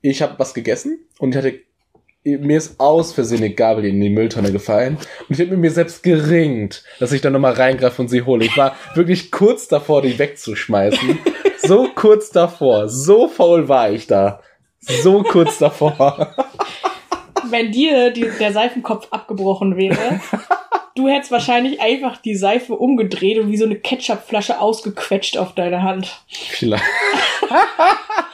Ich 0.02 0.22
habe 0.22 0.38
was 0.38 0.54
gegessen 0.54 0.98
und 1.18 1.30
ich 1.30 1.36
hatte 1.36 1.60
mir 2.26 2.58
ist 2.58 2.80
aus 2.80 3.12
Versehen 3.12 3.38
eine 3.38 3.54
Gabel 3.54 3.84
in 3.84 4.00
die 4.00 4.10
Mülltonne 4.10 4.50
gefallen 4.50 4.96
und 5.28 5.34
ich 5.34 5.40
habe 5.40 5.52
mit 5.52 5.60
mir 5.60 5.70
selbst 5.70 6.02
geringt, 6.02 6.82
dass 6.98 7.12
ich 7.12 7.20
da 7.20 7.30
nochmal 7.30 7.52
reingreife 7.52 8.02
und 8.02 8.08
sie 8.08 8.22
hole. 8.22 8.44
Ich 8.44 8.56
war 8.56 8.74
wirklich 8.94 9.30
kurz 9.30 9.68
davor, 9.68 10.02
die 10.02 10.18
wegzuschmeißen. 10.18 11.18
So 11.58 11.88
kurz 11.92 12.30
davor. 12.30 12.88
So 12.88 13.26
faul 13.26 13.68
war 13.68 13.90
ich 13.90 14.06
da. 14.06 14.40
So 14.78 15.24
kurz 15.24 15.58
davor. 15.58 16.32
Wenn 17.50 17.72
dir 17.72 18.12
die, 18.12 18.30
der 18.38 18.52
Seifenkopf 18.52 19.08
abgebrochen 19.10 19.76
wäre, 19.76 20.20
Du 20.96 21.08
hättest 21.08 21.30
wahrscheinlich 21.30 21.82
einfach 21.82 22.16
die 22.16 22.34
Seife 22.34 22.74
umgedreht 22.74 23.38
und 23.38 23.52
wie 23.52 23.58
so 23.58 23.66
eine 23.66 23.76
Ketchupflasche 23.76 24.58
ausgequetscht 24.58 25.36
auf 25.36 25.54
deine 25.54 25.82
Hand. 25.82 26.22
Vielleicht. 26.26 26.82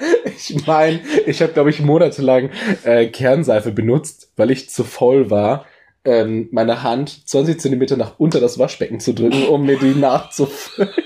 ich 0.24 0.66
meine, 0.66 1.00
ich 1.26 1.42
habe, 1.42 1.52
glaube 1.52 1.70
ich, 1.70 1.80
monatelang 1.80 2.50
äh, 2.84 3.06
Kernseife 3.06 3.72
benutzt, 3.72 4.32
weil 4.36 4.50
ich 4.50 4.70
zu 4.70 4.84
faul 4.84 5.30
war, 5.30 5.66
ähm, 6.04 6.48
meine 6.50 6.82
Hand 6.82 7.28
20 7.28 7.60
Zentimeter 7.60 7.96
nach 7.96 8.18
unter 8.18 8.40
das 8.40 8.58
Waschbecken 8.58 9.00
zu 9.00 9.12
drücken, 9.12 9.46
um 9.48 9.66
mir 9.66 9.78
die 9.78 9.94
nachzufüllen. 9.94 10.90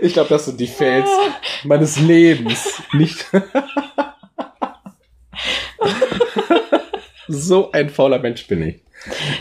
ich 0.00 0.14
glaube, 0.14 0.30
das 0.30 0.46
sind 0.46 0.58
die 0.60 0.66
Fails 0.66 1.10
meines 1.64 2.00
Lebens. 2.00 2.82
Nicht. 2.92 3.26
so 7.28 7.70
ein 7.72 7.90
fauler 7.90 8.18
Mensch 8.18 8.46
bin 8.46 8.62
ich. 8.62 8.80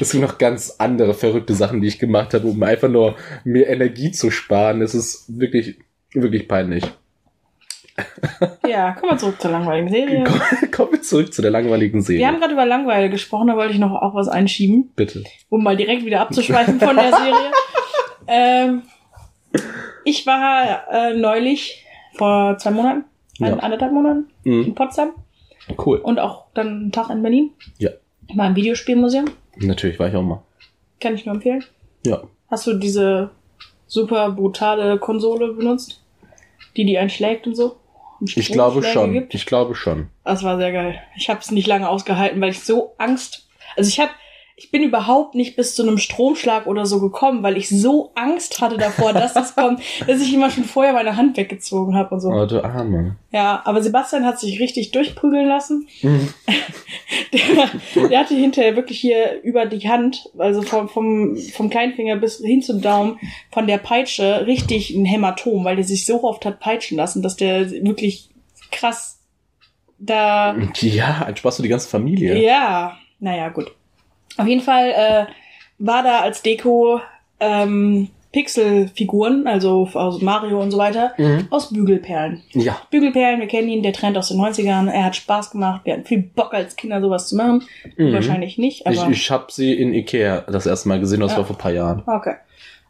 Es 0.02 0.10
sind 0.10 0.20
noch 0.22 0.38
ganz 0.38 0.76
andere 0.80 1.14
verrückte 1.14 1.56
Sachen, 1.56 1.80
die 1.82 1.88
ich 1.88 1.98
gemacht 1.98 2.34
habe, 2.34 2.48
um 2.48 2.62
einfach 2.62 2.90
nur 2.90 3.16
mir 3.46 3.68
Energie 3.68 4.12
zu 4.12 4.32
sparen. 4.32 4.82
Es 4.82 4.94
ist 4.94 5.40
wirklich, 5.40 5.78
wirklich 6.14 6.50
peinlich. 6.50 6.84
Ja, 8.68 8.92
kommen 8.94 9.14
wir 9.14 9.18
zurück 9.18 9.40
zur 9.42 9.52
langweiligen 9.52 9.90
Serie. 9.90 10.24
Kommen 10.72 10.92
wir 10.94 11.02
zurück 11.02 11.34
zu 11.34 11.42
der 11.42 11.52
langweiligen 11.52 12.02
Serie. 12.02 12.20
Wir 12.20 12.28
haben 12.28 12.40
gerade 12.40 12.54
über 12.54 12.66
Langweile 12.66 13.10
gesprochen, 13.10 13.48
da 13.48 13.56
wollte 13.56 13.74
ich 13.74 13.80
noch 13.80 13.94
auch 13.94 14.14
was 14.16 14.28
einschieben, 14.28 14.92
Bitte. 14.96 15.24
um 15.50 15.64
mal 15.64 15.78
direkt 15.78 16.04
wieder 16.06 16.20
abzuschweifen 16.22 16.80
von 16.80 16.96
der 16.98 17.10
Serie. 17.16 17.52
ähm, 18.28 18.82
ich 20.04 20.26
war 20.28 20.88
äh, 20.92 21.14
neulich 21.16 21.86
vor 22.16 22.58
zwei 22.58 22.72
Monaten, 22.72 23.06
ein, 23.42 23.48
Ja. 23.48 23.58
anderthalb 23.60 23.94
Monaten 23.94 24.28
in 24.44 24.60
Mhm. 24.70 24.76
Potsdam 24.76 25.12
Cool. 25.84 25.98
und 26.00 26.20
auch 26.20 26.46
dann 26.54 26.68
einen 26.68 26.92
Tag 26.92 27.10
in 27.10 27.22
Berlin. 27.22 27.52
Ja. 27.78 27.92
Ich 28.28 28.36
war 28.38 28.48
im 28.48 28.56
Videospielmuseum, 28.56 29.26
Natürlich 29.58 30.00
war 30.00 30.08
ich 30.10 30.16
auch 30.16 30.24
mal. 30.24 30.44
kann 31.00 31.16
ich 31.16 31.26
nur 31.26 31.36
empfehlen. 31.36 31.64
Ja. 32.06 32.24
Hast 32.50 32.68
du 32.68 32.74
diese 32.74 33.30
super 33.88 34.32
brutale 34.32 34.98
Konsole 35.00 35.54
benutzt, 35.54 36.04
die 36.76 36.86
die 36.86 36.98
einschlägt 36.98 37.48
und 37.48 37.56
so? 37.56 37.78
Ich 38.22 38.52
glaube 38.52 38.84
schon. 38.84 39.14
Gibt? 39.14 39.34
Ich 39.34 39.46
glaube 39.46 39.76
schon. 39.76 40.10
Das 40.24 40.44
war 40.44 40.58
sehr 40.58 40.72
geil. 40.72 41.02
Ich 41.16 41.30
habe 41.30 41.40
es 41.40 41.52
nicht 41.52 41.68
lange 41.68 41.90
ausgehalten, 41.90 42.40
weil 42.42 42.52
ich 42.52 42.64
so 42.64 42.96
Angst. 42.98 43.48
Also 43.76 43.90
ich 43.90 44.00
habe, 44.00 44.12
ich 44.58 44.72
bin 44.72 44.84
überhaupt 44.84 45.36
nicht 45.36 45.58
bis 45.58 45.76
zu 45.76 45.84
einem 45.84 45.98
Stromschlag 45.98 46.66
oder 46.66 46.86
so 46.86 47.02
gekommen, 47.02 47.44
weil 47.44 47.58
ich 47.58 47.68
so 47.68 48.12
Angst 48.16 48.62
hatte 48.62 48.78
davor, 48.78 49.12
dass 49.12 49.36
es 49.36 49.54
kommt, 49.56 49.82
dass 50.08 50.22
ich 50.22 50.34
immer 50.34 50.50
schon 50.50 50.64
vorher 50.64 50.94
meine 50.94 51.18
Hand 51.18 51.36
weggezogen 51.36 51.94
habe 51.96 52.16
und 52.16 52.22
so. 52.22 52.30
Oh, 52.30 52.46
du 52.46 52.64
Arme. 52.64 53.18
Ja, 53.32 53.62
aber 53.66 53.84
Sebastian 53.84 54.26
hat 54.26 54.40
sich 54.40 54.62
richtig 54.62 54.92
durchprügeln 54.92 55.48
lassen. 55.48 55.88
Mhm. 56.02 56.34
Der, 57.34 58.08
der 58.10 58.20
hatte 58.20 58.34
hinterher 58.34 58.76
wirklich 58.78 59.00
hier 59.00 59.42
über 59.44 59.66
die 59.66 59.90
Hand, 59.90 60.30
also 60.38 60.62
vom, 60.62 60.88
vom, 60.88 61.36
vom 61.38 61.70
Kleinfinger 61.70 62.16
bis 62.16 62.38
hin 62.38 62.62
zum 62.62 62.82
Daumen, 62.82 63.20
von 63.52 63.68
der 63.68 63.78
Peitsche 63.78 64.46
richtig 64.48 64.92
ein 64.92 65.04
Hämatom, 65.04 65.66
weil 65.66 65.76
der 65.76 65.84
sich 65.84 66.06
so 66.06 66.24
oft 66.24 66.46
hat 66.46 66.60
peitschen 66.62 66.98
lassen, 66.98 67.22
dass 67.22 67.36
der 67.36 67.70
wirklich 67.72 68.30
krass 68.72 69.20
da 70.00 70.56
Ja, 70.80 71.24
ein 71.26 71.36
Spaß 71.36 71.58
für 71.58 71.64
die 71.64 71.70
ganze 71.70 71.90
Familie. 71.90 72.42
ja, 72.42 72.98
naja, 73.20 73.50
gut. 73.50 73.72
Auf 74.38 74.48
jeden 74.48 74.62
Fall 74.62 74.90
äh, 74.90 75.26
war 75.80 76.04
da 76.04 76.20
als 76.22 76.42
Deko 76.42 77.00
ähm, 77.40 78.10
Pixelfiguren, 78.32 79.48
also 79.48 79.88
aus 79.94 80.22
Mario 80.22 80.62
und 80.62 80.72
so 80.72 80.78
weiter, 80.78 81.14
Mhm. 81.18 81.48
aus 81.52 81.72
Bügelperlen. 81.72 82.44
Ja. 82.52 82.78
Bügelperlen, 82.92 83.40
wir 83.40 83.48
kennen 83.48 83.70
ihn, 83.70 83.82
der 83.82 83.94
Trend 83.94 84.18
aus 84.18 84.28
den 84.28 84.38
90ern. 84.38 84.90
Er 84.92 85.06
hat 85.06 85.16
Spaß 85.16 85.52
gemacht, 85.52 85.82
wir 85.86 85.94
hatten 85.94 86.04
viel 86.06 86.22
Bock 86.22 86.54
als 86.54 86.76
Kinder 86.76 87.00
sowas 87.00 87.30
zu 87.30 87.38
machen. 87.38 87.64
Mhm. 87.96 88.12
Wahrscheinlich 88.14 88.58
nicht, 88.58 88.86
Ich, 88.86 89.00
aber 89.00 89.10
ich 89.10 89.32
habe 89.32 89.46
sie 89.50 89.74
in 89.74 89.94
Ikea 89.94 90.42
das 90.52 90.66
erste 90.66 90.90
Mal 90.90 91.00
gesehen, 91.00 91.22
das 91.22 91.32
Ja. 91.32 91.38
war 91.38 91.46
vor 91.46 91.56
ein 91.56 91.60
paar 91.60 91.72
Jahren. 91.72 92.04
okay. 92.08 92.36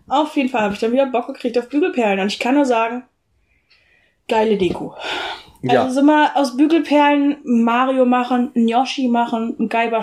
Auf 0.07 0.35
jeden 0.35 0.49
Fall 0.49 0.61
habe 0.61 0.73
ich 0.75 0.79
dann 0.79 0.91
wieder 0.91 1.07
Bock 1.07 1.27
gekriegt 1.27 1.57
auf 1.59 1.69
Bügelperlen 1.69 2.19
und 2.19 2.27
ich 2.27 2.37
kann 2.39 2.53
nur 2.55 2.65
sagen, 2.65 3.03
geile 4.27 4.57
Deko. 4.57 4.95
Ja. 5.73 5.83
Also 5.83 6.01
so 6.01 6.05
mal 6.05 6.31
aus 6.35 6.57
Bügelperlen 6.57 7.37
Mario 7.43 8.05
machen, 8.05 8.51
ein 8.55 8.67
Yoshi 8.67 9.07
machen, 9.07 9.55
ein 9.59 9.69
Gaiba 9.69 10.01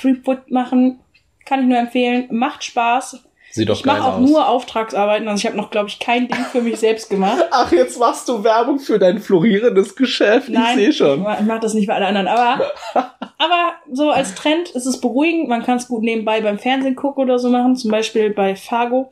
Threepwood 0.00 0.50
machen, 0.50 1.00
kann 1.44 1.60
ich 1.60 1.66
nur 1.66 1.78
empfehlen. 1.78 2.28
Macht 2.30 2.64
Spaß. 2.64 3.22
Sieht 3.50 3.68
doch 3.68 3.78
ich 3.78 3.84
mache 3.86 4.04
auch 4.04 4.18
aus. 4.18 4.28
nur 4.28 4.46
Auftragsarbeiten, 4.46 5.26
also 5.26 5.40
ich 5.40 5.46
habe 5.46 5.56
noch, 5.56 5.70
glaube 5.70 5.88
ich, 5.88 5.98
kein 5.98 6.28
Ding 6.28 6.44
für 6.52 6.60
mich 6.60 6.76
selbst 6.76 7.08
gemacht. 7.08 7.42
Ach, 7.50 7.72
jetzt 7.72 7.98
machst 7.98 8.28
du 8.28 8.44
Werbung 8.44 8.78
für 8.78 8.98
dein 8.98 9.20
florierendes 9.20 9.96
Geschäft. 9.96 10.50
Nein, 10.50 10.78
ich 10.78 10.84
sehe 10.84 10.92
schon. 10.92 11.20
Ich 11.20 11.46
mache 11.46 11.60
das 11.60 11.72
nicht 11.72 11.86
bei 11.86 11.94
allen 11.94 12.04
anderen, 12.04 12.28
aber, 12.28 12.60
aber 13.38 13.72
so 13.90 14.10
als 14.10 14.34
Trend 14.34 14.68
ist 14.70 14.84
es 14.84 15.00
beruhigend. 15.00 15.48
Man 15.48 15.62
kann 15.62 15.78
es 15.78 15.88
gut 15.88 16.02
nebenbei 16.02 16.42
beim 16.42 16.58
Fernsehen 16.58 16.94
gucken 16.94 17.24
oder 17.24 17.38
so 17.38 17.48
machen, 17.48 17.74
zum 17.76 17.90
Beispiel 17.90 18.30
bei 18.30 18.54
Fargo. 18.54 19.10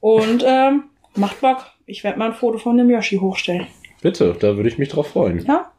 Und 0.00 0.44
ähm, 0.46 0.84
macht 1.14 1.40
Bock. 1.40 1.64
Ich 1.86 2.04
werde 2.04 2.18
mal 2.18 2.26
ein 2.26 2.34
Foto 2.34 2.58
von 2.58 2.76
dem 2.76 2.90
Yoshi 2.90 3.16
hochstellen. 3.16 3.66
Bitte, 4.02 4.36
da 4.38 4.56
würde 4.56 4.68
ich 4.68 4.76
mich 4.78 4.90
drauf 4.90 5.08
freuen, 5.08 5.44
Ja? 5.46 5.70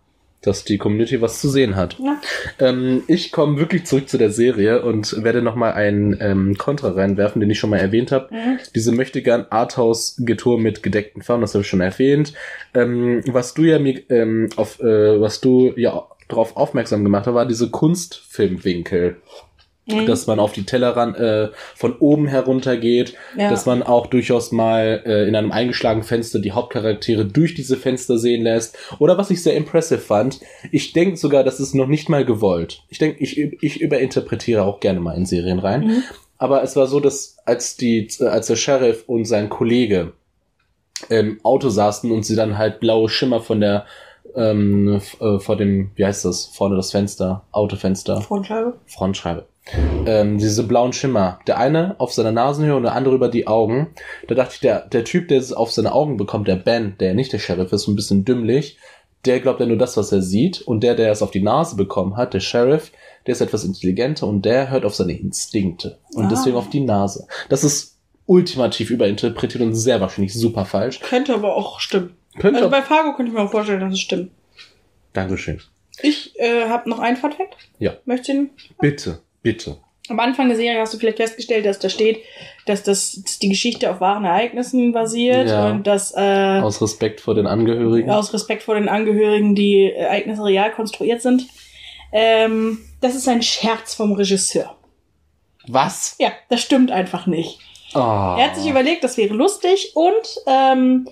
dass 0.41 0.65
die 0.65 0.77
Community 0.77 1.21
was 1.21 1.39
zu 1.39 1.47
sehen 1.47 1.75
hat. 1.77 1.97
Ja. 1.99 2.19
Ähm, 2.59 3.03
ich 3.07 3.31
komme 3.31 3.57
wirklich 3.59 3.85
zurück 3.85 4.09
zu 4.09 4.17
der 4.17 4.29
Serie 4.29 4.81
und 4.83 5.23
werde 5.23 5.41
nochmal 5.41 5.71
einen 5.73 6.17
ähm, 6.19 6.57
Kontra 6.57 6.89
reinwerfen, 6.89 7.39
den 7.39 7.49
ich 7.49 7.59
schon 7.59 7.69
mal 7.69 7.79
erwähnt 7.79 8.11
habe. 8.11 8.33
Mhm. 8.33 8.59
Diese 8.75 8.91
möchte 8.91 9.21
gern 9.21 9.45
Arthouse-Getour 9.49 10.59
mit 10.59 10.83
gedeckten 10.83 11.21
Farben, 11.21 11.41
das 11.41 11.53
habe 11.53 11.61
ich 11.61 11.69
schon 11.69 11.79
erwähnt. 11.79 12.33
Ähm, 12.73 13.21
was 13.27 13.53
du 13.53 13.63
ja 13.63 13.79
mir, 13.79 14.01
ähm, 14.09 14.49
auf, 14.57 14.81
äh, 14.81 15.21
was 15.21 15.39
du 15.39 15.71
ja 15.77 16.07
darauf 16.27 16.57
aufmerksam 16.57 17.03
gemacht 17.03 17.25
hast, 17.27 17.35
war 17.35 17.45
diese 17.45 17.69
Kunstfilmwinkel. 17.69 19.17
Mhm. 19.85 20.05
Dass 20.05 20.27
man 20.27 20.39
auf 20.39 20.53
die 20.53 20.63
Tellerrand 20.63 21.17
äh, 21.17 21.49
von 21.75 21.97
oben 21.97 22.27
herunter 22.27 22.77
geht, 22.77 23.15
Ja. 23.37 23.49
dass 23.49 23.65
man 23.65 23.83
auch 23.83 24.07
durchaus 24.07 24.53
mal 24.53 25.03
äh, 25.05 25.27
in 25.27 25.35
einem 25.35 25.51
eingeschlagenen 25.51 26.05
Fenster 26.07 26.39
die 26.39 26.53
Hauptcharaktere 26.53 27.25
durch 27.25 27.53
diese 27.53 27.75
Fenster 27.75 28.17
sehen 28.17 28.43
lässt. 28.43 28.77
Oder 28.99 29.17
was 29.17 29.29
ich 29.29 29.43
sehr 29.43 29.57
impressive 29.57 29.99
fand, 29.99 30.39
ich 30.71 30.93
denke 30.93 31.17
sogar, 31.17 31.43
das 31.43 31.59
ist 31.59 31.75
noch 31.75 31.87
nicht 31.87 32.07
mal 32.07 32.23
gewollt. 32.23 32.83
Ich 32.87 32.97
denke, 32.97 33.21
ich, 33.21 33.37
ich 33.37 33.81
überinterpretiere 33.81 34.63
auch 34.63 34.79
gerne 34.79 35.01
mal 35.01 35.17
in 35.17 35.25
Serien 35.25 35.59
rein. 35.59 35.87
Mhm. 35.87 36.03
Aber 36.37 36.63
es 36.63 36.75
war 36.77 36.87
so, 36.87 36.99
dass 37.01 37.37
als 37.45 37.75
die, 37.75 38.07
als 38.19 38.47
der 38.47 38.55
Sheriff 38.55 39.03
und 39.07 39.25
sein 39.25 39.49
Kollege 39.49 40.13
im 41.09 41.39
Auto 41.43 41.67
saßen 41.69 42.09
und 42.11 42.25
sie 42.25 42.35
dann 42.37 42.57
halt 42.57 42.79
blaue 42.79 43.09
Schimmer 43.09 43.41
von 43.41 43.59
der 43.59 43.85
ähm, 44.35 44.99
äh, 45.19 45.39
vor 45.39 45.55
dem, 45.57 45.91
wie 45.95 46.05
heißt 46.05 46.25
das, 46.25 46.45
vorne 46.45 46.75
das 46.75 46.91
Fenster, 46.91 47.43
Autofenster, 47.51 48.21
Frontscheibe. 48.21 48.73
Frontscheibe. 48.85 49.45
Ähm, 50.05 50.37
diese 50.39 50.63
blauen 50.63 50.91
Schimmer. 50.91 51.39
Der 51.47 51.57
eine 51.57 51.95
auf 51.99 52.11
seiner 52.11 52.33
Nasenhöhe 52.33 52.75
und 52.75 52.83
der 52.83 52.95
andere 52.95 53.15
über 53.15 53.29
die 53.29 53.47
Augen. 53.47 53.87
Da 54.27 54.35
dachte 54.35 54.55
ich, 54.55 54.59
der, 54.59 54.81
der 54.87 55.05
Typ, 55.05 55.29
der 55.29 55.37
es 55.39 55.53
auf 55.53 55.71
seine 55.71 55.93
Augen 55.93 56.17
bekommt, 56.17 56.47
der 56.49 56.57
Ben, 56.57 56.95
der 56.99 57.13
nicht 57.13 57.31
der 57.31 57.39
Sheriff 57.39 57.71
ist, 57.71 57.83
so 57.83 57.91
ein 57.91 57.95
bisschen 57.95 58.25
dümmlich, 58.25 58.77
der 59.25 59.39
glaubt 59.39 59.61
ja 59.61 59.65
nur 59.65 59.77
das, 59.77 59.95
was 59.95 60.11
er 60.11 60.21
sieht. 60.21 60.61
Und 60.61 60.81
der, 60.83 60.95
der 60.95 61.11
es 61.11 61.21
auf 61.21 61.31
die 61.31 61.41
Nase 61.41 61.77
bekommen 61.77 62.17
hat, 62.17 62.33
der 62.33 62.41
Sheriff, 62.41 62.91
der 63.25 63.31
ist 63.31 63.41
etwas 63.41 63.63
intelligenter 63.63 64.27
und 64.27 64.43
der 64.43 64.69
hört 64.69 64.83
auf 64.83 64.95
seine 64.95 65.13
Instinkte. 65.17 65.97
Und 66.13 66.25
Ah. 66.25 66.29
deswegen 66.29 66.57
auf 66.57 66.69
die 66.69 66.81
Nase. 66.81 67.25
Das 67.47 67.63
ist 67.63 67.97
ultimativ 68.25 68.89
überinterpretiert 68.89 69.63
und 69.63 69.75
sehr 69.75 70.01
wahrscheinlich 70.01 70.33
super 70.33 70.65
falsch. 70.65 70.99
Könnte 70.99 71.33
aber 71.33 71.55
auch 71.55 71.79
stimmen. 71.79 72.17
Könnte 72.39 72.57
Also 72.59 72.69
bei 72.69 72.81
Fargo 72.81 73.13
könnte 73.15 73.31
ich 73.31 73.37
mir 73.37 73.43
auch 73.43 73.51
vorstellen, 73.51 73.79
dass 73.79 73.93
es 73.93 73.99
stimmt. 73.99 74.31
Dankeschön. 75.13 75.61
Ich 76.01 76.37
äh, 76.39 76.67
habe 76.69 76.89
noch 76.89 76.99
einen 76.99 77.17
Funfact. 77.17 77.55
Ja. 77.79 77.93
Möchtest 78.05 78.29
du 78.29 78.33
ihn? 78.33 78.49
Bitte, 78.81 79.19
bitte. 79.43 79.77
Am 80.09 80.19
Anfang 80.19 80.47
der 80.49 80.57
Serie 80.57 80.81
hast 80.81 80.93
du 80.93 80.97
vielleicht 80.97 81.17
festgestellt, 81.17 81.65
dass 81.65 81.79
da 81.79 81.87
steht, 81.87 82.19
dass 82.65 82.83
das 82.83 83.21
dass 83.23 83.39
die 83.39 83.47
Geschichte 83.49 83.89
auf 83.89 84.01
wahren 84.01 84.25
Ereignissen 84.25 84.91
basiert 84.91 85.47
Ja. 85.49 85.69
und 85.69 85.87
dass 85.87 86.13
äh, 86.15 86.59
Aus 86.61 86.81
Respekt 86.81 87.21
vor 87.21 87.35
den 87.35 87.47
Angehörigen. 87.47 88.09
aus 88.09 88.33
Respekt 88.33 88.63
vor 88.63 88.75
den 88.75 88.89
Angehörigen 88.89 89.55
die 89.55 89.91
Ereignisse 89.93 90.43
real 90.43 90.71
konstruiert 90.73 91.21
sind. 91.21 91.47
Ähm, 92.11 92.79
das 93.01 93.15
ist 93.15 93.27
ein 93.29 93.41
Scherz 93.41 93.93
vom 93.93 94.11
Regisseur. 94.13 94.75
Was? 95.67 96.15
Ja, 96.19 96.31
das 96.49 96.61
stimmt 96.61 96.91
einfach 96.91 97.25
nicht. 97.25 97.59
Oh. 97.95 97.99
Er 97.99 98.47
hat 98.49 98.55
sich 98.57 98.69
überlegt, 98.69 99.03
das 99.03 99.17
wäre 99.17 99.33
lustig 99.33 99.91
und 99.95 100.41
ähm, 100.47 101.07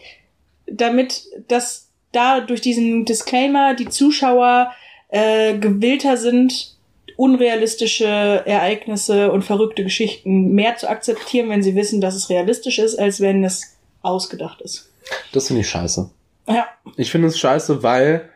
damit 0.72 1.26
das 1.48 1.90
da 2.12 2.42
durch 2.42 2.62
diesen 2.62 3.06
Disclaimer 3.06 3.74
die 3.74 3.90
Zuschauer 3.90 4.72
äh, 5.10 5.58
gewillter 5.58 6.18
sind, 6.18 6.76
unrealistische 7.16 8.06
Ereignisse 8.06 9.32
und 9.32 9.44
verrückte 9.44 9.84
Geschichten 9.84 10.54
mehr 10.54 10.76
zu 10.78 10.90
akzeptieren, 10.90 11.50
wenn 11.50 11.64
sie 11.64 11.76
wissen, 11.76 12.02
dass 12.02 12.16
es 12.16 12.30
realistisch 12.30 12.80
ist, 12.80 12.98
als 12.98 13.20
wenn 13.20 13.44
es 13.44 13.78
ausgedacht 14.02 14.62
ist. 14.62 14.90
Das 15.32 15.48
finde 15.48 15.62
ich 15.62 15.70
scheiße. 15.70 16.10
Ja, 16.48 16.68
Ich 16.98 17.12
finde 17.12 17.28
es 17.28 17.38
scheiße, 17.38 17.84
weil 17.84 18.30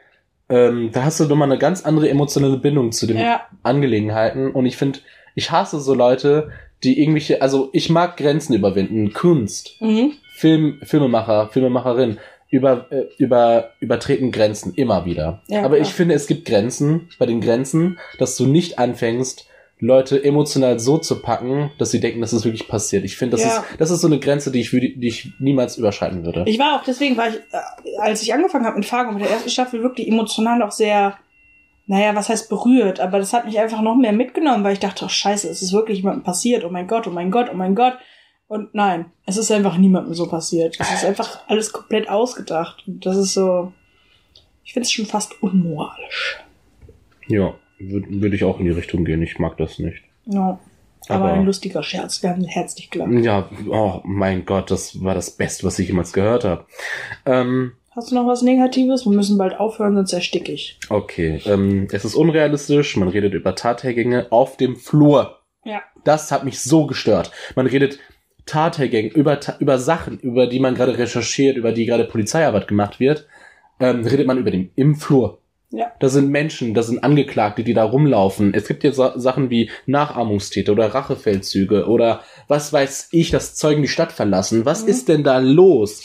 ähm, 0.50 0.92
da 0.94 1.04
hast 1.04 1.20
du 1.20 1.26
nochmal 1.26 1.50
eine 1.50 1.58
ganz 1.58 1.84
andere 1.84 2.10
emotionale 2.10 2.58
Bindung 2.58 2.92
zu 2.92 3.08
den 3.08 3.18
ja, 3.18 3.42
Angelegenheiten. 3.64 4.52
Und 4.52 4.66
ich 4.66 4.78
finde, 4.78 5.00
ich 5.34 5.52
hasse 5.52 5.80
so 5.80 5.94
Leute, 5.94 6.52
die 6.84 7.00
irgendwelche, 7.02 7.42
also 7.42 7.70
ich 7.74 7.90
mag 7.90 8.18
Grenzen 8.18 8.54
überwinden. 8.54 9.14
Kunst, 9.14 9.82
mhm. 9.82 10.14
Film, 10.36 10.80
Filmemacher, 10.84 11.50
Filmemacherin 11.52 12.18
über, 12.50 12.92
äh, 12.92 13.06
über, 13.18 13.72
übertreten 13.80 14.32
Grenzen 14.32 14.74
immer 14.76 15.06
wieder. 15.06 15.42
Ja, 15.48 15.60
Aber 15.64 15.76
klar. 15.78 15.88
ich 15.88 15.94
finde, 15.94 16.14
es 16.14 16.28
gibt 16.28 16.46
Grenzen, 16.46 17.10
bei 17.18 17.26
den 17.26 17.42
Grenzen, 17.42 17.98
dass 18.20 18.36
du 18.36 18.46
nicht 18.46 18.78
anfängst, 18.78 19.48
Leute 19.80 20.24
emotional 20.24 20.80
so 20.80 20.98
zu 20.98 21.22
packen, 21.22 21.72
dass 21.80 21.92
sie 21.92 22.00
denken, 22.00 22.22
dass 22.22 22.32
es 22.34 22.46
wirklich 22.46 22.68
passiert. 22.68 23.04
Ich 23.04 23.18
finde, 23.18 23.38
das, 23.38 23.46
Ja. 23.46 23.58
ist, 23.58 23.64
das 23.80 23.92
ist 23.92 24.02
so 24.02 24.08
eine 24.08 24.20
Grenze, 24.20 24.52
die 24.52 24.62
ich, 24.62 24.72
würde, 24.72 24.90
die 24.90 25.08
ich 25.08 25.32
niemals 25.40 25.78
überschreiten 25.78 26.24
würde. 26.26 26.44
Ich 26.48 26.60
war 26.60 26.80
auch, 26.80 26.84
deswegen 26.84 27.18
war 27.18 27.28
ich, 27.30 27.36
äh, 27.36 27.98
als 28.00 28.22
ich 28.22 28.34
angefangen 28.34 28.66
habe 28.66 28.76
mit 28.78 28.86
Fargo, 28.86 29.12
mit 29.12 29.22
der 29.24 29.32
ersten 29.32 29.50
Staffel, 29.50 29.84
wirklich 29.84 30.08
emotional 30.08 30.62
auch 30.62 30.72
sehr, 30.72 31.18
naja, 31.88 32.16
was 32.16 32.30
heißt 32.30 32.50
berührt, 32.50 33.00
aber 33.00 33.20
das 33.20 33.34
hat 33.34 33.46
mich 33.46 33.60
einfach 33.60 33.82
noch 33.82 33.96
mehr 33.96 34.14
mitgenommen, 34.14 34.64
weil 34.64 34.74
ich 34.74 34.80
dachte, 34.80 35.06
oh 35.06 35.10
scheiße, 35.10 35.50
es 35.50 35.62
ist 35.62 35.74
wirklich 35.74 36.00
jemandem 36.00 36.24
passiert, 36.24 36.64
oh 36.66 36.70
mein 36.70 36.88
Gott, 36.88 37.08
oh 37.08 37.12
mein 37.12 37.32
Gott, 37.32 37.50
oh 37.52 37.56
mein 37.56 37.76
Gott. 37.76 37.94
Und 38.56 38.74
nein, 38.74 39.06
es 39.26 39.36
ist 39.38 39.52
einfach 39.52 39.78
niemandem 39.78 40.14
so 40.14 40.28
passiert. 40.28 40.78
Es 40.80 40.90
ist 40.94 41.04
einfach 41.06 41.42
alles 41.48 41.74
komplett 41.74 42.08
ausgedacht. 42.10 42.84
Und 42.88 43.06
das 43.06 43.18
ist 43.18 43.34
so, 43.34 43.74
ich 44.64 44.72
finde 44.74 44.86
es 44.86 44.92
schon 44.94 45.06
fast 45.06 45.42
unmoralisch. 45.44 46.38
ja, 47.28 47.54
würde 47.80 48.08
würd 48.22 48.34
ich 48.34 48.44
auch 48.46 48.60
in 48.60 48.66
die 48.66 48.72
Richtung 48.72 49.04
gehen. 49.04 49.22
Ich 49.22 49.38
mag 49.40 49.58
das 49.58 49.78
nicht. 49.80 50.02
Ja. 50.26 50.58
Aber, 51.10 51.26
Aber- 51.26 51.34
ein 51.34 51.46
lustiger 51.46 51.84
Scherz, 51.84 52.24
wir 52.24 52.30
haben 52.30 52.46
herzlich 52.46 52.90
gelacht. 52.90 53.12
Ja, 53.12 53.50
oh 53.70 54.00
mein 54.06 54.46
Gott, 54.46 54.72
das 54.72 55.04
war 55.04 55.14
das 55.14 55.32
Beste, 55.32 55.66
was 55.66 55.78
ich 55.80 55.90
jemals 55.90 56.14
gehört 56.14 56.46
habe. 56.46 56.66
Ähm, 57.26 57.74
Hast 57.96 58.12
du 58.12 58.16
noch 58.16 58.26
was 58.28 58.42
Negatives? 58.42 59.06
Wir 59.06 59.12
müssen 59.14 59.38
bald 59.38 59.60
aufhören, 59.60 59.96
sonst 59.96 60.14
ersticke 60.14 60.52
ich. 60.54 60.80
okay, 60.90 61.42
ähm, 61.46 61.88
es 61.92 62.06
ist 62.06 62.16
unrealistisch. 62.16 62.96
Man 62.98 63.10
redet 63.10 63.34
über 63.34 63.54
Tathergänge 63.56 64.28
auf 64.32 64.58
dem 64.58 64.76
Flur. 64.78 65.40
Ja. 65.64 65.82
Das 66.04 66.32
hat 66.32 66.44
mich 66.46 66.60
so 66.62 66.88
gestört. 66.88 67.32
Man 67.56 67.68
redet 67.68 68.00
Tathergänge 68.46 69.10
über, 69.10 69.40
über 69.60 69.78
Sachen, 69.80 70.20
über 70.20 70.48
die 70.48 70.60
man 70.60 70.76
gerade 70.76 70.98
recherchiert, 70.98 71.58
über 71.58 71.72
die 71.72 71.86
gerade 71.86 72.04
Polizeiarbeit 72.06 72.68
gemacht 72.68 73.00
wird, 73.00 73.28
ähm, 73.80 74.06
redet 74.06 74.28
man 74.28 74.38
über 74.38 74.52
den 74.52 74.72
im 74.76 74.96
Flur. 74.96 75.40
Ja. 75.72 75.92
Da 76.00 76.08
sind 76.10 76.30
Menschen, 76.30 76.74
da 76.74 76.84
sind 76.84 77.04
Angeklagte, 77.04 77.64
die 77.64 77.74
da 77.74 77.84
rumlaufen. 77.84 78.54
Es 78.54 78.68
gibt 78.68 78.84
ja 78.84 78.92
Sa 78.94 79.18
Sachen 79.20 79.50
wie 79.50 79.70
Nachahmungstäter 79.88 80.72
oder 80.72 80.94
Rachefeldzüge 80.94 81.88
oder 81.88 82.22
was 82.48 82.72
weiß 82.72 83.10
ich, 83.12 83.32
dass 83.32 83.56
Zeugen 83.56 83.82
die 83.82 83.88
Stadt 83.90 84.12
verlassen. 84.14 84.64
Was 84.66 84.84
Mhm. 84.84 84.90
ist 84.90 85.10
denn 85.10 85.24
da 85.24 85.40
los? 85.40 86.04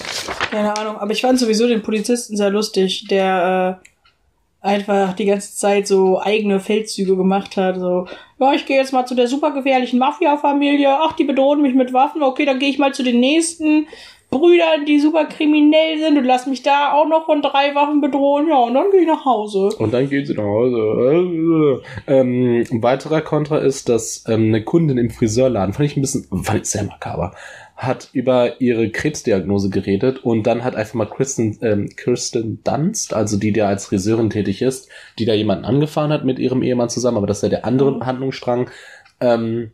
Keine 0.51 0.77
Ahnung, 0.77 0.97
aber 0.97 1.13
ich 1.13 1.21
fand 1.21 1.39
sowieso 1.39 1.69
den 1.69 1.83
Polizisten 1.83 2.37
sehr 2.37 2.51
lustig, 2.51 3.07
der 3.09 3.81
äh, 3.83 4.67
einfach 4.67 5.13
die 5.13 5.27
ganze 5.27 5.55
Zeit 5.55 5.87
so 5.87 6.21
eigene 6.21 6.59
Feldzüge 6.59 7.17
gemacht 7.17 7.57
hat. 7.57 7.79
So, 7.79 8.07
ja, 8.41 8.55
ich 8.55 8.67
gehe 8.67 8.79
jetzt 8.79 8.93
mal 8.93 9.07
zu 9.07 9.15
der 9.15 9.29
supergefährlichen 9.29 9.99
Mafia-Familie. 9.99 10.89
Ach, 10.89 11.13
die 11.13 11.25
bedrohen 11.25 11.61
mich 11.61 11.75
mit 11.75 11.93
Waffen. 11.93 12.23
Okay, 12.23 12.47
dann 12.47 12.59
gehe 12.59 12.71
ich 12.71 12.79
mal 12.79 12.95
zu 12.95 13.03
den 13.03 13.21
nächsten 13.21 13.87
Brüdern, 14.31 14.87
die 14.87 15.01
super 15.01 15.25
kriminell 15.25 15.99
sind 15.99 16.17
und 16.17 16.25
lass 16.25 16.47
mich 16.47 16.63
da 16.63 16.93
auch 16.93 17.07
noch 17.09 17.27
von 17.27 17.43
drei 17.43 17.75
Waffen 17.75 18.01
bedrohen. 18.01 18.49
Ja, 18.49 18.59
und 18.61 18.75
dann 18.75 18.91
gehe 18.93 19.01
ich 19.01 19.07
nach 19.07 19.25
Hause. 19.25 19.71
Und 19.79 19.93
dann 19.93 20.09
geht 20.09 20.29
sie 20.29 20.35
nach 20.35 20.45
Hause. 20.45 21.83
Ähm, 22.07 22.65
ein 22.71 22.83
weiterer 22.83 23.21
Kontra 23.23 23.59
ist, 23.59 23.89
dass 23.89 24.25
ähm, 24.29 24.47
eine 24.47 24.63
Kundin 24.63 24.99
im 24.99 25.11
Friseurladen, 25.11 25.75
fand 25.75 25.91
ich 25.91 25.97
ein 25.97 26.01
bisschen, 26.01 26.27
fand 26.45 26.63
ich 26.63 26.71
sehr 26.71 26.85
makaber, 26.85 27.35
hat 27.81 28.11
über 28.13 28.61
ihre 28.61 28.91
Krebsdiagnose 28.91 29.71
geredet 29.71 30.19
und 30.23 30.43
dann 30.47 30.65
hat 30.65 30.77
einfach 30.77 30.95
mal 30.95 31.07
Kristen, 31.07 31.59
ähm, 31.63 31.89
Kirsten 31.97 32.63
Dunst, 32.63 33.15
also 33.15 33.39
die, 33.39 33.53
die 33.53 33.63
als 33.63 33.87
Friseurin 33.87 34.29
tätig 34.29 34.61
ist, 34.61 34.91
die 35.19 35.25
da 35.25 35.33
jemanden 35.33 35.65
angefahren 35.65 36.13
hat 36.13 36.25
mit 36.27 36.39
ihrem 36.39 36.63
Ehemann 36.63 36.91
zusammen, 36.91 37.17
aber 37.17 37.27
das 37.27 37.39
ist 37.39 37.45
ja 37.45 37.49
der 37.49 37.65
andere 37.65 37.93
Mhm. 37.93 38.05
Handlungsstrang, 38.07 38.69
ähm, 39.21 39.71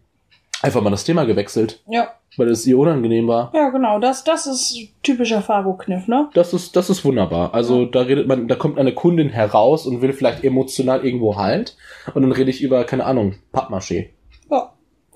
einfach 0.62 0.82
mal 0.82 0.90
das 0.90 1.02
Thema 1.04 1.24
gewechselt, 1.24 1.82
Ja, 1.88 2.12
weil 2.36 2.48
es 2.48 2.64
ihr 2.64 2.78
unangenehm 2.78 3.26
war. 3.26 3.50
ja, 3.54 3.70
genau. 3.70 3.98
Das, 3.98 4.22
das 4.22 4.46
ist 4.46 4.78
typischer 5.02 5.42
Fargo-Kniff, 5.42 6.06
ne? 6.06 6.28
Das 6.34 6.54
ist, 6.54 6.76
das 6.76 6.88
ist 6.90 7.04
wunderbar. 7.04 7.54
Also 7.54 7.86
da 7.86 8.02
redet 8.02 8.28
man, 8.28 8.46
da 8.46 8.54
kommt 8.54 8.78
eine 8.78 8.92
Kundin 8.94 9.30
heraus 9.30 9.84
und 9.86 10.00
will 10.00 10.12
vielleicht 10.12 10.44
emotional 10.44 11.04
irgendwo 11.04 11.36
halt. 11.36 11.76
Und 12.14 12.22
dann 12.22 12.32
rede 12.32 12.50
ich 12.50 12.62
über, 12.62 12.84
keine 12.84 13.04
Ahnung, 13.04 13.34
Pappmaché. 13.52 14.10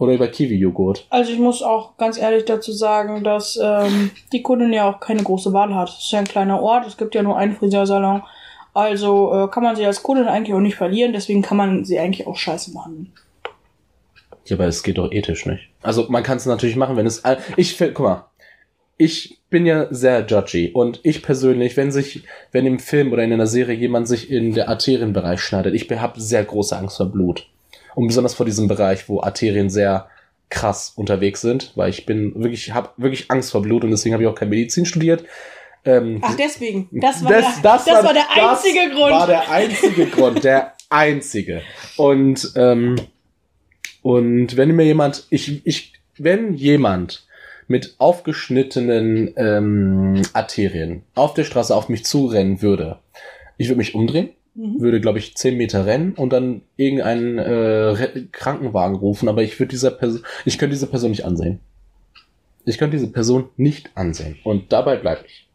Oder 0.01 0.15
über 0.15 0.29
Kiwi-Joghurt. 0.29 1.07
Also 1.11 1.31
ich 1.31 1.39
muss 1.39 1.63
auch 1.63 1.99
ganz 1.99 2.17
ehrlich 2.17 2.47
dazu 2.47 2.73
sagen, 2.73 3.23
dass 3.23 3.59
ähm, 3.63 4.11
die 4.33 4.41
Kundin 4.41 4.73
ja 4.73 4.91
auch 4.91 4.99
keine 4.99 5.23
große 5.23 5.53
Wahl 5.53 5.75
hat. 5.75 5.91
Es 5.91 5.99
ist 5.99 6.11
ja 6.11 6.21
ein 6.21 6.25
kleiner 6.25 6.63
Ort, 6.63 6.87
es 6.87 6.97
gibt 6.97 7.15
ja 7.15 7.23
nur 7.23 7.37
einen 7.37 7.55
Friseursalon. 7.55 8.23
Also 8.73 9.31
äh, 9.35 9.49
kann 9.49 9.63
man 9.63 9.77
sie 9.77 9.85
als 9.85 10.03
Kundin 10.03 10.27
eigentlich 10.27 10.55
auch 10.55 10.61
nicht 10.61 10.77
verlieren, 10.77 11.13
deswegen 11.13 11.43
kann 11.43 11.59
man 11.59 11.85
sie 11.85 11.99
eigentlich 11.99 12.27
auch 12.27 12.37
scheiße 12.37 12.73
behandeln. 12.73 13.13
Ja, 14.47 14.57
aber 14.57 14.67
es 14.67 14.83
geht 14.83 14.97
doch 14.97 15.13
ethisch 15.13 15.45
nicht. 15.45 15.69
Also 15.83 16.07
man 16.09 16.23
kann 16.23 16.39
es 16.39 16.47
natürlich 16.47 16.77
machen, 16.77 16.97
wenn 16.97 17.07
es. 17.07 17.23
Ich 17.59 17.77
guck 17.79 18.01
mal. 18.01 18.25
Ich 18.97 19.39
bin 19.51 19.67
ja 19.67 19.87
sehr 19.91 20.25
judgy 20.25 20.71
und 20.73 21.01
ich 21.03 21.23
persönlich, 21.23 21.77
wenn 21.77 21.93
sich, 21.93 22.25
wenn 22.53 22.65
im 22.65 22.79
Film 22.79 23.13
oder 23.13 23.23
in 23.23 23.35
einer 23.35 23.47
Serie 23.47 23.77
jemand 23.77 24.09
sich 24.09 24.31
in 24.31 24.55
der 24.55 24.71
Arterienbereich 24.71 25.41
schneidet, 25.41 25.75
ich 25.75 25.91
habe 25.91 26.21
sehr 26.21 26.45
große 26.45 26.77
Angst 26.77 26.97
vor 26.97 27.07
Blut. 27.07 27.47
Und 28.01 28.07
besonders 28.07 28.33
vor 28.33 28.47
diesem 28.47 28.67
Bereich, 28.67 29.11
wo 29.11 29.21
Arterien 29.21 29.69
sehr 29.69 30.09
krass 30.49 30.95
unterwegs 30.97 31.43
sind, 31.43 31.73
weil 31.75 31.91
ich 31.91 32.07
bin 32.07 32.35
wirklich, 32.35 32.73
habe 32.73 32.89
wirklich 32.97 33.31
Angst 33.31 33.51
vor 33.53 33.61
Blut 33.61 33.85
und 33.85 33.91
deswegen 33.91 34.15
habe 34.15 34.23
ich 34.23 34.29
auch 34.31 34.35
kein 34.35 34.49
Medizin 34.49 34.87
studiert. 34.87 35.25
Ähm, 35.85 36.19
Ach, 36.23 36.35
deswegen. 36.35 36.89
Das 36.93 37.23
war, 37.23 37.31
das, 37.31 37.61
der, 37.61 37.63
das, 37.63 37.85
das 37.85 38.05
war 38.05 38.15
der 38.15 38.23
das 38.35 38.59
einzige 38.59 38.89
Grund. 38.89 39.13
war 39.13 39.27
der 39.27 39.51
einzige 39.51 40.07
Grund, 40.07 40.45
der 40.45 40.73
einzige. 40.89 41.61
Und 41.99 42.53
ähm, 42.57 42.97
und 44.01 44.57
wenn 44.57 44.75
mir 44.75 44.87
jemand, 44.87 45.27
ich 45.29 45.67
ich, 45.67 45.93
wenn 46.17 46.55
jemand 46.55 47.27
mit 47.69 47.97
aufgeschnittenen 47.99 49.35
ähm, 49.37 50.23
Arterien 50.33 51.03
auf 51.15 51.35
der 51.35 51.45
Straße 51.45 51.77
auf 51.77 51.91
mich 51.91 52.07
zurennen 52.07 52.63
würde, 52.63 52.99
ich 53.59 53.69
würde 53.69 53.77
mich 53.77 53.95
umdrehen, 53.95 54.31
Mhm. 54.55 54.81
würde 54.81 55.01
glaube 55.01 55.19
ich 55.19 55.37
zehn 55.37 55.57
Meter 55.57 55.87
rennen 55.87 56.13
und 56.13 56.33
dann 56.33 56.63
irgendeinen 56.77 57.39
äh, 57.39 58.27
Krankenwagen 58.33 58.97
rufen, 58.97 59.29
aber 59.29 59.43
ich 59.43 59.59
würde 59.59 59.71
dieser 59.71 59.91
Person, 59.91 60.23
ich 60.45 60.59
könnte 60.59 60.75
diese 60.75 60.89
Person 60.89 61.11
nicht 61.11 61.25
ansehen. 61.25 61.61
Ich 62.65 62.79
könnte 62.79 62.97
diese 62.97 63.11
Person 63.11 63.49
nicht 63.57 63.91
ansehen 63.95 64.39
und 64.45 64.73
dabei 64.73 64.97
bleibe 64.97 65.25
ich. 65.27 65.49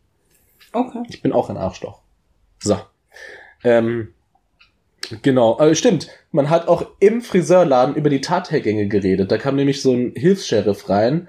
Okay. 0.71 1.03
Ich 1.09 1.21
bin 1.21 1.31
auch 1.31 1.49
ein 1.49 1.57
Arschloch. 1.57 1.99
So. 2.59 2.77
Ähm, 3.63 4.09
genau, 5.21 5.59
äh, 5.59 5.75
stimmt. 5.75 6.09
Man 6.31 6.49
hat 6.49 6.67
auch 6.67 6.85
im 6.99 7.21
Friseurladen 7.21 7.95
über 7.95 8.09
die 8.09 8.21
Tathergänge 8.21 8.87
geredet. 8.87 9.31
Da 9.31 9.37
kam 9.37 9.55
nämlich 9.55 9.81
so 9.81 9.93
ein 9.93 10.13
Hilfs-Sheriff 10.15 10.89
rein. 10.89 11.27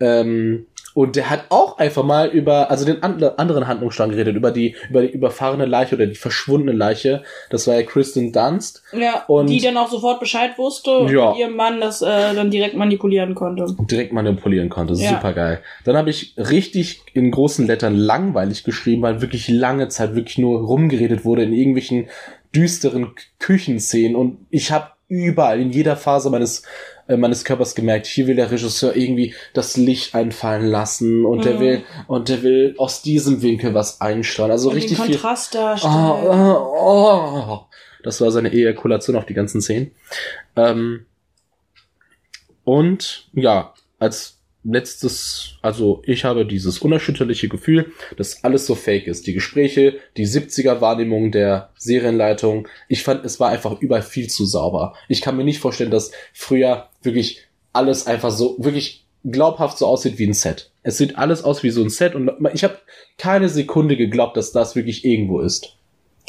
Ähm, 0.00 0.66
und 0.94 1.16
der 1.16 1.30
hat 1.30 1.44
auch 1.50 1.78
einfach 1.78 2.02
mal 2.04 2.28
über, 2.28 2.70
also 2.70 2.84
den 2.84 3.02
and 3.02 3.22
anderen 3.38 3.66
Handlungsstrang 3.68 4.10
geredet, 4.10 4.34
über 4.36 4.50
die, 4.50 4.74
über 4.88 5.02
die 5.02 5.08
überfahrene 5.10 5.64
Leiche 5.66 5.94
oder 5.94 6.06
die 6.06 6.14
verschwundene 6.14 6.72
Leiche. 6.76 7.22
Das 7.50 7.66
war 7.66 7.74
ja 7.76 7.82
Kristen 7.82 8.32
Dunst. 8.32 8.82
Ja, 8.92 9.24
Und- 9.28 9.48
die 9.48 9.60
dann 9.60 9.76
auch 9.76 9.88
sofort 9.90 10.20
Bescheid 10.20 10.58
wusste 10.58 10.98
und 10.98 11.10
Ja. 11.12 11.34
ihr 11.36 11.48
Mann 11.48 11.80
das 11.80 12.02
äh, 12.02 12.34
dann 12.34 12.50
direkt 12.50 12.76
manipulieren 12.76 13.34
konnte. 13.34 13.66
direkt 13.90 14.12
manipulieren 14.12 14.68
konnte. 14.68 14.94
Ja. 14.94 15.10
Super 15.10 15.32
geil. 15.32 15.60
Dann 15.84 15.96
habe 15.96 16.10
ich 16.10 16.34
richtig 16.36 17.02
in 17.14 17.30
großen 17.30 17.66
Lettern 17.66 17.94
langweilig 17.96 18.64
geschrieben, 18.64 19.02
weil 19.02 19.20
wirklich 19.20 19.48
lange 19.48 19.88
Zeit 19.88 20.14
wirklich 20.14 20.38
nur 20.38 20.60
rumgeredet 20.60 21.24
wurde 21.24 21.42
in 21.44 21.52
irgendwelchen 21.52 22.08
düsteren 22.54 23.12
Küchenszenen 23.38 24.16
und 24.16 24.38
ich 24.50 24.72
habe 24.72 24.88
überall 25.08 25.60
in 25.60 25.70
jeder 25.70 25.96
Phase 25.96 26.30
meines 26.30 26.62
äh, 27.10 27.16
meines 27.16 27.44
Körpers 27.44 27.74
gemerkt, 27.74 28.06
hier 28.06 28.26
will 28.26 28.36
der 28.36 28.50
Regisseur 28.50 28.94
irgendwie 28.94 29.34
das 29.52 29.76
Licht 29.76 30.14
einfallen 30.14 30.66
lassen 30.66 31.24
und 31.26 31.44
der 31.44 31.54
Mhm. 31.54 31.60
will 31.60 31.82
und 32.06 32.28
der 32.28 32.42
will 32.42 32.74
aus 32.78 33.02
diesem 33.02 33.42
Winkel 33.42 33.74
was 33.74 34.00
einsteuern. 34.00 34.50
Also 34.50 34.68
Und 34.70 34.76
richtig 34.76 34.96
den 34.96 35.06
viel 35.06 35.14
Kontrast 35.16 35.54
darstellen. 35.54 35.94
Oh, 35.94 36.76
oh, 36.80 37.44
oh. 37.48 37.60
Das 38.02 38.20
war 38.20 38.30
seine 38.30 38.52
Ejakulation 38.52 39.16
auf 39.16 39.26
die 39.26 39.34
ganzen 39.34 39.60
Szenen. 39.60 39.90
Ähm, 40.56 41.06
und 42.64 43.28
ja, 43.32 43.74
als 43.98 44.39
letztes, 44.62 45.56
also 45.62 46.02
ich 46.04 46.24
habe 46.24 46.44
dieses 46.44 46.78
unerschütterliche 46.78 47.48
Gefühl, 47.48 47.92
dass 48.16 48.44
alles 48.44 48.66
so 48.66 48.74
fake 48.74 49.06
ist. 49.06 49.26
Die 49.26 49.32
Gespräche, 49.32 49.98
die 50.16 50.26
70er-Wahrnehmung 50.26 51.32
der 51.32 51.70
Serienleitung. 51.76 52.68
Ich 52.88 53.02
fand, 53.02 53.24
es 53.24 53.40
war 53.40 53.50
einfach 53.50 53.80
überall 53.80 54.02
viel 54.02 54.28
zu 54.28 54.44
sauber. 54.44 54.94
Ich 55.08 55.22
kann 55.22 55.36
mir 55.36 55.44
nicht 55.44 55.60
vorstellen, 55.60 55.90
dass 55.90 56.12
früher 56.32 56.88
wirklich 57.02 57.42
alles 57.72 58.06
einfach 58.06 58.30
so, 58.30 58.56
wirklich 58.58 59.06
glaubhaft 59.24 59.78
so 59.78 59.86
aussieht 59.86 60.18
wie 60.18 60.26
ein 60.26 60.34
Set. 60.34 60.70
Es 60.82 60.98
sieht 60.98 61.16
alles 61.16 61.44
aus 61.44 61.62
wie 61.62 61.70
so 61.70 61.82
ein 61.82 61.90
Set 61.90 62.14
und 62.14 62.30
ich 62.54 62.64
habe 62.64 62.78
keine 63.18 63.48
Sekunde 63.48 63.96
geglaubt, 63.96 64.36
dass 64.36 64.52
das 64.52 64.76
wirklich 64.76 65.04
irgendwo 65.04 65.40
ist. 65.40 65.76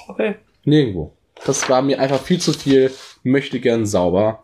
Okay. 0.07 0.36
Nirgendwo. 0.65 1.13
Das 1.45 1.69
war 1.69 1.82
mir 1.82 1.99
einfach 1.99 2.21
viel 2.21 2.39
zu 2.39 2.53
viel, 2.53 2.91
möchte 3.23 3.59
gern 3.59 3.86
sauber. 3.86 4.43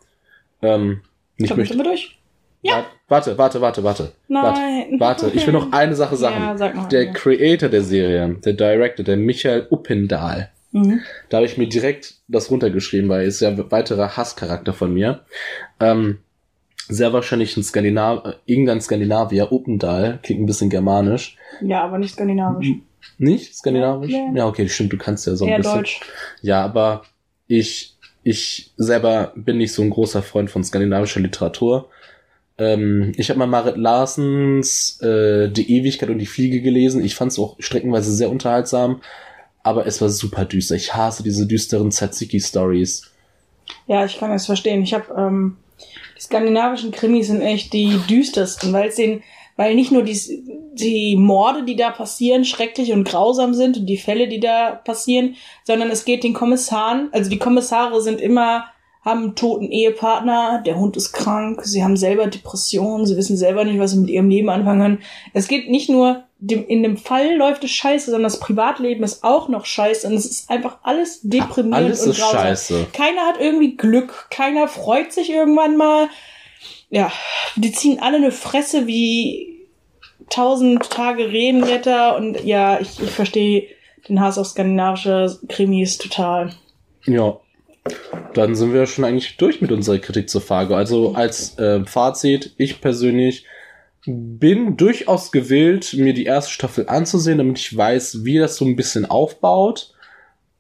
Ähm, 0.61 1.01
nicht 1.37 1.49
Kommt 1.49 1.59
möchte. 1.59 1.77
mit 1.77 1.85
durch? 1.85 2.17
Ja. 2.61 2.85
Warte, 3.09 3.37
warte, 3.37 3.61
warte, 3.61 3.83
warte. 3.83 4.11
Nein. 4.27 4.43
Warte, 4.99 5.25
warte. 5.27 5.31
Ich 5.37 5.45
will 5.47 5.53
noch 5.53 5.71
eine 5.71 5.95
Sache 5.95 6.17
sagen. 6.17 6.35
Ja, 6.43 6.57
sag 6.57 6.75
mal. 6.75 6.87
Der 6.89 7.13
Creator 7.13 7.69
der 7.69 7.81
Serie, 7.83 8.35
der 8.43 8.53
Director, 8.53 9.05
der 9.05 9.15
Michael 9.17 9.67
Uppendahl, 9.71 10.49
Mhm. 10.73 10.99
da 11.29 11.37
habe 11.37 11.45
ich 11.45 11.57
mir 11.57 11.67
direkt 11.69 12.15
das 12.27 12.51
runtergeschrieben, 12.51 13.07
weil 13.09 13.21
er 13.21 13.27
ist 13.27 13.39
ja 13.39 13.47
ein 13.49 13.71
weiterer 13.71 14.17
Hasscharakter 14.17 14.73
von 14.73 14.93
mir. 14.93 15.21
Ähm, 15.79 16.17
sehr 16.89 17.13
wahrscheinlich 17.13 17.55
ein 17.55 17.63
Skandinav 17.63 18.25
äh, 18.25 18.33
irgendein 18.45 18.81
Skandinavier, 18.81 19.51
Uppendahl, 19.53 20.19
klingt 20.23 20.41
ein 20.41 20.45
bisschen 20.45 20.69
germanisch. 20.69 21.37
Ja, 21.61 21.83
aber 21.85 21.97
nicht 21.97 22.13
skandinavisch. 22.15 22.67
Nicht 23.17 23.55
skandinavisch? 23.55 24.11
Ja. 24.11 24.29
Ja, 24.35 24.47
okay, 24.47 24.67
stimmt, 24.67 24.91
du 24.91 24.97
kannst 24.97 25.25
ja 25.25 25.35
so 25.35 25.45
ein 25.45 25.51
Eher 25.51 25.57
bisschen. 25.59 25.75
deutsch. 25.77 26.01
Ja, 26.41 26.63
aber 26.65 27.03
ich, 27.47 27.95
ich 28.23 28.73
selber 28.75 29.31
bin 29.35 29.57
nicht 29.57 29.71
so 29.73 29.81
ein 29.81 29.89
großer 29.89 30.21
Freund 30.21 30.51
von 30.51 30.65
skandinavischer 30.65 31.21
Literatur. 31.21 31.89
Ähm, 32.57 33.11
ich 33.17 33.29
habe 33.29 33.39
mal 33.39 33.47
Marit 33.47 33.77
Larsens 33.77 34.99
äh, 35.01 35.49
Die 35.49 35.77
Ewigkeit 35.77 36.09
und 36.09 36.19
die 36.19 36.25
Fliege 36.25 36.61
gelesen. 36.61 37.03
Ich 37.03 37.15
fand 37.15 37.31
es 37.31 37.39
auch 37.39 37.55
streckenweise 37.59 38.11
sehr 38.11 38.29
unterhaltsam, 38.29 39.01
aber 39.63 39.85
es 39.85 40.01
war 40.01 40.09
super 40.09 40.45
düster. 40.45 40.75
Ich 40.75 40.95
hasse 40.95 41.23
diese 41.23 41.45
düsteren 41.45 41.91
Tzatziki-Stories. 41.91 43.11
Ja, 43.87 44.05
ich 44.05 44.17
kann 44.17 44.31
es 44.31 44.45
verstehen. 44.45 44.81
Ich 44.81 44.93
habe 44.93 45.13
ähm, 45.17 45.57
die 46.17 46.21
skandinavischen 46.21 46.91
Krimis 46.91 47.27
sind 47.27 47.41
echt 47.41 47.73
die 47.73 47.99
düstersten, 48.09 48.73
weil 48.73 48.89
es 48.89 48.95
den, 48.95 49.21
weil 49.55 49.75
nicht 49.75 49.91
nur 49.91 50.03
die, 50.03 50.17
die 50.73 51.15
Morde, 51.15 51.63
die 51.63 51.75
da 51.75 51.91
passieren, 51.91 52.43
schrecklich 52.43 52.91
und 52.91 53.03
grausam 53.03 53.53
sind 53.53 53.77
und 53.77 53.85
die 53.85 53.97
Fälle, 53.97 54.27
die 54.27 54.39
da 54.39 54.71
passieren, 54.71 55.35
sondern 55.63 55.91
es 55.91 56.05
geht 56.05 56.23
den 56.23 56.33
Kommissaren, 56.33 57.09
also 57.11 57.29
die 57.29 57.37
Kommissare 57.37 58.01
sind 58.01 58.19
immer 58.19 58.65
haben 59.03 59.23
einen 59.23 59.35
toten 59.35 59.71
Ehepartner, 59.71 60.61
der 60.65 60.77
Hund 60.77 60.97
ist 60.97 61.13
krank, 61.13 61.61
sie 61.63 61.83
haben 61.83 61.95
selber 61.97 62.27
Depressionen, 62.27 63.05
sie 63.05 63.15
wissen 63.15 63.37
selber 63.37 63.63
nicht, 63.63 63.79
was 63.79 63.91
sie 63.91 63.99
mit 63.99 64.09
ihrem 64.09 64.29
Leben 64.29 64.49
anfangen 64.49 64.81
können. 64.81 64.99
Es 65.33 65.47
geht 65.47 65.69
nicht 65.69 65.89
nur, 65.89 66.23
dem, 66.39 66.67
in 66.67 66.83
dem 66.83 66.97
Fall 66.97 67.35
läuft 67.35 67.63
es 67.63 67.71
scheiße, 67.71 68.05
sondern 68.11 68.23
das 68.23 68.39
Privatleben 68.39 69.03
ist 69.03 69.23
auch 69.23 69.49
noch 69.49 69.65
scheiße 69.65 70.07
und 70.07 70.13
es 70.13 70.25
ist 70.25 70.49
einfach 70.49 70.77
alles 70.83 71.21
deprimierend 71.23 71.73
Alles 71.75 72.03
und 72.03 72.11
ist 72.11 72.19
grausam. 72.19 72.41
scheiße. 72.41 72.87
Keiner 72.93 73.21
hat 73.21 73.39
irgendwie 73.39 73.75
Glück, 73.77 74.27
keiner 74.29 74.67
freut 74.67 75.11
sich 75.13 75.31
irgendwann 75.31 75.77
mal. 75.77 76.09
Ja, 76.89 77.11
die 77.55 77.71
ziehen 77.71 77.99
alle 78.01 78.17
eine 78.17 78.31
Fresse 78.31 78.87
wie 78.87 79.67
tausend 80.29 80.89
Tage 80.89 81.31
Regenwetter 81.31 82.17
und 82.17 82.43
ja, 82.43 82.79
ich, 82.79 83.01
ich 83.01 83.09
verstehe 83.11 83.67
den 84.07 84.21
Hass 84.21 84.37
auf 84.37 84.47
skandinavische 84.47 85.39
Krimis 85.47 85.97
total. 85.97 86.53
Ja. 87.05 87.39
Dann 88.37 88.53
sind 88.55 88.71
wir 88.71 88.85
schon 88.85 89.03
eigentlich 89.03 89.37
durch 89.37 89.61
mit 89.61 89.71
unserer 89.71 89.97
Kritik 89.97 90.29
zur 90.29 90.41
Fargo. 90.41 90.75
Also 90.75 91.15
als 91.15 91.57
äh, 91.57 91.83
Fazit, 91.85 92.53
ich 92.57 92.81
persönlich 92.81 93.45
bin 94.05 94.77
durchaus 94.77 95.31
gewillt, 95.31 95.95
mir 95.95 96.13
die 96.13 96.25
erste 96.25 96.51
Staffel 96.51 96.87
anzusehen, 96.87 97.39
damit 97.39 97.57
ich 97.57 97.75
weiß, 97.75 98.23
wie 98.25 98.37
das 98.37 98.55
so 98.55 98.65
ein 98.65 98.75
bisschen 98.75 99.07
aufbaut. 99.07 99.91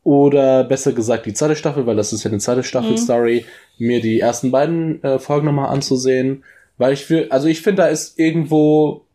Oder 0.01 0.63
besser 0.63 0.91
gesagt 0.91 1.27
die 1.27 1.35
zweite 1.35 1.55
Staffel, 1.55 1.85
weil 1.85 1.95
das 1.95 2.13
ist 2.13 2.23
ja 2.23 2.31
eine 2.31 2.39
zweite 2.39 2.63
Staffel-Story, 2.63 3.45
mir 3.77 4.01
die 4.01 4.21
ersten 4.21 4.49
beiden 4.49 5.03
äh, 5.03 5.19
Folgen 5.19 5.45
nochmal 5.45 5.69
anzusehen. 5.69 6.43
Weil 6.79 6.93
ich 6.93 7.07
will, 7.11 7.27
also 7.29 7.47
ich 7.47 7.61
finde, 7.61 7.83
da 7.83 7.89
ist 7.89 8.17
irgendwo 8.17 9.05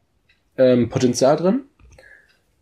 ähm, 0.56 0.88
Potenzial 0.88 1.36
drin. 1.36 1.62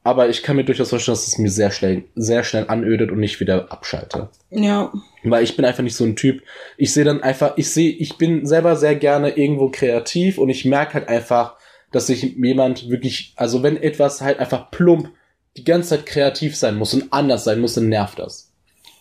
Aber 0.03 0.31
ich 0.31 0.43
kann 0.43 0.57
mir 0.57 0.65
durchaus 0.65 0.91
vorstellen, 0.91 1.15
dass 1.15 1.27
es 1.27 1.39
mir 1.39 1.51
sehr 1.51 1.71
schnell, 1.71 2.05
sehr 2.15 2.43
schnell 2.43 2.67
anödet 2.69 3.11
und 3.11 3.21
nicht 3.21 3.39
wieder 3.39 3.71
abschalte. 3.71 4.31
Ja. 4.49 4.91
Weil 5.25 5.45
ich 5.45 5.57
bin 5.57 5.65
einfach 5.65 5.83
nicht 5.83 5.97
so 5.97 6.05
ein 6.05 6.17
Typ. 6.17 6.43
Ich 6.79 6.95
sehe 6.95 7.05
dann 7.05 7.23
einfach, 7.23 7.53
ich 7.57 7.71
sehe, 7.71 7.93
ich 7.93 8.17
bin 8.17 8.47
selber 8.47 8.77
sehr 8.77 8.95
gerne 8.95 9.37
irgendwo 9.37 9.69
kreativ 9.71 10.39
und 10.39 10.49
ich 10.49 10.65
merke 10.65 10.95
halt 10.95 11.09
einfach, 11.09 11.57
dass 11.93 12.07
sich 12.07 12.23
jemand 12.23 12.89
wirklich, 12.89 13.35
also 13.37 13.63
wenn 13.63 13.77
etwas 13.77 14.23
halt 14.23 14.39
einfach 14.39 14.71
plump 14.71 15.11
die 15.57 15.65
ganze 15.65 15.91
Zeit 15.91 16.07
kreativ 16.07 16.57
sein 16.57 16.77
muss 16.77 16.95
und 16.95 17.13
anders 17.13 17.45
sein 17.45 17.61
muss, 17.61 17.75
dann 17.75 17.89
nervt 17.89 18.19
das. 18.19 18.53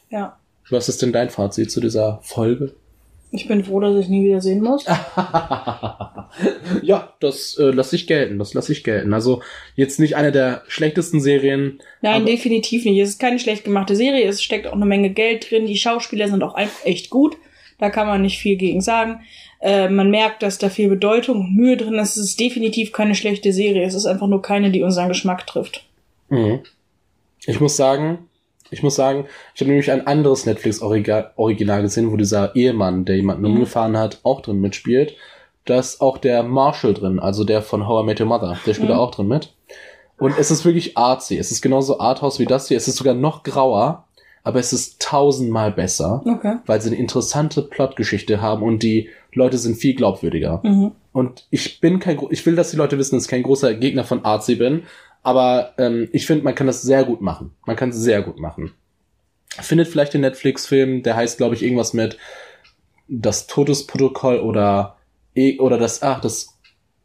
Ja. 0.10 0.38
Was 0.70 0.89
ist 0.89 1.02
denn 1.02 1.14
dein 1.14 1.30
Fazit 1.30 1.72
zu 1.72 1.80
dieser 1.80 2.20
Folge? 2.24 2.76
Ich 3.32 3.48
bin 3.48 3.64
froh, 3.64 3.80
dass 3.80 3.96
ich 3.96 4.10
nie 4.10 4.26
wieder 4.26 4.42
sehen 4.42 4.62
muss. 4.62 4.86
ja, 6.82 7.14
das 7.20 7.58
äh, 7.60 7.66
lasse 7.66 7.96
ich 7.96 8.08
gelten, 8.08 8.40
das 8.40 8.56
lasse 8.56 8.72
ich 8.72 8.84
gelten. 8.84 9.14
Also 9.14 9.42
jetzt 9.76 10.00
nicht 10.00 10.16
eine 10.16 10.32
der 10.32 10.64
schlechtesten 10.68 11.22
Serien. 11.22 11.80
Nein, 12.02 12.26
definitiv 12.26 12.86
nicht. 12.86 13.00
Es 13.00 13.10
ist 13.10 13.20
keine 13.20 13.38
schlecht 13.38 13.64
gemachte 13.64 13.96
Serie. 13.96 14.28
Es 14.28 14.42
steckt 14.42 14.66
auch 14.66 14.74
eine 14.74 14.86
Menge 14.86 15.12
Geld 15.12 15.50
drin. 15.50 15.68
Die 15.68 15.78
Schauspieler 15.78 16.28
sind 16.28 16.42
auch 16.44 16.58
echt 16.84 17.12
gut. 17.12 17.38
Da 17.78 17.92
kann 17.92 18.08
man 18.08 18.24
nicht 18.24 18.40
viel 18.40 18.58
gegen 18.58 18.82
sagen. 18.82 19.22
Äh, 19.62 19.90
man 19.90 20.10
merkt, 20.10 20.42
dass 20.42 20.58
da 20.58 20.70
viel 20.70 20.90
Bedeutung 20.90 21.42
und 21.42 21.56
Mühe 21.56 21.78
drin 21.78 21.96
ist. 21.96 22.18
Es 22.18 22.30
ist 22.30 22.40
definitiv 22.40 22.92
keine 22.92 23.14
schlechte 23.14 23.54
Serie. 23.54 23.86
Es 23.86 23.94
ist 23.94 24.06
einfach 24.06 24.28
nur 24.28 24.42
keine, 24.42 24.72
die 24.72 24.82
unseren 24.82 25.10
Geschmack 25.10 25.46
trifft. 25.46 25.86
Mhm. 26.30 26.62
Ich 27.46 27.60
muss 27.60 27.78
sagen, 27.78 28.29
ich 28.72 28.84
muss 28.84 28.96
sagen, 28.96 29.26
ich 29.56 29.62
habe 29.62 29.70
nämlich 29.70 29.92
ein 29.92 30.06
anderes 30.08 30.46
Netflix-Original 30.46 31.82
gesehen, 31.82 32.12
wo 32.12 32.18
dieser 32.18 32.56
Ehemann, 32.56 33.06
der 33.06 33.16
jemanden 33.16 33.44
Mhm. 33.44 33.52
umgefahren 33.54 33.98
hat, 33.98 34.20
auch 34.24 34.42
drin 34.42 34.60
mitspielt. 34.62 35.16
Da 35.66 35.80
ist 35.80 36.02
auch 36.02 36.18
der 36.18 36.44
Marshall 36.44 36.94
drin, 36.94 37.20
also 37.20 37.44
der 37.44 37.62
von 37.62 37.88
How 37.88 38.04
I 38.04 38.06
Met 38.06 38.20
Your 38.22 38.28
Mother. 38.28 38.58
Der 38.66 38.74
spielt 38.74 38.90
Mhm. 38.90 38.94
da 38.94 38.98
auch 39.00 39.12
drin 39.12 39.28
mit. 39.28 39.54
Und 40.18 40.38
es 40.38 40.52
ist 40.52 40.66
wirklich 40.66 40.98
artsy. 40.98 41.38
Es 41.38 41.52
ist 41.52 41.62
genauso 41.62 42.00
Arthouse 42.00 42.40
wie 42.40 42.46
das 42.46 42.68
hier. 42.68 42.78
Es 42.78 42.88
ist 42.88 42.98
sogar 42.98 43.14
noch 43.14 43.44
grauer, 43.44 44.06
aber 44.44 44.60
es 44.60 44.74
ist 44.74 45.02
tausendmal 45.02 45.72
besser, 45.72 46.22
Okay. 46.26 46.56
weil 46.66 46.82
sie 46.82 46.90
eine 46.90 46.98
interessante 46.98 47.62
Plotgeschichte 47.62 48.42
haben 48.42 48.64
und 48.64 48.84
die 48.84 49.10
Leute 49.34 49.58
sind 49.58 49.76
viel 49.78 49.96
glaubwürdiger. 49.96 50.60
Mhm. 50.64 50.92
Und 51.14 51.46
ich 51.52 51.80
bin 51.82 52.00
kein, 52.00 52.20
ich 52.32 52.46
will, 52.46 52.56
dass 52.56 52.72
die 52.72 52.78
Leute 52.78 52.98
wissen, 52.98 53.16
dass 53.16 53.26
ich 53.26 53.30
kein 53.30 53.44
großer 53.44 53.74
Gegner 53.76 54.04
von 54.04 54.26
Artsy 54.26 54.56
bin, 54.56 54.84
aber 55.24 55.74
ähm, 55.78 56.10
ich 56.12 56.26
finde, 56.26 56.44
man 56.44 56.56
kann 56.56 56.68
das 56.68 56.82
sehr 56.82 57.04
gut 57.04 57.22
machen. 57.22 57.52
Man 57.66 57.76
kann 57.76 57.90
es 57.90 57.98
sehr 57.98 58.22
gut 58.22 58.40
machen. 58.40 58.74
Findet 59.50 59.88
vielleicht 59.88 60.14
den 60.14 60.22
Netflix-Film, 60.22 61.04
der 61.04 61.16
heißt, 61.16 61.38
glaube 61.38 61.56
ich, 61.56 61.64
irgendwas 61.64 61.94
mit 61.94 62.18
das 63.08 63.48
Todesprotokoll 63.48 64.40
oder 64.40 64.98
eh- 65.36 65.60
oder 65.60 65.78
das, 65.78 66.04
ach, 66.04 66.22
das 66.22 66.60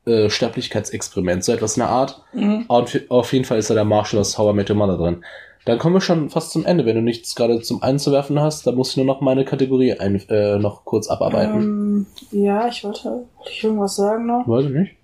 äh, 0.07 0.29
Sterblichkeitsexperiment, 0.29 1.43
so 1.45 1.53
etwas 1.53 1.77
in 1.77 1.81
der 1.81 1.89
Art. 1.89 2.23
Mhm. 2.33 2.65
Und 2.69 3.11
auf 3.11 3.33
jeden 3.33 3.45
Fall 3.45 3.59
ist 3.59 3.71
da 3.71 3.75
der 3.75 3.85
Marshall 3.85 4.21
aus 4.21 4.37
How 4.37 4.53
I 4.53 4.57
Met 4.57 4.71
Your 4.71 4.77
Mother 4.77 4.99
drin. 4.99 5.25
Dann 5.65 5.79
kommen 5.79 5.95
wir 5.95 6.03
schon 6.03 6.29
fast 6.29 6.51
zum 6.51 6.67
Ende. 6.67 6.85
Wenn 6.85 6.97
du 6.97 7.03
nichts 7.03 7.35
gerade 7.35 7.61
zum 7.63 7.83
Einzuwerfen 7.83 8.39
hast, 8.39 8.67
dann 8.67 8.75
muss 8.75 8.91
ich 8.91 8.97
nur 8.99 9.07
noch 9.07 9.23
meine 9.23 9.47
Kategorie 9.47 9.95
ein, 9.95 10.17
äh, 10.29 10.59
noch 10.59 10.85
kurz 10.85 11.09
abarbeiten. 11.09 11.61
Ähm, 11.63 12.07
ja, 12.33 12.69
ich 12.69 12.85
wollte, 12.85 13.25
wollte 13.39 13.51
ich 13.51 13.65
irgendwas 13.65 13.97
sagen 13.97 14.27
noch. 14.27 14.47
Weiß 14.47 14.67
ich 14.67 14.73
nicht. 14.73 14.97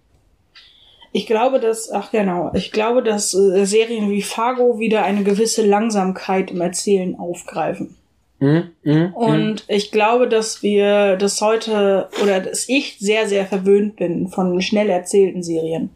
Ich 1.13 1.27
glaube, 1.27 1.59
dass, 1.59 1.91
ach 1.91 2.13
genau, 2.13 2.53
ich 2.55 2.71
glaube, 2.71 3.03
dass 3.03 3.35
äh, 3.35 3.65
Serien 3.65 4.11
wie 4.11 4.23
Fargo 4.23 4.79
wieder 4.79 5.03
eine 5.03 5.25
gewisse 5.25 5.67
Langsamkeit 5.67 6.51
im 6.51 6.61
Erzählen 6.61 7.19
aufgreifen. 7.19 7.97
Mhm, 8.39 8.71
mhm, 8.85 8.93
mhm. 8.95 9.15
Und 9.15 9.65
ich 9.69 9.91
glaube, 9.91 10.29
dass 10.29 10.63
wir 10.63 11.17
das 11.17 11.41
heute 11.41 12.09
oder 12.23 12.41
dass 12.41 12.69
ich 12.69 12.97
sehr, 12.99 13.29
sehr 13.29 13.45
verwöhnt 13.47 13.97
bin 13.97 14.29
von 14.29 14.61
schnell 14.63 14.89
erzählten 14.89 15.43
Serien. 15.43 15.91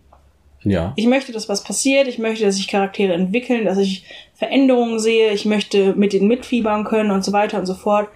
Ja. 0.62 0.93
Ich 0.97 1.07
möchte, 1.07 1.33
dass 1.33 1.49
was 1.49 1.62
passiert. 1.62 2.09
Ich 2.09 2.19
möchte, 2.19 2.45
dass 2.45 2.57
sich 2.57 2.69
Charaktere 2.69 3.12
entwickeln, 3.12 3.67
dass 3.67 3.79
ich 3.79 4.05
Veränderungen 4.35 4.99
sehe. 4.99 5.31
Ich 5.31 5.45
möchte 5.45 5.95
mit 5.95 6.12
denen 6.12 6.29
mitfiebern 6.29 6.85
können 6.85 7.11
und 7.11 7.25
so 7.25 7.33
weiter 7.33 7.59
und 7.59 7.67
so 7.67 7.75
fort. 7.75 8.09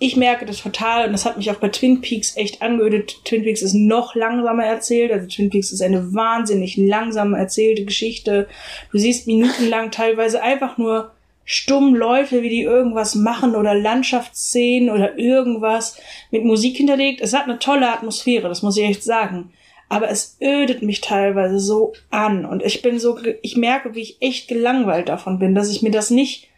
Ich 0.00 0.16
merke 0.16 0.46
das 0.46 0.62
total 0.62 1.06
und 1.06 1.12
das 1.12 1.24
hat 1.24 1.36
mich 1.36 1.50
auch 1.50 1.56
bei 1.56 1.70
Twin 1.70 2.00
Peaks 2.00 2.36
echt 2.36 2.62
angeödet. 2.62 3.24
Twin 3.24 3.42
Peaks 3.42 3.62
ist 3.62 3.74
noch 3.74 4.14
langsamer 4.14 4.64
erzählt. 4.64 5.10
Also 5.10 5.26
Twin 5.26 5.50
Peaks 5.50 5.72
ist 5.72 5.82
eine 5.82 6.14
wahnsinnig 6.14 6.76
langsam 6.76 7.34
erzählte 7.34 7.84
Geschichte. 7.84 8.46
Du 8.92 8.98
siehst 8.98 9.26
minutenlang 9.26 9.90
teilweise 9.90 10.40
einfach 10.40 10.78
nur 10.78 11.10
stumm 11.44 11.96
Leute, 11.96 12.42
wie 12.42 12.50
die 12.50 12.62
irgendwas 12.62 13.14
machen 13.16 13.56
oder 13.56 13.74
Landschaftsszenen 13.74 14.90
oder 14.90 15.18
irgendwas 15.18 15.98
mit 16.30 16.44
Musik 16.44 16.76
hinterlegt. 16.76 17.20
Es 17.20 17.32
hat 17.32 17.44
eine 17.44 17.58
tolle 17.58 17.90
Atmosphäre, 17.90 18.48
das 18.48 18.62
muss 18.62 18.76
ich 18.76 18.84
echt 18.84 19.02
sagen. 19.02 19.50
Aber 19.88 20.10
es 20.10 20.36
ödet 20.42 20.82
mich 20.82 21.00
teilweise 21.00 21.58
so 21.58 21.94
an 22.10 22.44
und 22.44 22.62
ich 22.62 22.82
bin 22.82 22.98
so, 22.98 23.18
ich 23.40 23.56
merke, 23.56 23.94
wie 23.94 24.02
ich 24.02 24.18
echt 24.20 24.46
gelangweilt 24.46 25.08
davon 25.08 25.38
bin, 25.38 25.54
dass 25.54 25.70
ich 25.70 25.82
mir 25.82 25.90
das 25.90 26.10
nicht 26.10 26.48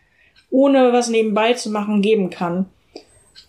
ohne 0.50 0.92
was 0.92 1.08
nebenbei 1.08 1.54
zu 1.54 1.70
machen 1.70 2.02
geben 2.02 2.28
kann. 2.28 2.66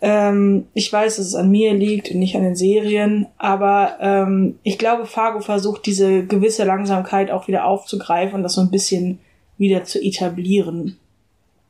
Ähm, 0.02 0.66
ich 0.74 0.92
weiß, 0.92 1.18
dass 1.18 1.28
es 1.28 1.36
an 1.36 1.52
mir 1.52 1.74
liegt 1.76 2.10
und 2.10 2.18
nicht 2.18 2.36
an 2.36 2.42
den 2.42 2.56
Serien, 2.56 3.28
aber 3.38 3.98
ähm, 4.02 4.58
ich 4.64 4.80
glaube, 4.80 5.06
Fargo 5.06 5.42
versucht 5.42 5.86
diese 5.86 6.26
gewisse 6.26 6.64
Langsamkeit 6.64 7.30
auch 7.30 7.48
wieder 7.48 7.66
aufzugreifen 7.66 8.36
und 8.36 8.44
das 8.44 8.56
so 8.56 8.62
ein 8.62 8.72
bisschen 8.72 9.20
wieder 9.60 9.84
zu 9.84 10.02
etablieren. 10.04 10.98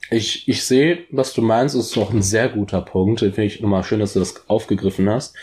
Ich, 0.09 0.47
ich 0.47 0.63
sehe, 0.63 0.99
was 1.11 1.33
du 1.33 1.41
meinst, 1.41 1.75
ist 1.75 1.95
noch 1.95 2.13
ein 2.13 2.21
sehr 2.21 2.49
guter 2.49 2.81
Punkt. 2.81 3.19
Finde 3.19 3.43
ich 3.43 3.61
nochmal 3.61 3.83
schön, 3.83 3.99
dass 3.99 4.13
du 4.13 4.19
das 4.19 4.49
aufgegriffen 4.49 5.09
hast. 5.09 5.35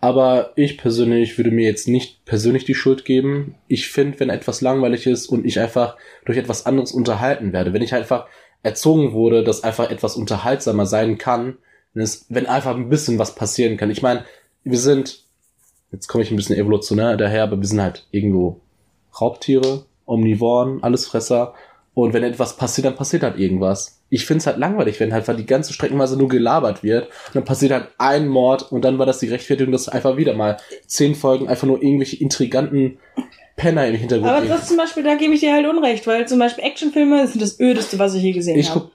Aber 0.00 0.52
ich 0.56 0.78
persönlich 0.78 1.36
würde 1.38 1.50
mir 1.50 1.66
jetzt 1.66 1.88
nicht 1.88 2.24
persönlich 2.24 2.64
die 2.64 2.74
Schuld 2.74 3.04
geben. 3.04 3.54
Ich 3.66 3.88
finde, 3.88 4.20
wenn 4.20 4.30
etwas 4.30 4.60
langweilig 4.60 5.06
ist 5.06 5.26
und 5.26 5.44
ich 5.44 5.58
einfach 5.58 5.96
durch 6.24 6.38
etwas 6.38 6.66
anderes 6.66 6.92
unterhalten 6.92 7.52
werde, 7.52 7.72
wenn 7.72 7.82
ich 7.82 7.94
einfach 7.94 8.26
erzogen 8.62 9.12
wurde, 9.12 9.42
dass 9.42 9.64
einfach 9.64 9.90
etwas 9.90 10.16
unterhaltsamer 10.16 10.86
sein 10.86 11.18
kann, 11.18 11.56
wenn, 11.96 12.04
es, 12.04 12.26
wenn 12.28 12.44
einfach 12.44 12.76
ein 12.76 12.90
bisschen 12.90 13.18
was 13.18 13.34
passieren 13.34 13.78
kann. 13.78 13.90
Ich 13.90 14.02
meine, 14.02 14.24
wir 14.64 14.78
sind, 14.78 15.24
jetzt 15.92 16.08
komme 16.08 16.22
ich 16.22 16.30
ein 16.30 16.36
bisschen 16.36 16.56
evolutionär 16.56 17.16
daher, 17.16 17.44
aber 17.44 17.58
wir 17.58 17.66
sind 17.66 17.80
halt 17.80 18.06
irgendwo 18.10 18.60
Raubtiere, 19.18 19.86
Omnivoren, 20.04 20.82
Allesfresser. 20.82 21.54
Und 21.94 22.12
wenn 22.12 22.22
etwas 22.22 22.58
passiert, 22.58 22.84
dann 22.84 22.96
passiert 22.96 23.22
halt 23.22 23.38
irgendwas. 23.38 24.02
Ich 24.10 24.26
find's 24.26 24.46
halt 24.46 24.58
langweilig, 24.58 25.00
wenn 25.00 25.14
halt 25.14 25.26
die 25.38 25.46
ganze 25.46 25.72
Streckenweise 25.72 26.18
nur 26.18 26.28
gelabert 26.28 26.82
wird 26.82 27.06
und 27.06 27.36
dann 27.36 27.44
passiert 27.46 27.72
halt 27.72 27.88
ein 27.96 28.28
Mord 28.28 28.70
und 28.70 28.84
dann 28.84 28.98
war 28.98 29.06
das 29.06 29.20
die 29.20 29.28
Rechtfertigung, 29.28 29.72
dass 29.72 29.88
einfach 29.88 30.18
wieder 30.18 30.34
mal 30.34 30.58
zehn 30.86 31.14
Folgen 31.14 31.48
einfach 31.48 31.66
nur 31.66 31.82
irgendwelche 31.82 32.16
intriganten 32.16 32.98
Penner 33.56 33.86
im 33.86 33.94
Hintergrund 33.94 34.30
Aber 34.30 34.44
das 34.44 34.68
zum 34.68 34.76
Beispiel, 34.76 35.02
da 35.02 35.14
gebe 35.14 35.32
ich 35.32 35.40
dir 35.40 35.54
halt 35.54 35.66
Unrecht, 35.66 36.06
weil 36.06 36.28
zum 36.28 36.38
Beispiel 36.38 36.62
Actionfilme 36.62 37.26
sind 37.26 37.40
das 37.40 37.58
ödeste, 37.58 37.98
was 37.98 38.14
ich 38.14 38.22
je 38.22 38.32
gesehen 38.32 38.58
Ich 38.58 38.68
habe. 38.68 38.80
guck, 38.80 38.92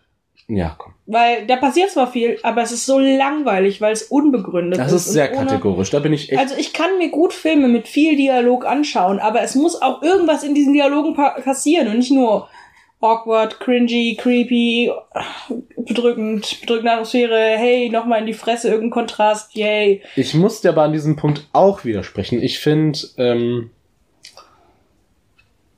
Ja, 0.54 0.76
komm. 0.78 0.94
Weil 1.06 1.46
da 1.48 1.56
passiert 1.56 1.92
zwar 1.92 2.12
viel, 2.12 2.38
aber 2.44 2.62
es 2.62 2.72
ist 2.74 2.86
so 2.86 3.00
langweilig, 3.00 3.80
weil 3.80 3.94
es 3.94 4.04
unbegründet 4.04 4.78
Das 4.80 4.92
ist 4.92 5.06
sehr 5.06 5.32
ohne- 5.32 5.46
kategorisch. 5.46 5.90
Da 5.92 6.00
bin 6.00 6.12
ich 6.12 6.30
echt. 6.32 6.40
Also 6.42 6.56
ich 6.58 6.74
kann 6.74 6.98
mir 6.98 7.10
gut 7.10 7.32
Filme 7.32 7.70
mit 7.70 7.88
viel 7.88 8.18
Dialog 8.18 8.66
anschauen, 8.66 9.20
aber 9.20 9.42
es 9.44 9.56
muss 9.56 9.82
auch 9.82 10.02
irgendwas 10.02 10.44
in 10.44 10.54
diesen 10.54 10.74
Dialogen 10.74 11.14
pa 11.14 11.30
passieren 11.42 11.88
und 11.88 11.98
nicht 12.00 12.12
nur 12.12 12.50
awkward, 13.00 13.60
cringy, 13.62 14.18
creepy, 14.20 14.92
bedrückend, 15.78 16.60
bedrückende 16.62 16.92
Atmosphäre, 16.92 17.56
hey, 17.58 17.90
nochmal 17.90 18.20
in 18.20 18.26
die 18.28 18.34
Fresse, 18.34 18.68
irgendein 18.70 18.92
Kontrast, 18.92 19.56
yay. 19.56 20.02
Ich 20.16 20.34
muss 20.34 20.62
dir 20.62 20.70
aber 20.70 20.84
an 20.84 20.94
diesem 20.94 21.16
Punkt 21.16 21.48
auch 21.54 21.84
widersprechen. 21.86 22.42
Ich 22.44 22.60
finde, 22.60 23.00
ähm, 23.18 23.72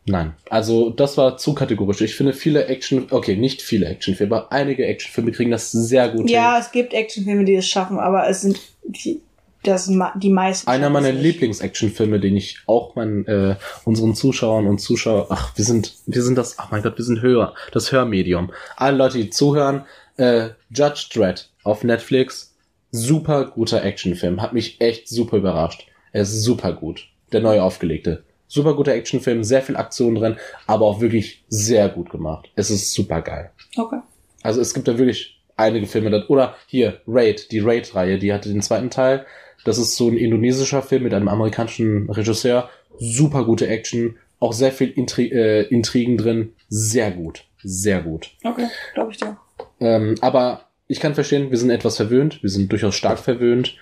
nein. 0.05 0.33
Also, 0.49 0.89
das 0.89 1.17
war 1.17 1.37
zu 1.37 1.53
kategorisch. 1.53 2.01
Ich 2.01 2.15
finde 2.15 2.33
viele 2.33 2.65
Action, 2.65 3.07
okay, 3.11 3.35
nicht 3.35 3.61
viele 3.61 3.87
Actionfilme, 3.87 4.35
aber 4.35 4.51
einige 4.51 4.85
Actionfilme 4.85 5.31
kriegen 5.31 5.51
das 5.51 5.71
sehr 5.71 6.09
gut 6.09 6.29
Ja, 6.29 6.53
hin. 6.53 6.61
es 6.61 6.71
gibt 6.71 6.93
Actionfilme, 6.93 7.45
die 7.45 7.55
es 7.55 7.67
schaffen, 7.67 7.99
aber 7.99 8.27
es 8.29 8.41
sind 8.41 8.59
die, 8.83 9.21
das 9.63 9.89
die 10.15 10.29
meisten. 10.29 10.67
Einer 10.69 10.89
meiner. 10.89 11.11
Lieblings-Actionfilme, 11.11 12.19
den 12.19 12.35
ich 12.35 12.59
auch 12.67 12.95
meinen, 12.95 13.25
äh, 13.27 13.55
unseren 13.85 14.13
Zuschauern 14.13 14.67
und 14.67 14.79
Zuschauer, 14.79 15.27
ach, 15.29 15.57
wir 15.57 15.63
sind, 15.65 15.95
wir 16.05 16.21
sind 16.21 16.37
das, 16.37 16.59
ach 16.59 16.69
mein 16.71 16.83
Gott, 16.83 16.97
wir 16.97 17.05
sind 17.05 17.21
höher, 17.21 17.53
das 17.71 17.91
Hörmedium. 17.91 18.51
Alle 18.75 18.97
Leute, 18.97 19.17
die 19.17 19.29
zuhören, 19.29 19.85
äh, 20.17 20.49
Judge 20.69 21.07
Dredd 21.13 21.49
auf 21.63 21.83
Netflix, 21.83 22.53
super 22.91 23.45
guter 23.45 23.83
Actionfilm, 23.83 24.41
hat 24.41 24.53
mich 24.53 24.81
echt 24.81 25.07
super 25.07 25.37
überrascht. 25.37 25.87
Er 26.11 26.23
ist 26.23 26.43
super 26.43 26.73
gut, 26.73 27.07
der 27.31 27.39
neue 27.41 27.63
aufgelegte. 27.63 28.23
Super 28.53 28.75
guter 28.75 28.93
Actionfilm, 28.93 29.43
sehr 29.43 29.63
viel 29.63 29.75
Aktion 29.75 30.13
drin, 30.13 30.35
aber 30.67 30.85
auch 30.85 31.01
wirklich 31.01 31.43
sehr 31.49 31.89
gut 31.89 32.11
gemacht. 32.11 32.51
Es 32.53 32.69
ist 32.69 32.93
super 32.93 33.23
geil. 33.23 33.49
Okay. 33.75 33.97
Also 34.43 34.61
es 34.61 34.75
gibt 34.75 34.87
da 34.87 34.99
wirklich 34.99 35.41
einige 35.57 35.87
Filme, 35.87 36.23
oder 36.27 36.55
hier, 36.67 37.01
Raid, 37.07 37.51
die 37.51 37.61
Raid-Reihe, 37.61 38.19
die 38.19 38.31
hatte 38.31 38.49
den 38.49 38.61
zweiten 38.61 38.91
Teil. 38.91 39.25
Das 39.65 39.79
ist 39.79 39.95
so 39.95 40.07
ein 40.07 40.17
indonesischer 40.17 40.83
Film 40.83 41.01
mit 41.01 41.15
einem 41.15 41.29
amerikanischen 41.29 42.07
Regisseur. 42.11 42.69
Super 42.99 43.43
gute 43.43 43.67
Action, 43.67 44.17
auch 44.39 44.53
sehr 44.53 44.71
viel 44.71 44.91
Intri 44.91 45.29
äh, 45.29 45.63
Intrigen 45.63 46.17
drin. 46.17 46.53
Sehr 46.69 47.09
gut, 47.09 47.45
sehr 47.63 48.03
gut. 48.03 48.35
Okay, 48.43 48.67
glaube 48.93 49.13
ich 49.13 49.17
dir. 49.17 49.35
Ähm, 49.79 50.13
aber 50.21 50.65
ich 50.87 50.99
kann 50.99 51.15
verstehen, 51.15 51.49
wir 51.49 51.57
sind 51.57 51.71
etwas 51.71 51.97
verwöhnt, 51.97 52.43
wir 52.43 52.51
sind 52.51 52.71
durchaus 52.71 52.93
stark 52.93 53.17
verwöhnt. 53.17 53.77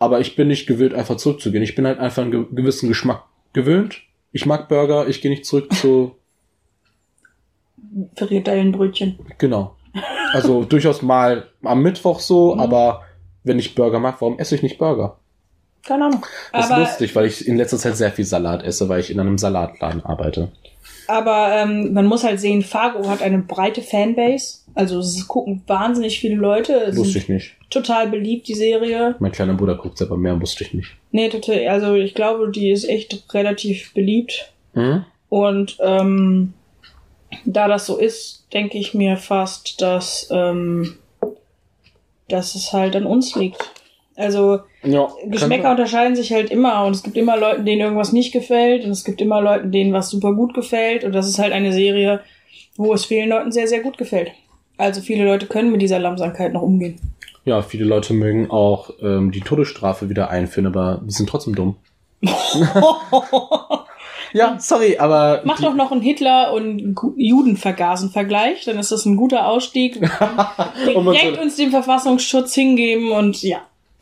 Aber 0.00 0.18
ich 0.18 0.34
bin 0.34 0.48
nicht 0.48 0.66
gewöhnt, 0.66 0.94
einfach 0.94 1.16
zurückzugehen. 1.16 1.62
Ich 1.62 1.76
bin 1.76 1.86
halt 1.86 2.00
einfach 2.00 2.22
einen 2.22 2.32
ge 2.32 2.44
gewissen 2.50 2.88
Geschmack 2.88 3.22
gewöhnt. 3.52 4.02
Ich 4.32 4.46
mag 4.46 4.68
Burger, 4.68 5.08
ich 5.08 5.20
gehe 5.20 5.30
nicht 5.30 5.46
zurück 5.46 5.72
zu 5.80 6.14
Frikadellenbrötchen. 8.16 9.18
Genau. 9.38 9.74
Also 10.32 10.64
durchaus 10.64 11.02
mal 11.02 11.48
am 11.62 11.82
Mittwoch 11.82 12.20
so, 12.20 12.54
Mhm. 12.54 12.60
aber 12.60 13.02
wenn 13.44 13.58
ich 13.58 13.74
Burger 13.74 13.98
mag, 13.98 14.16
warum 14.20 14.38
esse 14.38 14.54
ich 14.54 14.62
nicht 14.62 14.78
Burger? 14.78 15.16
Keine 15.86 16.06
Ahnung. 16.06 16.24
Das 16.52 16.66
ist 16.66 16.70
Aber, 16.72 16.80
lustig, 16.82 17.16
weil 17.16 17.26
ich 17.26 17.46
in 17.48 17.56
letzter 17.56 17.78
Zeit 17.78 17.96
sehr 17.96 18.12
viel 18.12 18.24
Salat 18.26 18.62
esse, 18.62 18.88
weil 18.88 19.00
ich 19.00 19.10
in 19.10 19.18
einem 19.20 19.38
Salatladen 19.38 20.04
arbeite. 20.04 20.50
aber 21.06 21.52
ähm, 21.56 21.94
man 21.94 22.04
muss 22.06 22.24
halt 22.24 22.40
sehen, 22.40 22.62
Fargo 22.62 23.08
hat 23.08 23.22
eine 23.22 23.38
breite 23.38 23.80
Fanbase. 23.80 24.58
Also 24.78 25.00
es 25.00 25.26
gucken 25.26 25.60
wahnsinnig 25.66 26.20
viele 26.20 26.36
Leute. 26.36 26.72
Es 26.74 26.96
Wusste 26.96 27.18
ich 27.18 27.28
nicht. 27.28 27.56
total 27.68 28.06
beliebt, 28.06 28.46
die 28.46 28.54
Serie. 28.54 29.16
Mein 29.18 29.32
kleiner 29.32 29.54
Bruder 29.54 29.74
guckt 29.74 29.98
selber 29.98 30.16
mehr, 30.16 30.40
wusste 30.40 30.62
ich 30.62 30.72
nicht. 30.72 30.90
Nee, 31.10 31.28
total. 31.30 31.66
Also 31.66 31.94
ich 31.94 32.14
glaube, 32.14 32.48
die 32.52 32.70
ist 32.70 32.88
echt 32.88 33.24
relativ 33.34 33.92
beliebt. 33.92 34.52
Hm? 34.74 35.04
Und 35.30 35.78
ähm, 35.80 36.52
da 37.44 37.66
das 37.66 37.86
so 37.86 37.96
ist, 37.96 38.46
denke 38.52 38.78
ich 38.78 38.94
mir 38.94 39.16
fast, 39.16 39.82
dass, 39.82 40.28
ähm, 40.30 40.94
dass 42.28 42.54
es 42.54 42.72
halt 42.72 42.94
an 42.94 43.04
uns 43.04 43.34
liegt. 43.34 43.58
Also 44.14 44.60
Ja, 44.84 45.08
Geschmäcker 45.26 45.72
unterscheiden 45.72 46.14
sich 46.14 46.32
halt 46.32 46.52
immer 46.52 46.84
und 46.84 46.94
es 46.94 47.02
gibt 47.02 47.16
immer 47.16 47.36
Leuten, 47.36 47.64
denen 47.64 47.80
irgendwas 47.80 48.12
nicht 48.12 48.32
gefällt 48.32 48.84
und 48.84 48.92
es 48.92 49.02
gibt 49.04 49.20
immer 49.20 49.40
Leuten, 49.40 49.72
denen 49.72 49.92
was 49.92 50.08
super 50.08 50.34
gut 50.34 50.54
gefällt 50.54 51.02
und 51.02 51.10
das 51.10 51.26
ist 51.26 51.40
halt 51.40 51.52
eine 51.52 51.72
Serie, 51.72 52.20
wo 52.76 52.94
es 52.94 53.06
vielen 53.06 53.28
Leuten 53.28 53.50
sehr, 53.50 53.66
sehr 53.66 53.80
gut 53.80 53.98
gefällt. 53.98 54.30
Also 54.78 55.00
viele 55.02 55.24
Leute 55.26 55.46
können 55.46 55.70
mit 55.72 55.82
dieser 55.82 55.98
Langsamkeit 55.98 56.52
noch 56.54 56.62
umgehen. 56.62 56.98
Ja, 57.44 57.62
viele 57.62 57.84
Leute 57.84 58.14
mögen 58.14 58.50
auch 58.50 58.90
ähm, 59.02 59.30
die 59.32 59.40
Todesstrafe 59.40 60.08
wieder 60.08 60.30
einführen, 60.30 60.66
aber 60.66 61.00
die 61.04 61.12
sind 61.12 61.28
trotzdem 61.28 61.54
dumm. 61.54 61.76
Ja, 64.34 64.56
sorry, 64.60 64.98
aber 64.98 65.40
Mach 65.44 65.58
doch 65.60 65.74
noch 65.74 65.90
einen 65.90 66.02
Hitler 66.02 66.52
und 66.52 66.94
Gu- 66.94 67.14
Judenvergasen 67.16 68.10
Vergleich, 68.10 68.66
dann 68.66 68.78
ist 68.78 68.92
das 68.92 69.06
ein 69.06 69.16
guter 69.16 69.46
Ausstieg. 69.46 69.96
Uns- 70.94 71.16
Direkt 71.16 71.38
uns 71.40 71.56
den 71.56 71.70
Verfassungsschutz 71.70 72.54
hingeben 72.54 73.10
und 73.12 73.42
ja. 73.42 73.60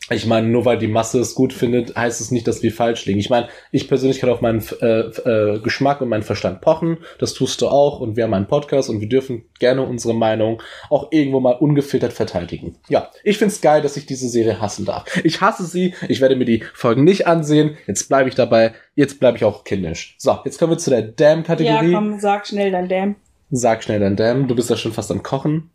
Ich 0.09 0.25
meine, 0.25 0.47
nur 0.47 0.63
weil 0.63 0.77
die 0.77 0.87
Masse 0.87 1.19
es 1.19 1.35
gut 1.35 1.51
findet, 1.51 1.95
heißt 1.95 2.21
es 2.21 2.31
nicht, 2.31 2.47
dass 2.47 2.63
wir 2.63 2.71
falsch 2.71 3.05
liegen. 3.05 3.19
Ich 3.19 3.29
meine, 3.29 3.49
ich 3.71 3.89
persönlich 3.89 4.19
kann 4.19 4.29
auf 4.29 4.39
meinen 4.39 4.63
äh, 4.81 4.99
äh, 5.01 5.59
Geschmack 5.59 5.99
und 5.99 6.07
meinen 6.07 6.23
Verstand 6.23 6.61
pochen. 6.61 6.99
Das 7.19 7.33
tust 7.33 7.61
du 7.61 7.67
auch. 7.67 7.99
Und 7.99 8.15
wir 8.15 8.23
haben 8.23 8.33
einen 8.33 8.47
Podcast 8.47 8.89
und 8.89 9.01
wir 9.01 9.09
dürfen 9.09 9.43
gerne 9.59 9.81
unsere 9.83 10.13
Meinung 10.13 10.61
auch 10.89 11.11
irgendwo 11.11 11.41
mal 11.41 11.51
ungefiltert 11.51 12.13
verteidigen. 12.13 12.77
Ja, 12.87 13.11
ich 13.23 13.37
find's 13.37 13.59
geil, 13.59 13.81
dass 13.81 13.97
ich 13.97 14.05
diese 14.05 14.29
Serie 14.29 14.61
hassen 14.61 14.85
darf. 14.85 15.05
Ich 15.25 15.41
hasse 15.41 15.65
sie. 15.65 15.93
Ich 16.07 16.21
werde 16.21 16.37
mir 16.37 16.45
die 16.45 16.63
Folgen 16.73 17.03
nicht 17.03 17.27
ansehen. 17.27 17.77
Jetzt 17.85 18.07
bleibe 18.07 18.29
ich 18.29 18.35
dabei. 18.35 18.73
Jetzt 18.95 19.19
bleibe 19.19 19.37
ich 19.37 19.43
auch 19.43 19.65
kindisch. 19.65 20.15
So, 20.17 20.37
jetzt 20.45 20.57
kommen 20.57 20.71
wir 20.71 20.77
zu 20.77 20.89
der 20.89 21.01
Ja, 21.01 21.07
Damn-Kategorie. 21.17 21.93
komm, 21.93 22.19
sag 22.19 22.47
schnell 22.47 22.71
dein 22.71 22.87
Damn. 22.87 23.15
Sag 23.51 23.83
schnell 23.83 23.99
dein 23.99 24.15
Damn. 24.15 24.47
Du 24.47 24.55
bist 24.55 24.69
ja 24.69 24.77
schon 24.77 24.93
fast 24.93 25.11
am 25.11 25.23
Kochen. 25.23 25.69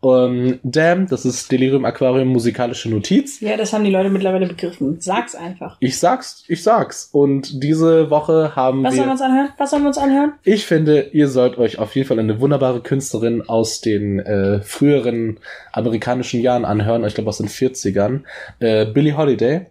Um, 0.00 0.60
Damn, 0.62 1.08
das 1.08 1.24
ist 1.24 1.50
Delirium 1.50 1.84
Aquarium 1.84 2.28
musikalische 2.28 2.88
Notiz. 2.88 3.40
Ja, 3.40 3.56
das 3.56 3.72
haben 3.72 3.82
die 3.82 3.90
Leute 3.90 4.10
mittlerweile 4.10 4.46
begriffen. 4.46 5.00
Sag's 5.00 5.34
einfach. 5.34 5.76
Ich 5.80 5.98
sag's, 5.98 6.44
ich 6.46 6.62
sag's. 6.62 7.08
Und 7.10 7.64
diese 7.64 8.08
Woche 8.08 8.54
haben 8.54 8.84
Was 8.84 8.94
sollen 8.94 9.06
wir 9.06 9.08
wir. 9.08 9.12
uns 9.12 9.20
anhören? 9.22 9.48
Was 9.58 9.70
sollen 9.70 9.82
wir 9.82 9.88
uns 9.88 9.98
anhören? 9.98 10.32
Ich 10.44 10.66
finde, 10.66 11.08
ihr 11.12 11.26
sollt 11.28 11.58
euch 11.58 11.80
auf 11.80 11.96
jeden 11.96 12.06
Fall 12.06 12.20
eine 12.20 12.40
wunderbare 12.40 12.80
Künstlerin 12.80 13.42
aus 13.48 13.80
den 13.80 14.20
äh, 14.20 14.60
früheren 14.62 15.40
amerikanischen 15.72 16.40
Jahren 16.40 16.64
anhören. 16.64 17.04
Ich 17.04 17.14
glaube 17.14 17.30
aus 17.30 17.38
den 17.38 17.48
40ern. 17.48 18.20
Äh, 18.60 18.86
Billie 18.86 19.16
Holiday. 19.16 19.66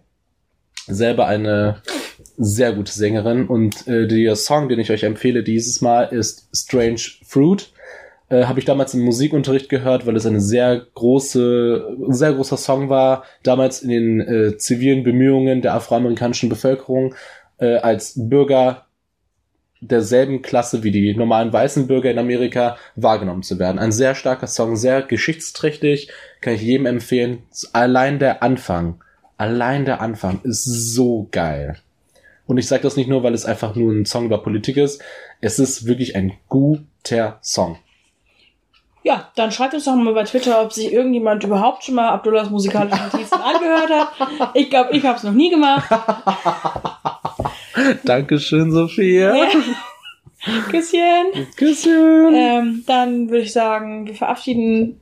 Selber 0.86 1.26
eine 1.26 1.82
sehr 2.36 2.72
gute 2.72 2.92
Sängerin. 2.92 3.46
Und 3.46 3.86
äh, 3.88 4.06
der 4.06 4.36
Song, 4.36 4.68
den 4.68 4.78
ich 4.78 4.90
euch 4.90 5.04
empfehle 5.04 5.42
dieses 5.42 5.80
Mal, 5.80 6.04
ist 6.04 6.48
Strange 6.54 7.00
Fruit. 7.26 7.72
Äh, 8.28 8.44
Habe 8.44 8.58
ich 8.58 8.64
damals 8.64 8.94
im 8.94 9.02
Musikunterricht 9.02 9.68
gehört, 9.68 10.06
weil 10.06 10.16
es 10.16 10.26
eine 10.26 10.40
sehr 10.40 10.86
große, 10.94 11.96
sehr 12.08 12.32
großer 12.32 12.56
Song 12.56 12.88
war, 12.88 13.24
damals 13.42 13.82
in 13.82 13.88
den 13.88 14.20
äh, 14.20 14.56
zivilen 14.58 15.02
Bemühungen 15.02 15.62
der 15.62 15.74
afroamerikanischen 15.74 16.48
Bevölkerung 16.48 17.14
äh, 17.58 17.76
als 17.76 18.14
Bürger 18.16 18.86
derselben 19.80 20.42
Klasse 20.42 20.82
wie 20.82 20.90
die 20.90 21.14
normalen 21.14 21.52
weißen 21.52 21.86
Bürger 21.86 22.10
in 22.10 22.18
Amerika 22.18 22.76
wahrgenommen 22.96 23.42
zu 23.42 23.58
werden. 23.58 23.78
Ein 23.78 23.92
sehr 23.92 24.14
starker 24.14 24.48
Song, 24.48 24.76
sehr 24.76 25.02
geschichtsträchtig, 25.02 26.10
kann 26.40 26.54
ich 26.54 26.62
jedem 26.62 26.86
empfehlen. 26.86 27.42
Allein 27.72 28.18
der 28.18 28.42
Anfang, 28.42 29.00
allein 29.36 29.84
der 29.84 30.00
Anfang 30.00 30.40
ist 30.42 30.64
so 30.64 31.28
geil. 31.30 31.76
Und 32.46 32.58
ich 32.58 32.66
sage 32.66 32.82
das 32.82 32.96
nicht 32.96 33.08
nur, 33.08 33.22
weil 33.22 33.34
es 33.34 33.44
einfach 33.44 33.76
nur 33.76 33.92
ein 33.92 34.06
Song 34.06 34.24
über 34.24 34.42
Politik 34.42 34.78
ist. 34.78 35.02
Es 35.40 35.58
ist 35.58 35.86
wirklich 35.86 36.16
ein 36.16 36.32
guter 36.48 37.38
Song. 37.42 37.78
Ja, 39.08 39.30
dann 39.36 39.50
schreibt 39.50 39.72
uns 39.72 39.86
doch 39.86 39.94
mal 39.94 40.12
bei 40.12 40.24
Twitter, 40.24 40.60
ob 40.60 40.70
sich 40.70 40.92
irgendjemand 40.92 41.42
überhaupt 41.42 41.82
schon 41.82 41.94
mal 41.94 42.10
Abdullahs 42.10 42.50
musikalische 42.50 43.02
Notizen 43.02 43.34
angehört 43.40 43.88
hat. 43.88 44.50
Ich 44.52 44.68
glaube, 44.68 44.94
ich 44.94 45.02
habe 45.06 45.16
es 45.16 45.22
noch 45.22 45.32
nie 45.32 45.48
gemacht. 45.48 45.88
Dankeschön, 48.04 48.70
Sophia. 48.70 49.34
Ja. 49.34 49.46
Küsschen. 50.68 51.46
Küsschen. 51.56 52.34
Ähm, 52.34 52.84
dann 52.86 53.30
würde 53.30 53.44
ich 53.44 53.52
sagen, 53.54 54.06
wir 54.06 54.14
verabschieden 54.14 55.00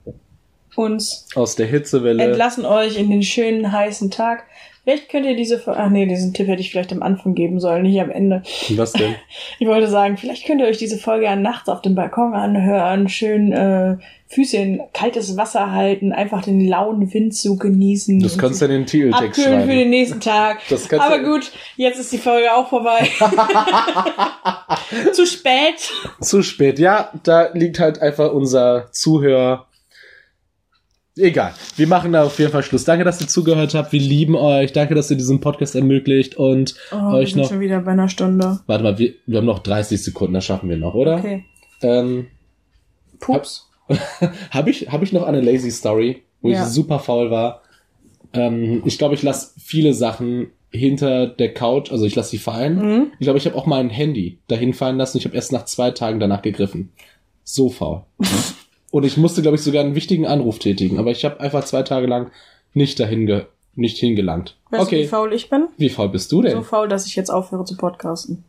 uns, 0.77 1.27
Aus 1.35 1.57
der 1.57 1.67
Hitzewelle. 1.67 2.23
entlassen 2.23 2.65
euch 2.65 2.97
in 2.97 3.11
den 3.11 3.25
schönen 3.25 3.73
heißen 3.73 4.13
Tag. 4.13 4.45
Vielleicht 4.87 5.09
könnt 5.09 5.27
ihr 5.27 5.35
diese, 5.35 5.59
Fo- 5.59 5.73
ach 5.73 5.91
nee, 5.91 6.07
diesen 6.07 6.33
Tipp 6.33 6.47
hätte 6.47 6.61
ich 6.61 6.71
vielleicht 6.71 6.93
am 6.93 7.03
Anfang 7.03 7.35
geben 7.35 7.59
sollen, 7.59 7.83
nicht 7.83 8.01
am 8.01 8.11
Ende. 8.13 8.43
Was 8.77 8.93
denn? 8.93 9.17
Ich 9.59 9.67
wollte 9.67 9.89
sagen, 9.89 10.17
vielleicht 10.17 10.47
könnt 10.47 10.61
ihr 10.61 10.69
euch 10.69 10.79
diese 10.79 10.97
Folge 10.97 11.25
ja 11.25 11.35
nachts 11.35 11.69
auf 11.69 11.83
dem 11.83 11.97
Balkon 11.97 12.35
anhören, 12.35 13.09
schön 13.09 13.51
äh, 13.53 13.97
Füße 14.29 14.57
in 14.57 14.81
kaltes 14.93 15.37
Wasser 15.37 15.73
halten, 15.73 16.13
einfach 16.13 16.43
den 16.43 16.69
lauen 16.69 17.13
Windzug 17.13 17.61
genießen. 17.61 18.21
Das 18.21 18.39
kannst 18.39 18.61
du 18.61 18.67
in 18.67 18.71
den 18.73 18.87
Titeltext 18.87 19.41
abkühlen 19.41 19.63
für 19.63 19.67
den 19.69 19.77
schreiben. 19.79 19.91
nächsten 19.91 20.21
Tag. 20.21 20.59
Das 20.69 20.89
kannst 20.89 21.05
Aber 21.05 21.19
gut, 21.21 21.51
jetzt 21.77 21.99
ist 21.99 22.13
die 22.13 22.19
Folge 22.19 22.55
auch 22.55 22.69
vorbei. 22.69 23.09
Zu 25.13 25.27
spät. 25.27 25.91
Zu 26.21 26.43
spät. 26.43 26.79
Ja, 26.79 27.11
da 27.25 27.49
liegt 27.55 27.79
halt 27.81 28.01
einfach 28.01 28.33
unser 28.33 28.89
Zuhörer. 28.93 29.67
Egal. 31.19 31.55
Wir 31.77 31.87
machen 31.87 32.13
da 32.13 32.25
auf 32.25 32.39
jeden 32.39 32.53
Fall 32.53 32.63
Schluss. 32.63 32.85
Danke, 32.85 33.05
dass 33.05 33.21
ihr 33.21 33.27
zugehört 33.29 33.75
habt. 33.75 33.93
Wir 33.93 34.01
lieben 34.01 34.35
euch. 34.37 34.73
Danke, 34.73 34.95
dass 34.95 35.11
ihr 35.11 35.17
diesen 35.17 35.41
Podcast 35.41 35.75
ermöglicht 35.75 36.37
und 36.37 36.75
Oh, 36.93 37.15
euch 37.15 37.35
noch. 37.35 37.49
schon 37.49 37.61
wieder 37.61 37.81
bei 37.81 37.93
einer 37.93 38.09
Stunde. 38.11 38.61
Warte 38.67 38.85
mal, 38.85 38.99
wir, 38.99 39.15
wir 39.27 39.39
haben 39.39 39.47
noch 39.47 39.61
30 39.61 40.03
Sekunden, 40.03 40.35
das 40.35 40.45
schaffen 40.45 40.69
wir 40.69 40.77
noch, 40.77 40.95
oder? 40.95 41.17
Okay. 41.17 41.45
Ähm, 41.81 42.27
Pups. 43.19 43.71
Habe 44.51 44.71
ich, 44.71 44.91
hab 44.93 45.03
ich 45.03 45.13
noch 45.13 45.23
eine 45.23 45.41
lazy 45.41 45.71
Story, 45.71 46.23
wo 46.43 46.51
Ja. 46.51 46.63
ich 46.63 46.69
super 46.69 46.99
faul 46.99 47.31
war? 47.31 47.63
Ähm, 48.35 48.83
ich 48.85 48.99
glaube, 48.99 49.15
ich 49.15 49.23
lasse 49.23 49.53
viele 49.59 49.95
Sachen 49.95 50.49
hinter 50.71 51.27
der 51.29 51.55
Couch, 51.55 51.91
also 51.93 52.05
ich 52.05 52.15
lasse 52.15 52.31
sie 52.31 52.39
fallen. 52.39 52.77
Mhm. 52.77 53.07
Ich 53.19 53.25
glaube, 53.25 53.39
ich 53.39 53.47
habe 53.47 53.57
auch 53.57 53.65
mein 53.67 53.89
Handy 53.89 54.39
dahin 54.49 54.75
fallen 54.75 54.99
lassen. 54.99 55.17
Ich 55.17 55.25
habe 55.25 55.35
erst 55.35 55.53
nach 55.53 55.65
zwei 55.65 55.93
Tagen 55.93 56.21
danach 56.21 56.43
gegriffen. 56.43 56.91
So 57.43 57.71
faul. 57.71 58.03
Und 58.91 59.05
ich 59.05 59.17
musste, 59.17 59.43
glaube 59.43 59.57
ich, 59.57 59.63
sogar 59.63 59.85
einen 59.85 59.95
wichtigen 59.95 60.27
Anruf 60.27 60.59
tätigen, 60.59 60.99
aber 60.99 61.11
ich 61.11 61.25
habe 61.25 61.41
einfach 61.41 61.65
zwei 61.65 61.83
Tage 61.83 62.07
lang 62.07 62.31
nicht 62.75 62.99
dahin 63.01 63.27
ge 63.27 63.47
nicht 63.79 63.99
hingelangt. 63.99 64.57
Weißt 64.71 64.91
du, 64.91 64.97
wie 64.97 65.01
okay, 65.01 65.07
faul 65.07 65.33
ich 65.35 65.51
bin? 65.51 65.69
wie 65.77 65.91
faul 65.91 66.09
bist 66.09 66.33
du 66.33 66.41
denn? 66.41 66.53
So 66.53 66.63
faul, 66.63 66.89
dass 66.89 67.07
ich 67.07 67.15
jetzt 67.15 67.31
aufhöre 67.31 67.65
zu 67.65 67.77
podcasten. 67.77 68.43